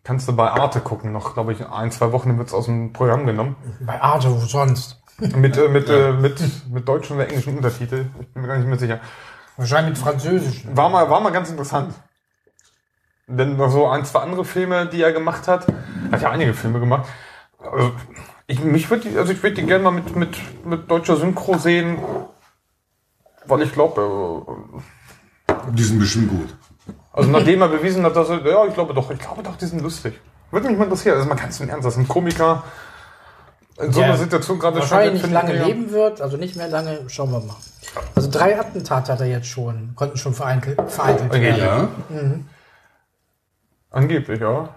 Kannst 0.05 0.29
du 0.29 0.37
bei 0.37 0.49
Arte 0.51 0.81
gucken, 0.81 1.13
noch, 1.13 1.35
glaube 1.35 1.53
ich, 1.53 1.67
ein, 1.69 1.91
zwei 1.91 2.13
Wochen 2.13 2.39
wird 2.39 2.49
es 2.49 2.55
aus 2.55 2.67
dem 2.67 2.93
Programm 2.93 3.27
genommen. 3.27 3.57
Bei 3.81 4.01
Arte, 4.01 4.31
wo 4.31 4.39
sonst? 4.39 5.03
Mit, 5.19 5.57
äh, 5.57 5.69
mit, 5.69 5.89
äh, 5.89 6.13
mit, 6.13 6.41
mit 6.71 6.89
deutschen 6.89 7.17
oder 7.17 7.29
englischen 7.29 7.57
Untertitel. 7.57 8.07
Ich 8.21 8.29
bin 8.29 8.43
mir 8.43 8.49
gar 8.49 8.59
nicht 8.59 8.69
mehr 8.69 8.79
sicher. 8.79 9.01
Wahrscheinlich 9.57 9.95
mit 9.95 9.99
Französisch. 9.99 10.65
War 10.73 10.89
mal, 10.89 11.11
war 11.11 11.21
mal 11.21 11.33
ganz 11.33 11.51
interessant. 11.51 11.93
Denn 13.27 13.57
noch 13.57 13.71
so 13.71 13.89
ein, 13.89 14.05
zwei 14.05 14.21
andere 14.21 14.45
Filme, 14.45 14.87
die 14.87 15.03
er 15.03 15.13
gemacht 15.13 15.49
hat, 15.49 15.67
hat 16.13 16.23
ja 16.23 16.31
einige 16.31 16.55
Filme 16.55 16.79
gemacht. 16.79 17.09
Also, 17.59 17.93
ich, 18.49 18.61
mich 18.65 18.91
würde 18.91 19.09
die, 19.09 19.17
also 19.17 19.33
ich 19.33 19.43
würde 19.43 19.57
die 19.57 19.67
gerne 19.67 19.85
mal 19.85 19.91
mit, 19.91 20.17
mit, 20.17 20.37
mit 20.65 20.91
deutscher 20.91 21.17
Synchro 21.17 21.59
sehen, 21.59 21.99
weil 23.47 23.63
ich 23.63 23.73
glaube, 23.73 24.43
Die 25.73 25.83
sind 25.85 25.99
bestimmt 25.99 26.31
gut. 26.31 26.57
also 27.13 27.31
nachdem 27.31 27.61
er 27.63 27.69
bewiesen 27.69 28.03
hat, 28.05 28.17
dass 28.17 28.31
er, 28.31 28.45
ja, 28.45 28.65
ich 28.67 28.75
glaube 28.75 28.95
doch, 28.95 29.11
ich 29.11 29.19
glaube 29.19 29.43
doch, 29.43 29.57
die 29.57 29.67
sind 29.67 29.83
lustig. 29.83 30.19
Würde 30.51 30.69
mich 30.69 30.79
mal 30.79 30.85
interessieren, 30.85 31.17
also 31.17 31.29
man 31.29 31.37
kann 31.37 31.51
es 31.51 31.61
im 31.61 31.69
Ernst, 31.69 31.87
das 31.87 31.95
ist 31.95 32.01
ein 32.01 32.09
Komiker, 32.09 32.65
in 33.81 33.93
so 33.93 34.01
einer 34.01 34.17
Situation 34.17 34.59
gerade 34.59 34.81
Wahrscheinlich 34.81 35.23
nicht 35.23 35.33
lange 35.33 35.65
leben 35.65 35.91
wird, 35.91 36.21
also 36.21 36.37
nicht 36.37 36.57
mehr 36.57 36.69
lange. 36.69 37.05
Schauen 37.09 37.31
wir 37.31 37.41
mal. 37.41 37.57
Also 38.15 38.29
drei 38.31 38.59
Attentate 38.59 39.13
hat 39.13 39.21
er 39.21 39.27
jetzt 39.27 39.47
schon, 39.47 39.93
konnten 39.95 40.17
schon 40.17 40.35
vereitelt, 40.35 40.79
werden. 40.79 41.59
Ja. 41.59 41.89
Angeblich, 43.91 44.41
ja. 44.41 44.71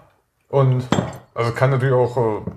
Und 0.48 0.86
also 1.34 1.52
kann 1.52 1.70
natürlich 1.70 1.94
auch 1.94 2.16
äh, 2.16 2.50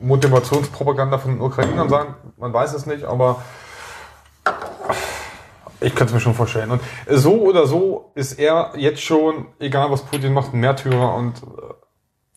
Motivationspropaganda 0.00 1.18
von 1.18 1.32
den 1.32 1.40
Ukrainern 1.40 1.88
sein, 1.88 2.14
man 2.36 2.52
weiß 2.52 2.74
es 2.74 2.86
nicht, 2.86 3.04
aber 3.04 3.42
ich 5.80 5.94
kann 5.94 6.08
es 6.08 6.12
mir 6.12 6.20
schon 6.20 6.34
vorstellen. 6.34 6.70
Und 6.70 6.82
so 7.08 7.42
oder 7.42 7.66
so 7.66 8.10
ist 8.14 8.38
er 8.38 8.72
jetzt 8.76 9.02
schon, 9.02 9.46
egal 9.58 9.90
was 9.90 10.02
Putin 10.02 10.32
macht, 10.32 10.52
ein 10.52 10.60
Märtyrer 10.60 11.14
und 11.14 11.42
äh, 11.42 11.74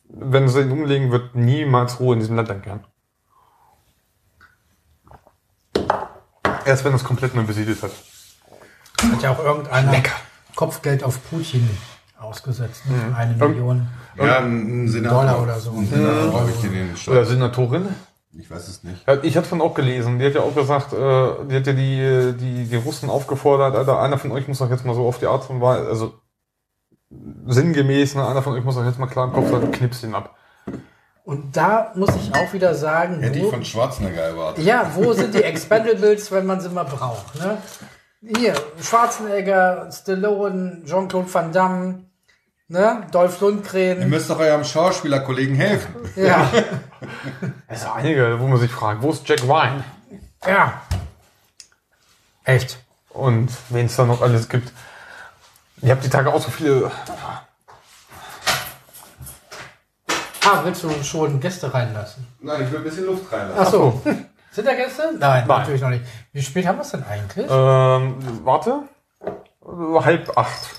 wenn 0.08 0.48
sie 0.48 0.62
ihn 0.62 0.72
umlegen, 0.72 1.12
wird 1.12 1.36
niemals 1.36 2.00
Ruhe 2.00 2.14
in 2.14 2.20
diesem 2.20 2.36
Land 2.36 2.52
einkehren. 2.52 2.86
Erst 6.66 6.86
wenn 6.86 6.94
es 6.94 7.04
komplett 7.04 7.34
neu 7.34 7.44
besiedelt 7.44 7.82
hat. 7.82 7.92
Hat 9.02 9.24
ja 9.24 9.32
auch 9.32 9.44
irgendeiner 9.44 10.04
Kopfgeld 10.56 11.04
auf 11.04 11.18
Putin 11.30 11.68
ausgesetzt. 12.22 12.84
Ne? 12.88 13.15
Eine 13.15 13.36
Million. 13.36 13.88
Ja, 14.17 14.39
ein 14.39 14.88
Senator. 14.88 15.22
Dollar 15.22 15.41
oder 15.41 15.59
so. 15.59 15.72
Ein 15.72 15.88
Senator, 15.88 16.30
glaube 16.30 16.51
ich, 16.51 16.63
in 16.63 16.74
den 16.74 16.95
Oder. 17.07 17.26
Senatorin? 17.26 17.89
Ich 18.34 18.49
weiß 18.49 18.67
es 18.69 18.84
nicht. 18.84 19.05
Ich 19.24 19.36
hatte 19.36 19.47
von 19.47 19.61
auch 19.61 19.74
gelesen. 19.74 20.17
Die 20.17 20.26
hat 20.26 20.34
ja 20.34 20.41
auch 20.41 20.55
gesagt, 20.55 20.93
äh, 20.93 20.97
die 21.49 21.55
hat 21.55 21.67
ja 21.67 21.74
die, 21.74 22.34
die, 22.38 22.65
die 22.65 22.76
Russen 22.78 23.09
aufgefordert, 23.09 23.76
Alter, 23.76 23.99
einer 23.99 24.17
von 24.17 24.32
euch 24.32 24.47
muss 24.47 24.59
doch 24.59 24.69
jetzt 24.69 24.86
mal 24.86 24.95
so 24.95 25.05
auf 25.05 25.19
die 25.19 25.28
Art 25.28 25.49
und 25.49 25.59
Weise, 25.59 25.88
also 25.89 26.13
sinngemäß, 27.45 28.15
ne, 28.15 28.26
einer 28.26 28.41
von 28.41 28.53
euch 28.53 28.63
muss 28.63 28.76
doch 28.76 28.86
jetzt 28.86 28.99
mal 28.99 29.07
klar 29.07 29.26
im 29.26 29.34
Kopf 29.34 29.49
sein, 29.49 29.69
knips 29.72 30.03
ihn 30.03 30.15
ab. 30.15 30.36
Und 31.24 31.55
da 31.55 31.91
muss 31.95 32.15
ich 32.15 32.34
auch 32.34 32.51
wieder 32.53 32.74
sagen, 32.74 33.19
Hätte 33.19 33.38
ich 33.39 33.45
wo, 33.45 33.49
von 33.49 33.65
Schwarzenegger 33.65 34.22
erwartet. 34.22 34.65
ja, 34.65 34.89
wo 34.95 35.13
sind 35.13 35.34
die 35.34 35.43
Expendables, 35.43 36.32
wenn 36.32 36.45
man 36.45 36.61
sie 36.61 36.69
mal 36.69 36.86
braucht? 36.86 37.36
Ne? 37.36 37.57
Hier, 38.38 38.53
Schwarzenegger, 38.82 39.89
Stallone, 39.91 40.84
Jean-Claude 40.86 41.34
Van 41.34 41.51
Damme, 41.51 42.05
ne? 42.72 43.05
Dolph 43.11 43.41
Ihr 43.41 43.47
Lundgren. 43.47 44.09
müsst 44.09 44.30
doch 44.30 44.39
eurem 44.39 44.63
Schauspielerkollegen 44.63 45.55
helfen. 45.55 45.95
Ja, 46.15 46.49
Es 47.67 47.82
sind 47.82 47.91
einige, 47.91 48.39
wo 48.39 48.47
man 48.47 48.57
sich 48.59 48.72
fragt, 48.72 49.01
wo 49.01 49.11
ist 49.11 49.28
Jack 49.28 49.43
Ryan? 49.43 49.84
ja. 50.47 50.82
Echt. 52.43 52.80
Und 53.09 53.49
wen 53.69 53.86
es 53.86 53.95
da 53.95 54.05
noch 54.05 54.22
alles 54.22 54.49
gibt. 54.49 54.72
Ich 55.82 55.89
habe 55.91 56.01
die 56.01 56.09
Tage 56.09 56.34
auch 56.34 56.41
so 56.41 56.49
viele. 56.49 56.89
Ah, 60.43 60.61
willst 60.63 60.84
du 60.84 60.89
schon 61.03 61.39
Gäste 61.39 61.72
reinlassen? 61.72 62.26
Nein, 62.39 62.63
ich 62.63 62.72
will 62.72 62.80
ein 62.80 62.84
bisschen 62.84 63.05
Luft 63.05 63.32
reinlassen. 63.32 63.63
Ach 63.63 63.69
so. 63.72 64.01
Sind 64.51 64.67
da 64.67 64.74
Gäste? 64.74 65.03
Nein, 65.19 65.45
Nein. 65.45 65.59
natürlich 65.59 65.82
noch 65.82 65.89
nicht. 65.89 66.03
Wie 66.34 66.41
spät 66.41 66.65
haben 66.65 66.78
wir 66.78 66.82
es 66.82 66.91
denn 66.91 67.03
eigentlich? 67.03 67.45
Ähm, 67.49 68.39
warte. 68.43 68.84
Halb 70.03 70.38
acht. 70.38 70.69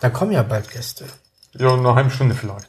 Da 0.00 0.10
kommen 0.10 0.32
ja 0.32 0.42
bald 0.42 0.70
Gäste. 0.70 1.06
Ja, 1.52 1.72
eine 1.72 1.94
halbe 1.94 2.10
Stunde 2.10 2.34
vielleicht. 2.34 2.68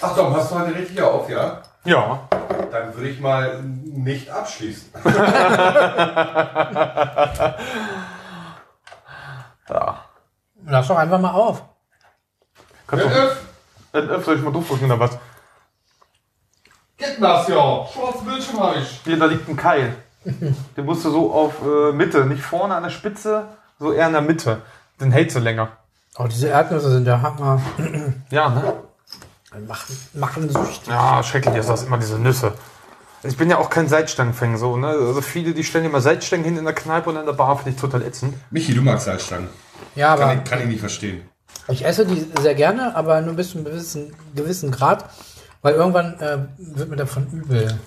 Ach 0.00 0.14
Tom, 0.14 0.34
hast 0.34 0.50
du 0.50 0.58
heute 0.58 0.74
richtig 0.74 1.00
auf, 1.00 1.28
ja? 1.28 1.62
Ja. 1.84 2.28
Dann 2.70 2.94
würde 2.94 3.08
ich 3.08 3.20
mal 3.20 3.62
nicht 3.62 4.30
abschließen. 4.30 4.90
Ja. 9.68 10.04
Lass 10.64 10.88
doch 10.88 10.96
einfach 10.96 11.20
mal 11.20 11.32
auf. 11.32 11.62
Kannst 12.86 13.04
du. 13.04 13.08
Öff, 13.10 13.36
Äh, 13.92 13.98
äh, 13.98 14.20
soll 14.22 14.36
ich 14.36 14.42
mal 14.42 14.52
durchdrücken 14.52 14.86
oder 14.86 15.00
was? 15.00 15.18
geht 16.96 17.20
das 17.20 17.48
ja. 17.48 17.86
Schwarzen 17.92 18.24
Bildschirm 18.26 18.60
habe 18.60 18.78
ich. 18.78 19.00
Hier, 19.04 19.18
da 19.18 19.26
liegt 19.26 19.48
ein 19.48 19.56
Keil. 19.56 19.96
Den 20.24 20.84
musst 20.84 21.04
du 21.04 21.10
so 21.10 21.32
auf 21.32 21.54
äh, 21.62 21.92
Mitte, 21.92 22.24
nicht 22.26 22.42
vorne 22.42 22.74
an 22.76 22.82
der 22.84 22.90
Spitze, 22.90 23.48
so 23.78 23.92
eher 23.92 24.06
in 24.06 24.12
der 24.12 24.22
Mitte. 24.22 24.62
Den 25.00 25.12
hältst 25.12 25.36
du 25.36 25.40
länger. 25.40 25.68
Oh, 26.18 26.26
diese 26.26 26.48
Erdnüsse 26.48 26.90
sind 26.90 27.04
der 27.04 27.20
Hammer. 27.22 27.60
Ja, 28.30 28.48
ne? 28.48 28.74
Machen, 29.66 29.96
machen 30.14 30.48
süchtig. 30.50 30.86
Ja, 30.88 31.22
schrecklich 31.22 31.54
ist 31.56 31.68
das 31.68 31.84
immer, 31.84 31.98
diese 31.98 32.18
Nüsse. 32.18 32.52
Ich 33.22 33.36
bin 33.36 33.48
ja 33.50 33.58
auch 33.58 33.70
kein 33.70 33.88
Seitstangenfänger, 33.88 34.58
so, 34.58 34.76
ne? 34.76 34.88
Also 34.88 35.20
viele, 35.22 35.52
die 35.54 35.64
stellen 35.64 35.86
immer 35.86 36.00
Seitstangen 36.00 36.44
hin 36.44 36.56
in 36.58 36.64
der 36.64 36.74
Kneipe 36.74 37.10
und 37.10 37.16
in 37.16 37.24
der 37.26 37.32
Bar, 37.32 37.56
finde 37.56 37.70
ich 37.70 37.76
total 37.76 38.02
ätzend. 38.02 38.34
Michi, 38.50 38.74
du 38.74 38.82
magst 38.82 39.06
Salzstangen. 39.06 39.48
Ja, 39.94 40.12
aber 40.12 40.26
Kann 40.26 40.38
ich, 40.38 40.50
kann 40.50 40.60
ich 40.60 40.66
nicht 40.66 40.80
verstehen. 40.80 41.22
ich 41.68 41.84
esse 41.84 42.06
die 42.06 42.30
sehr 42.40 42.54
gerne, 42.54 42.94
aber 42.94 43.20
nur 43.22 43.34
bis 43.34 43.50
zu 43.50 43.58
einem 43.58 43.64
gewissen, 43.66 44.14
gewissen 44.34 44.70
Grad, 44.70 45.06
weil 45.62 45.74
irgendwann 45.74 46.18
äh, 46.20 46.38
wird 46.58 46.90
mir 46.90 46.96
davon 46.96 47.26
übel. 47.32 47.78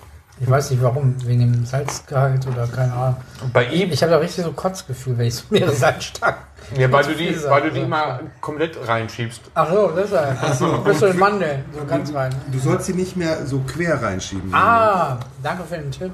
Ich 0.42 0.48
weiß 0.48 0.70
nicht 0.70 0.82
warum, 0.82 1.14
wegen 1.26 1.40
dem 1.52 1.66
Salzgehalt 1.66 2.46
oder 2.46 2.66
keine 2.66 2.92
Ahnung. 2.94 3.16
Bei 3.52 3.66
ihm, 3.66 3.90
Ich 3.92 4.02
habe 4.02 4.12
da 4.12 4.18
richtig 4.18 4.42
so 4.44 4.52
Kotzgefühl, 4.52 5.18
wenn 5.18 5.26
ich 5.26 5.34
so 5.34 5.44
mehrere 5.50 5.74
Salzstangen. 5.74 6.40
ja, 6.76 6.90
weil 6.90 7.04
du 7.04 7.14
die, 7.14 7.34
viel 7.34 7.50
weil 7.50 7.62
du 7.62 7.70
die 7.72 7.80
immer 7.80 8.20
komplett 8.40 8.78
reinschiebst. 8.88 9.42
Ach 9.54 9.70
so, 9.70 9.92
deshalb. 9.94 10.38
Ach 10.40 10.54
so, 10.54 10.78
bist 10.78 11.02
du 11.02 11.06
in 11.06 11.18
Mandeln, 11.18 11.64
so 11.78 11.84
ganz 11.84 12.14
rein. 12.14 12.34
Du 12.50 12.58
sollst 12.58 12.86
sie 12.86 12.94
nicht 12.94 13.16
mehr 13.16 13.44
so 13.46 13.60
quer 13.60 14.02
reinschieben. 14.02 14.54
Ah, 14.54 15.18
danke 15.42 15.64
für 15.64 15.76
den 15.76 15.90
Tipp. 15.90 16.12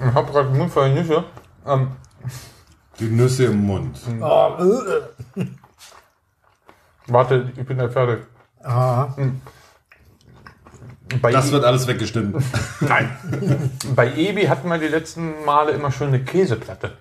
Ich 0.00 0.14
hab 0.14 0.30
gerade 0.30 0.48
den 0.48 0.58
Mund 0.58 0.70
voll 0.70 0.90
Nüsse. 0.94 1.24
Ähm, 1.66 1.88
Die 3.00 3.08
Nüsse 3.08 3.46
im 3.46 3.66
Mund. 3.66 3.98
Oh, 4.20 4.52
äh. 5.36 5.46
warte, 7.08 7.50
ich 7.56 7.66
bin 7.66 7.78
ja 7.78 7.88
fertig. 7.88 8.24
ah. 8.62 9.08
Bei, 11.22 11.30
Das 11.32 11.48
I- 11.48 11.52
wird 11.52 11.64
alles 11.64 11.86
weggeschnitten. 11.86 12.42
Nein. 12.80 13.70
bei 13.96 14.12
Ebi 14.14 14.46
hatten 14.46 14.68
wir 14.68 14.78
die 14.78 14.88
letzten 14.88 15.44
Male 15.44 15.72
immer 15.72 15.90
schön 15.90 16.08
eine 16.08 16.20
Käseplatte. 16.20 16.92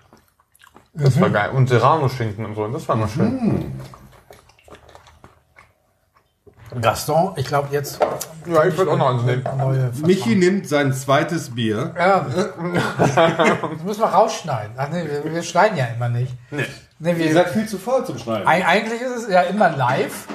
Das 0.93 1.19
war 1.21 1.29
geil. 1.29 1.51
Und 1.51 1.69
Serrano-Schinken 1.69 2.45
und 2.45 2.55
so. 2.55 2.67
Das 2.67 2.87
war 2.87 2.95
immer 2.95 3.07
schön. 3.07 3.71
Gaston, 6.81 7.33
ich 7.37 7.45
glaube 7.47 7.69
jetzt 7.71 7.99
Ja, 8.45 8.65
ich 8.65 8.77
würde 8.77 8.91
auch 8.91 8.97
noch 8.97 9.09
eins 9.13 9.23
nehmen. 9.23 9.43
Michi 10.05 10.35
nimmt 10.35 10.67
sein 10.67 10.91
zweites 10.93 11.55
Bier. 11.55 11.93
Ja. 11.97 12.25
das 12.27 13.83
müssen 13.83 14.01
wir 14.01 14.07
rausschneiden. 14.07 14.73
Ach 14.77 14.89
nee, 14.91 15.05
wir, 15.23 15.33
wir 15.33 15.43
schneiden 15.43 15.77
ja 15.77 15.85
immer 15.85 16.09
nicht. 16.09 16.33
Nee. 16.51 16.65
Nee, 16.99 17.15
wir, 17.17 17.25
Ihr 17.27 17.33
seid 17.33 17.49
viel 17.49 17.67
zu 17.67 17.77
voll 17.77 18.05
zum 18.05 18.17
Schneiden. 18.17 18.47
Eig- 18.47 18.65
Eigentlich 18.65 19.01
ist 19.01 19.23
es 19.25 19.29
ja 19.29 19.41
immer 19.43 19.69
live, 19.69 20.27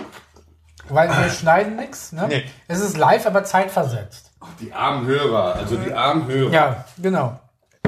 weil 0.93 1.09
wir 1.09 1.31
schneiden 1.31 1.77
nichts. 1.77 2.13
Ne? 2.13 2.27
Nee. 2.29 2.45
Es 2.69 2.81
ist 2.81 2.97
live, 2.97 3.27
aber 3.27 3.45
zeitversetzt. 3.45 4.31
Die 4.61 4.73
armen 4.73 5.07
Hörer, 5.07 5.55
also 5.55 5.77
die 5.77 5.93
armen 5.93 6.27
Hörer. 6.27 6.53
Ja, 6.53 6.85
genau. 6.99 7.39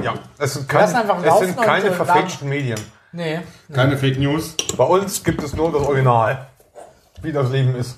Ja, 0.03 0.13
es 0.37 0.53
sind 0.53 0.69
keine, 0.69 0.95
einfach 0.95 1.19
es 1.19 1.25
laufen 1.25 1.45
sind 1.47 1.57
und, 1.57 1.65
keine 1.65 1.87
äh, 1.87 1.91
verfälschten 1.91 2.49
Medien. 2.49 2.79
Nee. 3.11 3.39
Keine 3.73 3.97
Fake 3.97 4.19
News. 4.19 4.55
Bei 4.75 4.83
uns 4.83 5.23
gibt 5.23 5.41
es 5.43 5.53
nur 5.53 5.71
das 5.71 5.81
Original. 5.83 6.47
Wie 7.21 7.31
das 7.31 7.49
Leben 7.49 7.75
ist. 7.75 7.97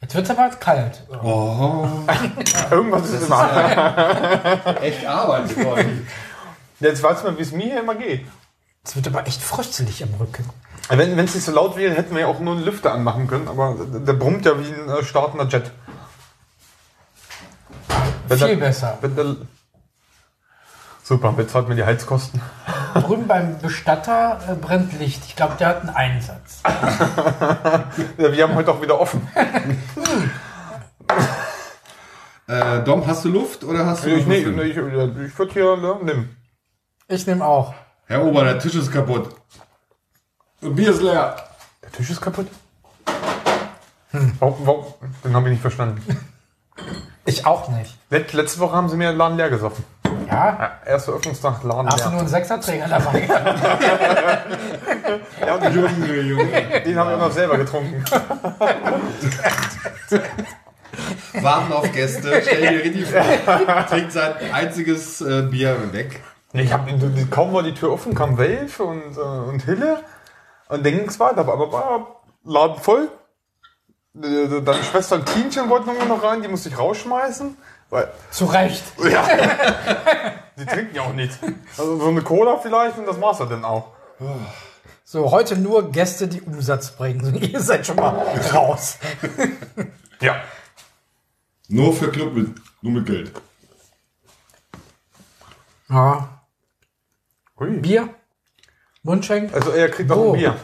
Jetzt 0.00 0.14
wird 0.14 0.24
es 0.24 0.30
aber 0.30 0.48
kalt. 0.50 1.02
Oh, 1.22 1.86
Irgendwas 2.70 3.08
ist 3.10 3.26
immer. 3.26 3.48
echt 4.82 5.06
Arbeit 5.06 5.50
für 5.50 5.66
euch. 5.68 5.86
Jetzt 6.80 7.02
weiß 7.02 7.24
man, 7.24 7.36
wie 7.38 7.42
es 7.42 7.52
mir 7.52 7.64
hier 7.64 7.80
immer 7.80 7.94
geht. 7.94 8.26
Es 8.84 8.94
wird 8.94 9.06
aber 9.08 9.26
echt 9.26 9.42
fröstelig 9.42 10.00
im 10.00 10.14
Rücken. 10.14 10.48
Wenn 10.88 11.18
es 11.18 11.34
nicht 11.34 11.44
so 11.44 11.52
laut 11.52 11.76
wäre, 11.76 11.94
hätten 11.94 12.14
wir 12.14 12.22
ja 12.22 12.26
auch 12.28 12.40
nur 12.40 12.54
einen 12.56 12.64
Lüfter 12.64 12.92
anmachen 12.94 13.26
können, 13.26 13.46
aber 13.48 13.76
der 13.78 14.12
brummt 14.14 14.46
ja 14.46 14.58
wie 14.58 14.72
ein 14.72 14.88
äh, 14.88 15.02
startender 15.04 15.46
Jet. 15.46 15.70
Wenn 18.26 18.38
Viel 18.38 18.48
der- 18.48 18.56
besser. 18.56 18.98
Wenn 19.00 19.14
der, 19.14 19.36
super, 21.02 21.32
bezahlt 21.32 21.68
mir 21.68 21.74
die 21.74 21.84
Heizkosten. 21.84 22.40
Drüben 22.94 23.26
beim 23.28 23.58
Bestatter 23.58 24.40
äh, 24.48 24.54
brennt 24.54 24.98
Licht. 24.98 25.22
Ich 25.26 25.36
glaube, 25.36 25.54
der 25.58 25.68
hat 25.68 25.80
einen 25.82 25.90
Einsatz. 25.90 26.62
Ja, 28.18 28.32
wir 28.32 28.42
haben 28.44 28.54
heute 28.54 28.70
auch 28.72 28.80
wieder 28.82 28.98
offen. 29.00 29.26
Äh, 32.46 32.82
Dom, 32.82 33.06
hast 33.06 33.26
du 33.26 33.28
Luft 33.28 33.62
oder 33.62 33.84
hast 33.84 34.04
du 34.06 34.08
Ich, 34.08 34.26
nee, 34.26 34.42
nee, 34.42 34.62
ich, 34.62 34.70
ich 34.70 34.76
würde 35.38 35.52
hier 35.52 35.76
ne, 35.76 35.96
nehmen. 36.02 36.36
Ich 37.06 37.26
nehme 37.26 37.44
auch. 37.44 37.74
Herr 38.06 38.24
Ober, 38.24 38.42
der 38.44 38.58
Tisch 38.58 38.74
ist 38.74 38.90
kaputt. 38.90 39.28
Und 40.60 40.74
Bier 40.76 40.90
ist 40.90 41.02
leer. 41.02 41.36
Der 41.82 41.92
Tisch 41.92 42.10
ist 42.10 42.20
kaputt. 42.20 42.48
Warum, 44.40 44.66
warum? 44.66 44.84
Den 45.24 45.34
habe 45.34 45.46
ich 45.48 45.52
nicht 45.52 45.60
verstanden. 45.62 46.00
Ich 47.24 47.44
auch 47.46 47.68
nicht. 47.68 47.96
Let- 48.10 48.32
Letzte 48.32 48.58
Woche 48.60 48.74
haben 48.76 48.88
sie 48.88 48.96
mir 48.96 49.10
den 49.10 49.18
Laden 49.18 49.36
leer 49.36 49.50
gesoffen. 49.50 49.84
Ja? 50.28 50.34
Ja, 50.34 50.72
erster 50.86 51.12
Öffnungstag, 51.12 51.62
Laden 51.62 51.86
Hast 51.88 51.98
du 52.00 52.04
leer. 52.04 52.10
nur 52.12 52.20
einen 52.20 52.28
Sechserträger 52.28 52.88
dabei? 52.88 53.28
Ja, 55.46 55.54
und 55.54 55.74
Junge, 55.74 56.20
Junge. 56.20 56.80
den 56.84 56.98
haben 56.98 57.10
wir 57.10 57.16
noch 57.16 57.30
selber 57.32 57.56
getrunken. 57.56 58.04
Warten 61.40 61.72
auf 61.72 61.90
Gäste. 61.92 62.42
Stell 62.42 62.60
dir 62.60 62.84
richtig 62.84 63.06
vor. 63.06 63.22
Trinkt 63.88 64.12
sein 64.12 64.34
einziges 64.52 65.20
äh, 65.20 65.42
Bier 65.42 65.76
weg. 65.92 66.20
Ich 66.52 66.72
hab, 66.72 66.86
kaum 67.30 67.52
war 67.54 67.62
die 67.62 67.72
Tür 67.74 67.92
offen, 67.92 68.14
kam 68.14 68.36
Welf 68.38 68.80
und, 68.80 69.16
äh, 69.16 69.20
und 69.20 69.62
Hille. 69.64 70.00
Und 70.68 70.84
dann 70.84 70.92
ging 70.92 71.08
es 71.08 71.18
weiter. 71.18 71.40
Aber 71.40 71.72
war 71.72 72.20
Laden 72.44 72.78
voll. 72.78 73.08
Äh, 74.16 74.60
Deine 74.62 74.82
Schwester 74.82 75.16
und 75.16 75.26
Tienchen 75.26 75.68
wollten 75.68 75.86
nur 75.94 76.04
noch 76.06 76.22
rein, 76.22 76.42
die 76.42 76.48
musste 76.48 76.68
ich 76.68 76.78
rausschmeißen. 76.78 77.56
Weil, 77.90 78.12
Zu 78.30 78.46
Recht. 78.46 78.82
ja. 79.02 79.26
die 80.58 80.66
trinken 80.66 80.94
ja 80.94 81.02
auch 81.02 81.14
nicht. 81.14 81.38
Also 81.76 81.98
so 81.98 82.08
eine 82.08 82.22
Cola 82.22 82.58
vielleicht 82.58 82.98
und 82.98 83.06
das 83.06 83.20
war's 83.20 83.38
ja 83.38 83.46
dann 83.46 83.64
auch. 83.64 83.92
So, 85.04 85.30
heute 85.30 85.56
nur 85.56 85.90
Gäste, 85.90 86.28
die 86.28 86.42
Umsatz 86.42 86.90
bringen. 86.90 87.34
Ihr 87.40 87.60
seid 87.60 87.86
schon 87.86 87.96
mal 87.96 88.10
raus. 88.52 88.98
Ja. 90.20 90.42
Nur 91.68 91.94
für 91.94 92.10
Club 92.10 92.34
mit, 92.34 92.56
nur 92.82 92.92
mit 92.94 93.06
Geld. 93.06 93.32
Ja. 95.88 96.40
Hui. 97.56 97.70
Bier? 97.78 98.08
Mundschenk? 99.08 99.54
Also 99.54 99.70
er 99.70 99.88
kriegt 99.88 100.10
auch 100.12 100.16
Wo? 100.16 100.32
ein 100.34 100.38
Bier. 100.38 100.56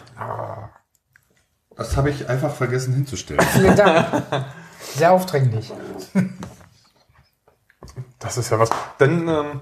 Das 1.76 1.96
habe 1.96 2.10
ich 2.10 2.28
einfach 2.28 2.54
vergessen 2.54 2.94
hinzustellen. 2.94 3.40
Vielen 3.52 3.74
Dank. 3.74 4.24
Sehr 4.94 5.12
aufdringlich. 5.12 5.72
Das 8.18 8.36
ist 8.36 8.50
ja 8.50 8.58
was. 8.58 8.70
Denn, 9.00 9.26
ähm, 9.28 9.60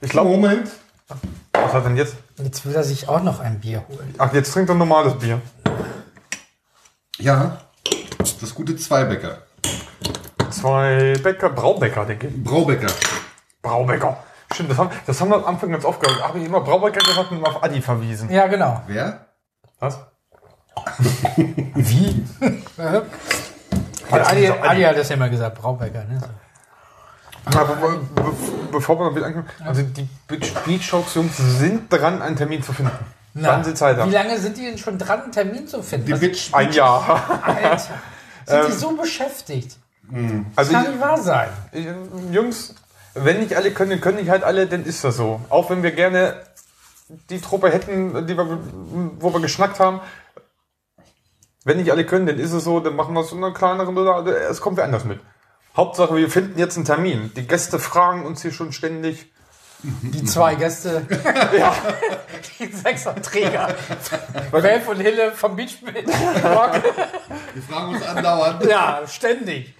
ich 0.00 0.10
glaube, 0.10 0.30
Moment. 0.30 0.68
was 1.52 1.72
hat 1.72 1.86
denn 1.86 1.96
jetzt? 1.96 2.16
Jetzt 2.36 2.66
will 2.66 2.74
er 2.74 2.84
sich 2.84 3.08
auch 3.08 3.22
noch 3.22 3.40
ein 3.40 3.60
Bier 3.60 3.84
holen. 3.88 4.14
Ach, 4.18 4.32
jetzt 4.34 4.52
trinkt 4.52 4.68
er 4.68 4.74
normales 4.74 5.18
Bier. 5.18 5.40
Ja, 7.18 7.60
das 8.40 8.54
gute 8.54 8.76
Zweibäcker. 8.76 9.38
Zwei 10.50 11.14
Bäcker, 11.22 11.50
Braubäcker, 11.50 12.04
denke 12.04 12.28
ich. 12.28 12.44
Braubäcker. 12.44 12.92
Braubäcker. 13.62 14.22
Stimmt, 14.54 14.70
das 14.70 14.78
haben, 14.78 14.90
das 15.06 15.20
haben 15.20 15.28
wir 15.30 15.36
am 15.36 15.44
Anfang 15.44 15.70
ganz 15.70 15.84
oft 15.84 16.00
gehört. 16.00 16.22
Habe 16.26 16.38
ich 16.38 16.46
immer 16.46 16.60
Braubäcker 16.60 17.00
gesagt 17.00 17.30
und 17.30 17.38
immer 17.38 17.48
auf 17.48 17.62
Adi 17.62 17.82
verwiesen. 17.82 18.30
Ja, 18.30 18.46
genau. 18.46 18.80
Wer? 18.86 19.26
Was? 19.80 19.98
Wie? 21.36 22.24
Adi, 22.78 23.00
Adi. 24.10 24.48
Adi 24.50 24.82
hat 24.82 24.96
das 24.96 25.08
ja 25.08 25.16
immer 25.16 25.28
gesagt, 25.28 25.60
Braubäcker. 25.60 26.04
Ne? 26.04 26.20
So. 26.20 27.58
Aber 27.58 27.74
be 27.76 27.98
be 28.14 28.32
bevor 28.72 28.98
wir 28.98 29.14
wieder 29.14 29.26
ankommen, 29.26 29.46
also 29.64 29.82
die 29.82 30.08
Beach 30.26 30.52
Beach 30.64 30.82
Shocks 30.84 31.14
Jungs 31.14 31.36
sind 31.36 31.92
dran, 31.92 32.22
einen 32.22 32.36
Termin 32.36 32.62
zu 32.62 32.72
finden. 32.72 32.92
Na, 33.34 33.48
Wann 33.48 33.64
sie 33.64 33.74
Zeit 33.74 33.96
haben. 33.98 34.10
Wie 34.10 34.14
lange 34.14 34.38
sind 34.38 34.56
die 34.56 34.62
denn 34.64 34.78
schon 34.78 34.96
dran, 34.96 35.22
einen 35.22 35.32
Termin 35.32 35.66
zu 35.66 35.82
finden? 35.82 36.06
Die 36.06 36.12
Was- 36.12 36.20
Bitch. 36.20 36.54
Ein 36.54 36.72
Jahr. 36.72 37.42
Alter, 37.44 37.78
sind 38.46 38.68
die 38.68 38.72
so 38.72 38.96
beschäftigt? 38.96 39.76
Also 40.56 40.72
Kann 40.72 40.84
ich, 40.84 40.90
nicht 40.90 41.00
wahr 41.00 41.18
sein. 41.18 41.48
ich, 41.72 41.86
Jungs, 42.32 42.74
wenn 43.14 43.40
nicht 43.40 43.56
alle 43.56 43.70
können, 43.70 43.90
dann 43.90 44.00
können 44.00 44.18
nicht 44.18 44.30
halt 44.30 44.44
alle, 44.44 44.66
dann 44.66 44.84
ist 44.84 45.04
das 45.04 45.16
so. 45.16 45.40
Auch 45.48 45.70
wenn 45.70 45.82
wir 45.82 45.92
gerne 45.92 46.42
die 47.30 47.40
Truppe 47.40 47.70
hätten, 47.70 48.26
die 48.26 48.36
wir, 48.36 48.58
wo 49.18 49.32
wir 49.32 49.40
geschnackt 49.40 49.78
haben. 49.78 50.00
Wenn 51.64 51.78
nicht 51.78 51.90
alle 51.90 52.04
können, 52.04 52.26
dann 52.26 52.38
ist 52.38 52.52
es 52.52 52.64
so, 52.64 52.80
dann 52.80 52.96
machen 52.96 53.14
wir 53.14 53.20
es 53.20 53.32
in 53.32 53.38
einer 53.38 53.54
kleineren 53.54 53.96
oder 53.96 54.50
es 54.50 54.60
kommt 54.60 54.76
wer 54.76 54.84
anders 54.84 55.04
mit. 55.04 55.20
Hauptsache, 55.76 56.14
wir 56.14 56.30
finden 56.30 56.58
jetzt 56.58 56.76
einen 56.76 56.84
Termin. 56.84 57.32
Die 57.34 57.46
Gäste 57.46 57.78
fragen 57.78 58.24
uns 58.26 58.42
hier 58.42 58.52
schon 58.52 58.72
ständig. 58.72 59.32
Die 59.82 60.24
zwei 60.24 60.54
Gäste. 60.54 61.06
ja. 61.58 61.74
Die 62.58 62.66
Sechserträger. 62.66 63.74
Welf 64.50 64.88
und 64.88 65.00
Hille 65.00 65.32
vom 65.32 65.56
Beach 65.56 65.78
Rock. 66.44 66.82
Die 67.54 67.60
fragen 67.60 67.94
uns 67.94 68.02
andauernd. 68.02 68.64
Ja, 68.64 69.02
ständig. 69.06 69.74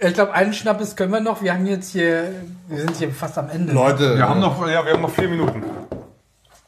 Ich 0.00 0.14
glaube, 0.14 0.32
einen 0.32 0.52
Schnappes 0.52 0.96
können 0.96 1.12
wir 1.12 1.20
noch. 1.20 1.42
Wir 1.42 1.54
haben 1.54 1.66
jetzt 1.66 1.90
hier, 1.92 2.30
wir 2.68 2.78
sind 2.80 2.96
hier 2.96 3.10
fast 3.12 3.38
am 3.38 3.48
Ende. 3.48 3.72
Leute, 3.72 4.16
Wir 4.16 4.28
haben 4.28 4.40
noch, 4.40 4.66
ja, 4.68 4.84
wir 4.84 4.92
haben 4.92 5.02
noch 5.02 5.10
vier 5.10 5.28
Minuten. 5.28 5.62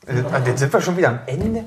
Äh, 0.06 0.22
Jetzt 0.46 0.60
sind 0.60 0.72
wir 0.72 0.80
schon 0.80 0.96
wieder 0.96 1.08
am 1.08 1.18
Ende. 1.26 1.64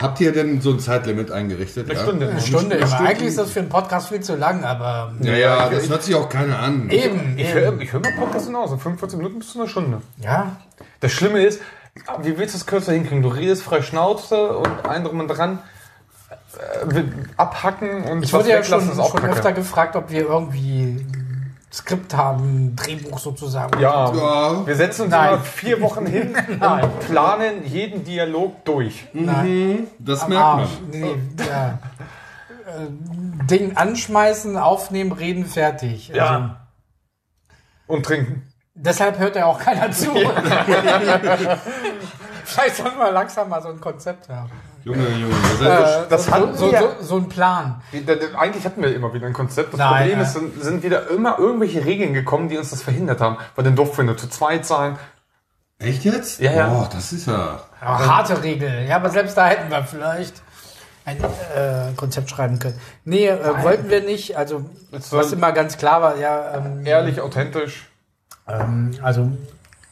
habt 0.00 0.20
ihr 0.20 0.32
denn 0.32 0.60
so 0.60 0.70
ein 0.70 0.78
Zeitlimit 0.80 1.30
eingerichtet? 1.32 1.90
Eine 1.90 1.98
ja? 1.98 2.04
Stunde. 2.04 2.28
Eine 2.30 2.40
Stunde 2.40 2.76
immer. 2.76 2.86
Stunde. 2.86 3.08
Eigentlich 3.10 3.28
ist 3.28 3.38
das 3.38 3.50
für 3.50 3.60
einen 3.60 3.68
Podcast 3.68 4.08
viel 4.08 4.20
zu 4.20 4.36
lang, 4.36 4.62
aber 4.64 5.12
Ja, 5.20 5.32
ja, 5.34 5.68
das 5.68 5.88
hört 5.88 6.02
sich 6.04 6.14
auch 6.14 6.28
keiner 6.28 6.58
an. 6.60 6.88
eben, 6.90 7.34
Ich 7.36 7.52
höre 7.52 7.72
hör 7.72 8.00
mal 8.00 8.12
Podcast 8.18 8.46
genauso. 8.46 8.76
45 8.76 9.18
Minuten 9.18 9.38
bis 9.40 9.52
zu 9.52 9.58
einer 9.60 9.68
Stunde. 9.68 10.00
Ja, 10.22 10.56
Das 11.00 11.12
Schlimme 11.12 11.42
ist, 11.42 11.60
wie 12.22 12.38
willst 12.38 12.54
du 12.54 12.58
es 12.58 12.66
kürzer 12.66 12.92
hinkriegen? 12.92 13.22
Du 13.22 13.28
redest 13.28 13.62
frei 13.62 13.82
Schnauze 13.82 14.56
und 14.58 14.86
ein 14.88 15.02
drum 15.04 15.18
und 15.20 15.28
dran. 15.28 15.58
Äh, 16.90 17.04
abhacken 17.36 18.02
und 18.04 18.24
ich 18.24 18.32
wurde 18.32 18.48
ja 18.50 18.64
schon, 18.64 18.90
ist 18.90 18.98
auch 18.98 19.16
schon 19.16 19.28
öfter 19.28 19.52
gefragt, 19.52 19.94
ob 19.94 20.10
wir 20.10 20.22
irgendwie 20.22 20.82
ein 20.82 21.56
Skript 21.72 22.14
haben, 22.16 22.68
ein 22.68 22.76
Drehbuch 22.76 23.18
sozusagen. 23.18 23.78
Ja, 23.80 24.12
Ja. 24.12 24.66
wir 24.66 24.74
setzen 24.76 25.02
uns 25.02 25.10
Nein. 25.10 25.34
immer 25.34 25.40
vier 25.42 25.80
Wochen 25.82 26.06
hin 26.06 26.34
und 26.60 27.00
planen 27.00 27.64
jeden 27.64 28.04
Dialog 28.04 28.64
durch. 28.64 29.06
Nein. 29.12 29.86
Das 29.98 30.22
Am 30.22 30.30
merkt 30.30 30.44
man. 30.44 30.60
Arsch. 30.60 30.70
Nee, 30.90 31.16
ja. 31.48 31.78
Äh, 32.66 32.86
Ding 33.46 33.76
anschmeißen, 33.76 34.56
aufnehmen, 34.56 35.12
reden, 35.12 35.44
fertig. 35.46 36.08
Also, 36.10 36.18
Ja. 36.20 36.56
Und 37.86 38.04
trinken. 38.06 38.42
Deshalb 38.74 39.18
hört 39.18 39.36
ja 39.36 39.46
auch 39.46 39.58
keiner 39.58 39.90
zu. 39.92 40.10
Vielleicht 42.44 42.76
sollten 42.76 42.98
wir 42.98 43.10
langsam 43.12 43.48
mal 43.48 43.62
so 43.62 43.68
ein 43.68 43.80
Konzept 43.80 44.28
haben. 44.28 44.50
Junge, 44.86 45.08
Junge, 45.18 45.34
seid 45.58 46.04
Äh, 46.06 46.08
das 46.08 46.26
so, 46.26 46.30
hatten 46.30 46.54
so, 46.56 46.70
wir. 46.70 46.78
so, 46.78 46.90
so 47.00 47.16
ein 47.16 47.28
Plan. 47.28 47.82
Eigentlich 48.38 48.64
hatten 48.64 48.80
wir 48.82 48.94
immer 48.94 49.12
wieder 49.12 49.26
ein 49.26 49.32
Konzept. 49.32 49.72
Das 49.72 49.78
Nein, 49.78 50.02
Problem 50.10 50.20
ist, 50.20 50.32
sind, 50.34 50.62
sind 50.62 50.82
wieder 50.84 51.10
immer 51.10 51.40
irgendwelche 51.40 51.84
Regeln 51.84 52.12
gekommen, 52.14 52.48
die 52.48 52.56
uns 52.56 52.70
das 52.70 52.82
verhindert 52.82 53.20
haben. 53.20 53.36
Weil 53.56 53.64
dann 53.64 53.74
durften 53.74 53.96
wir 53.96 54.04
nur 54.04 54.16
zu 54.16 54.28
zweit 54.28 54.64
sein. 54.64 54.96
Echt 55.80 56.04
jetzt? 56.04 56.40
Ja, 56.40 56.52
ja. 56.52 56.68
Boah, 56.68 56.88
das 56.92 57.12
ist 57.12 57.26
ja. 57.26 57.64
Ja, 57.82 58.06
harte 58.06 58.40
Regel. 58.44 58.86
Ja, 58.88 58.96
aber 58.96 59.10
selbst 59.10 59.36
da 59.36 59.46
hätten 59.48 59.70
wir 59.72 59.82
vielleicht 59.82 60.40
ein 61.04 61.18
äh, 61.18 61.92
Konzept 61.96 62.30
schreiben 62.30 62.60
können. 62.60 62.78
Nee, 63.04 63.26
äh, 63.26 63.62
wollten 63.64 63.90
wir 63.90 64.02
nicht. 64.02 64.36
Also, 64.38 64.64
Es 64.92 65.12
was 65.12 65.32
immer 65.32 65.50
ganz 65.50 65.78
klar 65.78 66.00
war, 66.00 66.16
ja, 66.16 66.54
ähm, 66.54 66.86
ehrlich, 66.86 67.20
authentisch. 67.20 67.88
ähm, 68.46 68.92
also 69.02 69.32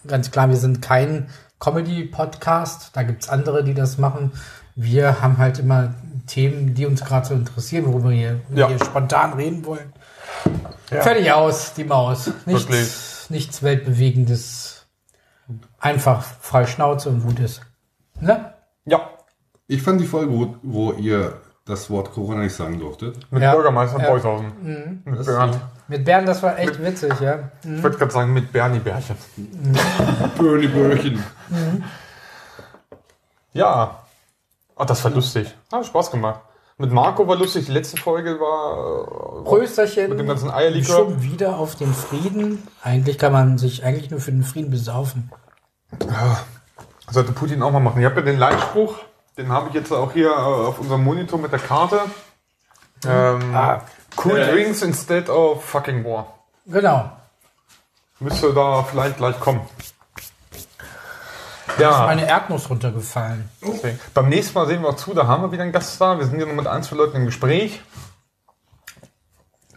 ganz 0.06 0.30
klar, 0.30 0.48
wir 0.50 0.56
sind 0.56 0.82
kein 0.82 1.28
Comedy-Podcast. 1.58 2.90
Da 2.94 3.02
gibt's 3.02 3.28
andere, 3.28 3.64
die 3.64 3.74
das 3.74 3.98
machen. 3.98 4.30
Wir 4.74 5.20
haben 5.22 5.38
halt 5.38 5.58
immer 5.58 5.94
Themen, 6.26 6.74
die 6.74 6.86
uns 6.86 7.04
gerade 7.04 7.26
so 7.26 7.34
interessieren, 7.34 7.86
worüber 7.86 8.10
wir 8.10 8.16
hier, 8.16 8.40
Ja. 8.54 8.68
hier 8.68 8.78
spontan 8.78 9.34
reden 9.34 9.64
wollen. 9.66 9.92
Ja. 10.90 11.02
Fertig 11.02 11.30
aus, 11.32 11.74
die 11.74 11.84
Maus. 11.84 12.30
Nichts, 12.46 12.68
Wirklich. 12.68 13.30
nichts 13.30 13.62
Weltbewegendes. 13.62 14.86
Einfach 15.78 16.22
frei 16.22 16.66
Schnauze 16.66 17.10
und 17.10 17.22
gut 17.24 17.38
ist. 17.40 17.60
Ne? 18.20 18.52
Ja. 18.86 19.10
Ich 19.66 19.82
fand 19.82 20.00
die 20.00 20.06
Folge, 20.06 20.32
wo, 20.32 20.56
wo 20.62 20.92
ihr 20.92 21.34
das 21.66 21.88
Wort 21.90 22.12
Corona 22.12 22.42
nicht 22.42 22.54
sagen 22.54 22.78
durftet. 22.78 23.30
Mit 23.30 23.42
Ja. 23.42 23.52
Bürgermeister 23.54 23.98
Ja. 24.00 24.10
Beuthausen. 24.10 25.02
Mit 25.04 25.18
Das 25.18 25.26
Bernd. 25.26 25.60
Mit 25.88 26.04
Bernd, 26.04 26.28
das 26.28 26.42
war 26.42 26.58
echt 26.58 26.82
witzig, 26.82 27.12
ja. 27.20 27.50
Ich 27.62 27.82
wollte 27.82 27.98
gerade 27.98 28.12
sagen, 28.12 28.32
mit 28.32 28.50
Bernie 28.52 28.78
Bärchen. 28.80 29.16
Bernie 30.38 30.68
Börchen. 30.68 31.22
Ja. 33.52 34.03
Ach, 34.76 34.86
das 34.86 35.02
war 35.04 35.10
lustig. 35.10 35.54
Hat 35.72 35.86
Spaß 35.86 36.10
gemacht. 36.10 36.40
Mit 36.76 36.90
Marco 36.90 37.26
war 37.28 37.36
lustig. 37.36 37.66
Die 37.66 37.72
letzte 37.72 37.96
Folge 37.96 38.40
war 38.40 39.44
Prösterchen. 39.44 40.10
mit 40.10 40.18
dem 40.18 40.26
ganzen 40.26 40.50
Eierlikör. 40.50 40.96
Schon 40.96 41.22
wieder 41.22 41.56
auf 41.58 41.76
den 41.76 41.94
Frieden. 41.94 42.66
Eigentlich 42.82 43.16
kann 43.18 43.32
man 43.32 43.58
sich 43.58 43.84
eigentlich 43.84 44.10
nur 44.10 44.20
für 44.20 44.32
den 44.32 44.42
Frieden 44.42 44.70
besaufen. 44.70 45.30
Sollte 47.10 47.32
Putin 47.32 47.62
auch 47.62 47.70
mal 47.70 47.80
machen. 47.80 48.00
Ich 48.00 48.04
habe 48.06 48.16
ja 48.16 48.22
den 48.22 48.38
Leitspruch, 48.38 48.96
den 49.36 49.50
habe 49.52 49.68
ich 49.68 49.74
jetzt 49.74 49.92
auch 49.92 50.12
hier 50.12 50.30
äh, 50.30 50.34
auf 50.34 50.80
unserem 50.80 51.04
Monitor 51.04 51.38
mit 51.38 51.52
der 51.52 51.58
Karte. 51.60 52.00
Ähm, 53.06 53.54
Ah, 53.54 53.82
cool 54.24 54.38
Ja. 54.38 54.50
drinks 54.50 54.82
instead 54.82 55.28
of 55.28 55.64
fucking 55.64 56.04
war. 56.04 56.26
genau. 56.66 57.10
Müsste 58.20 58.52
da 58.54 58.82
vielleicht 58.84 59.18
gleich 59.18 59.38
kommen. 59.38 59.60
Ja, 61.78 62.06
Meine 62.06 62.26
Erdnuss 62.28 62.68
runtergefallen. 62.70 63.48
deswegen. 63.62 63.98
beim 64.14 64.28
nächsten 64.28 64.54
Mal 64.58 64.66
sehen 64.66 64.82
wir 64.82 64.88
auch 64.90 64.96
zu, 64.96 65.12
da 65.14 65.26
haben 65.26 65.42
wir 65.42 65.52
wieder 65.52 65.62
einen 65.64 65.72
Gast 65.72 66.00
da. 66.00 66.18
Wir 66.18 66.26
sind 66.26 66.38
ja 66.40 66.46
noch 66.46 66.54
mit 66.54 66.66
ein, 66.66 66.82
zwei 66.82 66.96
Leuten 66.96 67.16
im 67.16 67.26
Gespräch. 67.26 67.80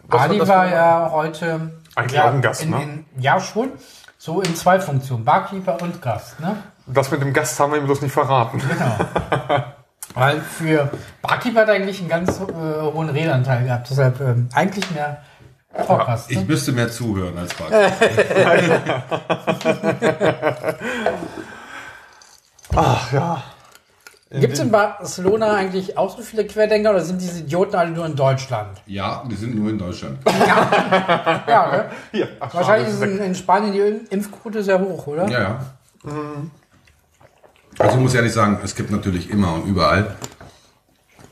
Was 0.06 0.22
Ali 0.22 0.38
das 0.38 0.48
war 0.48 0.66
für- 0.66 0.72
ja 0.74 1.10
heute. 1.12 1.70
Eigentlich 1.94 2.12
ja, 2.12 2.24
auch 2.24 2.28
ein 2.32 2.40
Gast, 2.42 2.62
in, 2.62 2.70
ne? 2.70 2.82
In, 2.82 3.04
ja, 3.20 3.40
schon. 3.40 3.70
So 4.16 4.40
in 4.40 4.54
zwei 4.56 4.80
Funktionen. 4.80 5.24
Barkeeper 5.24 5.80
und 5.82 6.00
Gast, 6.00 6.40
ne? 6.40 6.56
Das 6.86 7.10
mit 7.10 7.20
dem 7.20 7.32
Gast 7.32 7.58
haben 7.60 7.72
wir 7.72 7.78
ihm 7.78 7.84
bloß 7.86 8.00
nicht 8.02 8.12
verraten. 8.12 8.62
Weil 10.14 10.40
für 10.40 10.90
Barkeeper 11.20 11.60
hat 11.62 11.68
er 11.68 11.74
eigentlich 11.74 12.00
einen 12.00 12.08
ganz 12.08 12.40
äh, 12.40 12.42
hohen 12.42 13.10
Redanteil 13.10 13.64
gehabt. 13.64 13.90
Deshalb 13.90 14.20
ähm, 14.20 14.48
eigentlich 14.54 14.90
mehr 14.92 15.22
Talkgast. 15.86 16.30
Ich 16.30 16.38
Ne? 16.38 16.44
müsste 16.46 16.72
mehr 16.72 16.90
zuhören 16.90 17.36
als 17.36 17.52
Bart. 17.54 17.70
Ach 22.74 23.12
ja. 23.12 23.42
Gibt 24.30 24.52
es 24.52 24.58
in 24.60 24.70
Barcelona 24.70 25.54
eigentlich 25.54 25.96
auch 25.96 26.14
so 26.14 26.22
viele 26.22 26.46
Querdenker 26.46 26.90
oder 26.90 27.00
sind 27.00 27.20
diese 27.20 27.40
Idioten 27.40 27.74
alle 27.76 27.90
nur 27.90 28.04
in 28.04 28.14
Deutschland? 28.14 28.82
Ja, 28.86 29.22
wir 29.26 29.36
sind 29.36 29.54
nur 29.54 29.70
in 29.70 29.78
Deutschland. 29.78 30.18
Ja, 30.28 31.70
ne? 31.72 31.90
Hier. 32.12 32.28
Ach, 32.38 32.52
Wahrscheinlich 32.52 32.90
ist 32.90 33.02
in, 33.02 33.18
in 33.18 33.34
Spanien 33.34 33.72
die 33.72 34.14
Impfquote 34.14 34.62
sehr 34.62 34.78
hoch, 34.80 35.06
oder? 35.06 35.26
Ja, 35.28 35.40
ja. 35.40 35.60
Also 37.78 37.96
ich 37.96 38.02
muss 38.02 38.14
ehrlich 38.14 38.32
sagen, 38.32 38.58
es 38.62 38.74
gibt 38.74 38.90
natürlich 38.90 39.30
immer 39.30 39.54
und 39.54 39.64
überall 39.66 40.16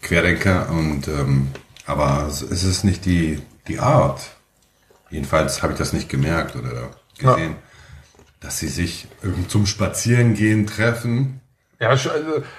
Querdenker 0.00 0.70
und 0.70 1.06
ähm, 1.08 1.48
aber 1.86 2.26
es 2.28 2.40
es 2.40 2.64
ist 2.64 2.84
nicht 2.84 3.04
die, 3.04 3.42
die 3.68 3.78
Art. 3.78 4.20
Jedenfalls 5.10 5.62
habe 5.62 5.72
ich 5.72 5.78
das 5.78 5.92
nicht 5.92 6.08
gemerkt 6.08 6.56
oder 6.56 6.90
gesehen, 7.18 7.56
dass 8.46 8.60
sie 8.60 8.68
sich 8.68 9.08
irgend 9.22 9.50
zum 9.50 9.66
Spazierengehen 9.66 10.68
treffen. 10.68 11.40
Ja, 11.80 11.88
also, 11.88 12.10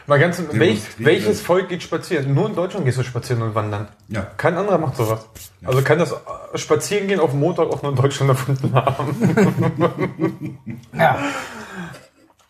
mal 0.05 0.19
ganz, 0.19 0.43
welch, 0.51 0.81
welches 0.97 1.39
Volk 1.39 1.69
geht 1.69 1.81
spazieren? 1.81 2.33
Nur 2.35 2.49
in 2.49 2.55
Deutschland 2.55 2.85
gehst 2.85 2.97
du 2.97 3.03
spazieren 3.03 3.41
und 3.41 3.55
wandern. 3.55 3.87
Ja. 4.09 4.27
Kein 4.35 4.57
anderer 4.57 4.79
macht 4.79 4.97
sowas. 4.97 5.25
Also 5.63 5.81
kann 5.81 5.97
das 5.97 6.11
äh, 6.11 6.57
Spazierengehen 6.57 7.21
auf 7.21 7.31
dem 7.31 7.39
Montag 7.39 7.69
auch 7.69 7.81
nur 7.81 7.91
in 7.91 7.97
Deutschland 7.97 8.29
erfunden 8.31 8.75
haben. 8.75 10.59
Ja. 10.97 11.19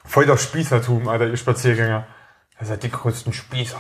Voll 0.04 0.26
das 0.26 0.42
Spießertum, 0.42 1.08
Alter, 1.08 1.28
ihr 1.28 1.38
Spaziergänger. 1.38 2.08
Ihr 2.60 2.66
seid 2.66 2.82
die 2.82 2.90
größten 2.90 3.34
Spießer. 3.34 3.78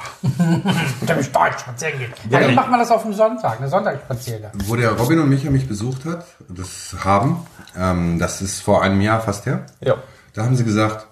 Da 1.08 1.14
bin 1.14 1.22
ich 1.22 1.32
Deutsch 1.32 1.60
spazieren 1.62 1.98
gehen. 1.98 2.14
Ja, 2.30 2.42
dann 2.42 2.54
macht 2.54 2.70
man 2.70 2.80
das 2.80 2.92
auf 2.92 3.02
dem 3.02 3.14
Sonntag, 3.14 3.58
eine 3.58 3.70
Sonntagsspaziergang. 3.70 4.52
Wo 4.66 4.76
der 4.76 4.92
Robin 4.92 5.20
und 5.20 5.30
Micha 5.30 5.50
mich 5.50 5.68
besucht 5.68 6.06
hat, 6.06 6.28
das 6.48 6.96
haben, 7.04 7.48
ähm, 7.76 8.20
das 8.20 8.42
ist 8.42 8.62
vor 8.62 8.82
einem 8.84 9.02
Jahr 9.02 9.22
fast 9.22 9.46
her, 9.46 9.66
Ja. 9.82 9.96
da 10.34 10.44
haben 10.44 10.56
sie 10.56 10.64
gesagt, 10.64 11.08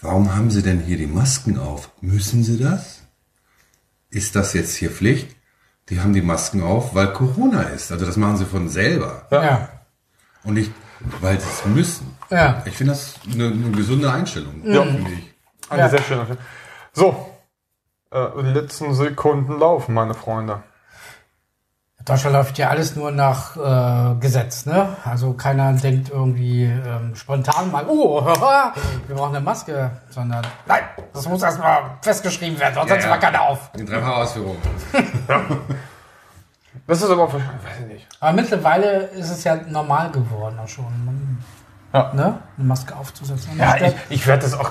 warum 0.00 0.34
haben 0.34 0.50
sie 0.50 0.62
denn 0.62 0.80
hier 0.80 0.96
die 0.98 1.06
Masken 1.06 1.58
auf? 1.58 1.90
Müssen 2.00 2.44
sie 2.44 2.58
das? 2.58 3.02
Ist 4.10 4.36
das 4.36 4.52
jetzt 4.52 4.76
hier 4.76 4.90
Pflicht? 4.90 5.34
Die 5.88 6.00
haben 6.00 6.12
die 6.12 6.22
Masken 6.22 6.62
auf, 6.62 6.94
weil 6.94 7.12
Corona 7.12 7.62
ist. 7.62 7.92
Also 7.92 8.06
das 8.06 8.16
machen 8.16 8.36
sie 8.36 8.44
von 8.46 8.68
selber. 8.68 9.26
Ja. 9.30 9.44
ja. 9.44 9.68
Und 10.42 10.54
nicht, 10.54 10.72
weil 11.20 11.40
sie 11.40 11.46
es 11.48 11.64
müssen. 11.66 12.16
Ich 12.64 12.74
finde 12.76 12.92
das 12.92 13.14
eine, 13.32 13.46
eine 13.48 13.70
gesunde 13.70 14.10
Einstellung. 14.12 14.62
Ja. 14.64 14.82
finde 14.82 15.10
ich. 15.12 15.34
Eine 15.70 15.82
Ja. 15.82 15.88
sehr 15.88 16.02
schöne. 16.02 16.38
So. 16.92 17.32
Äh, 18.12 18.40
letzten 18.52 18.94
Sekunden 18.94 19.58
laufen, 19.58 19.94
meine 19.94 20.14
Freunde. 20.14 20.62
Deutschland 22.06 22.36
läuft 22.36 22.56
ja 22.56 22.68
alles 22.68 22.94
nur 22.94 23.10
nach 23.10 23.56
äh, 23.56 24.14
Gesetz, 24.20 24.64
ne? 24.64 24.96
Also 25.04 25.32
keiner 25.32 25.72
denkt 25.72 26.08
irgendwie 26.08 26.64
ähm, 26.64 27.14
spontan 27.16 27.72
mal, 27.72 27.84
oh, 27.88 28.24
wir 29.06 29.16
brauchen 29.16 29.34
eine 29.34 29.44
Maske, 29.44 29.90
sondern 30.08 30.46
nein, 30.66 30.82
das 31.12 31.28
muss 31.28 31.42
erstmal 31.42 31.80
festgeschrieben 32.02 32.58
werden, 32.60 32.74
sonst 32.76 32.90
Ja, 32.90 32.96
ja. 32.96 33.08
wir 33.10 33.16
keiner 33.18 33.42
auf. 33.42 33.70
Die 33.76 33.84
dreifache 33.84 34.14
Ausführung. 34.14 34.56
Das 36.88 37.02
ist 37.02 37.10
aber 37.10 37.32
weiß 37.32 37.40
ich 37.80 37.86
nicht. 37.86 38.06
Aber 38.20 38.32
mittlerweile 38.32 39.06
ist 39.08 39.30
es 39.30 39.42
ja 39.42 39.56
normal 39.56 40.10
geworden 40.12 40.56
auch 40.62 40.68
schon, 40.68 40.84
man, 41.04 41.38
Ja. 41.92 42.12
ne? 42.14 42.38
Eine 42.56 42.66
Maske 42.68 42.94
aufzusetzen. 42.94 43.58
Ja, 43.58 43.74
ich, 43.76 43.94
ich 44.10 44.26
werde 44.26 44.42
das 44.42 44.54
auch 44.54 44.70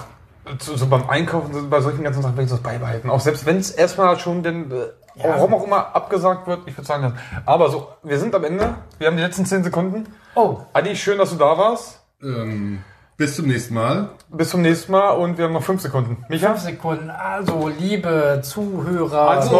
so, 0.59 0.77
so 0.77 0.87
beim 0.87 1.09
Einkaufen, 1.09 1.53
so 1.53 1.67
bei 1.67 1.81
solchen 1.81 2.03
ganzen 2.03 2.21
Sachen 2.21 2.35
werde 2.37 2.45
ich 2.45 2.51
das 2.51 2.61
beibehalten. 2.61 3.09
Auch 3.09 3.19
selbst 3.19 3.45
wenn 3.45 3.57
es 3.57 3.71
erstmal 3.71 4.17
schon 4.17 4.43
den, 4.43 4.71
äh, 4.71 4.75
Ja. 5.15 5.29
warum 5.29 5.53
auch 5.53 5.63
immer 5.65 5.95
abgesagt 5.95 6.45
wird, 6.47 6.61
ich 6.67 6.77
würde 6.77 6.85
sagen, 6.87 7.03
das. 7.03 7.13
Aber 7.45 7.69
so, 7.69 7.87
wir 8.03 8.19
sind 8.19 8.35
am 8.35 8.43
Ende. 8.43 8.75
Wir 8.97 9.07
haben 9.07 9.17
die 9.17 9.23
letzten 9.23 9.45
10 9.45 9.63
Sekunden. 9.63 10.05
oh, 10.35 10.57
Adi, 10.73 10.95
schön, 10.95 11.17
dass 11.17 11.29
du 11.31 11.37
da 11.37 11.57
warst. 11.57 12.01
Ähm, 12.21 12.81
bis 13.17 13.35
zum 13.37 13.47
nächsten 13.47 13.73
Mal. 13.75 14.09
Bis 14.29 14.49
zum 14.49 14.61
nächsten 14.61 14.91
Mal 14.91 15.11
und 15.11 15.37
wir 15.37 15.45
haben 15.45 15.53
noch 15.53 15.63
5 15.63 15.81
Sekunden. 15.81 16.25
Micha? 16.27 16.49
fünf 16.49 16.59
Sekunden. 16.59 17.09
Also, 17.09 17.69
liebe 17.69 18.41
Zuhörer, 18.43 19.29
Also- 19.29 19.55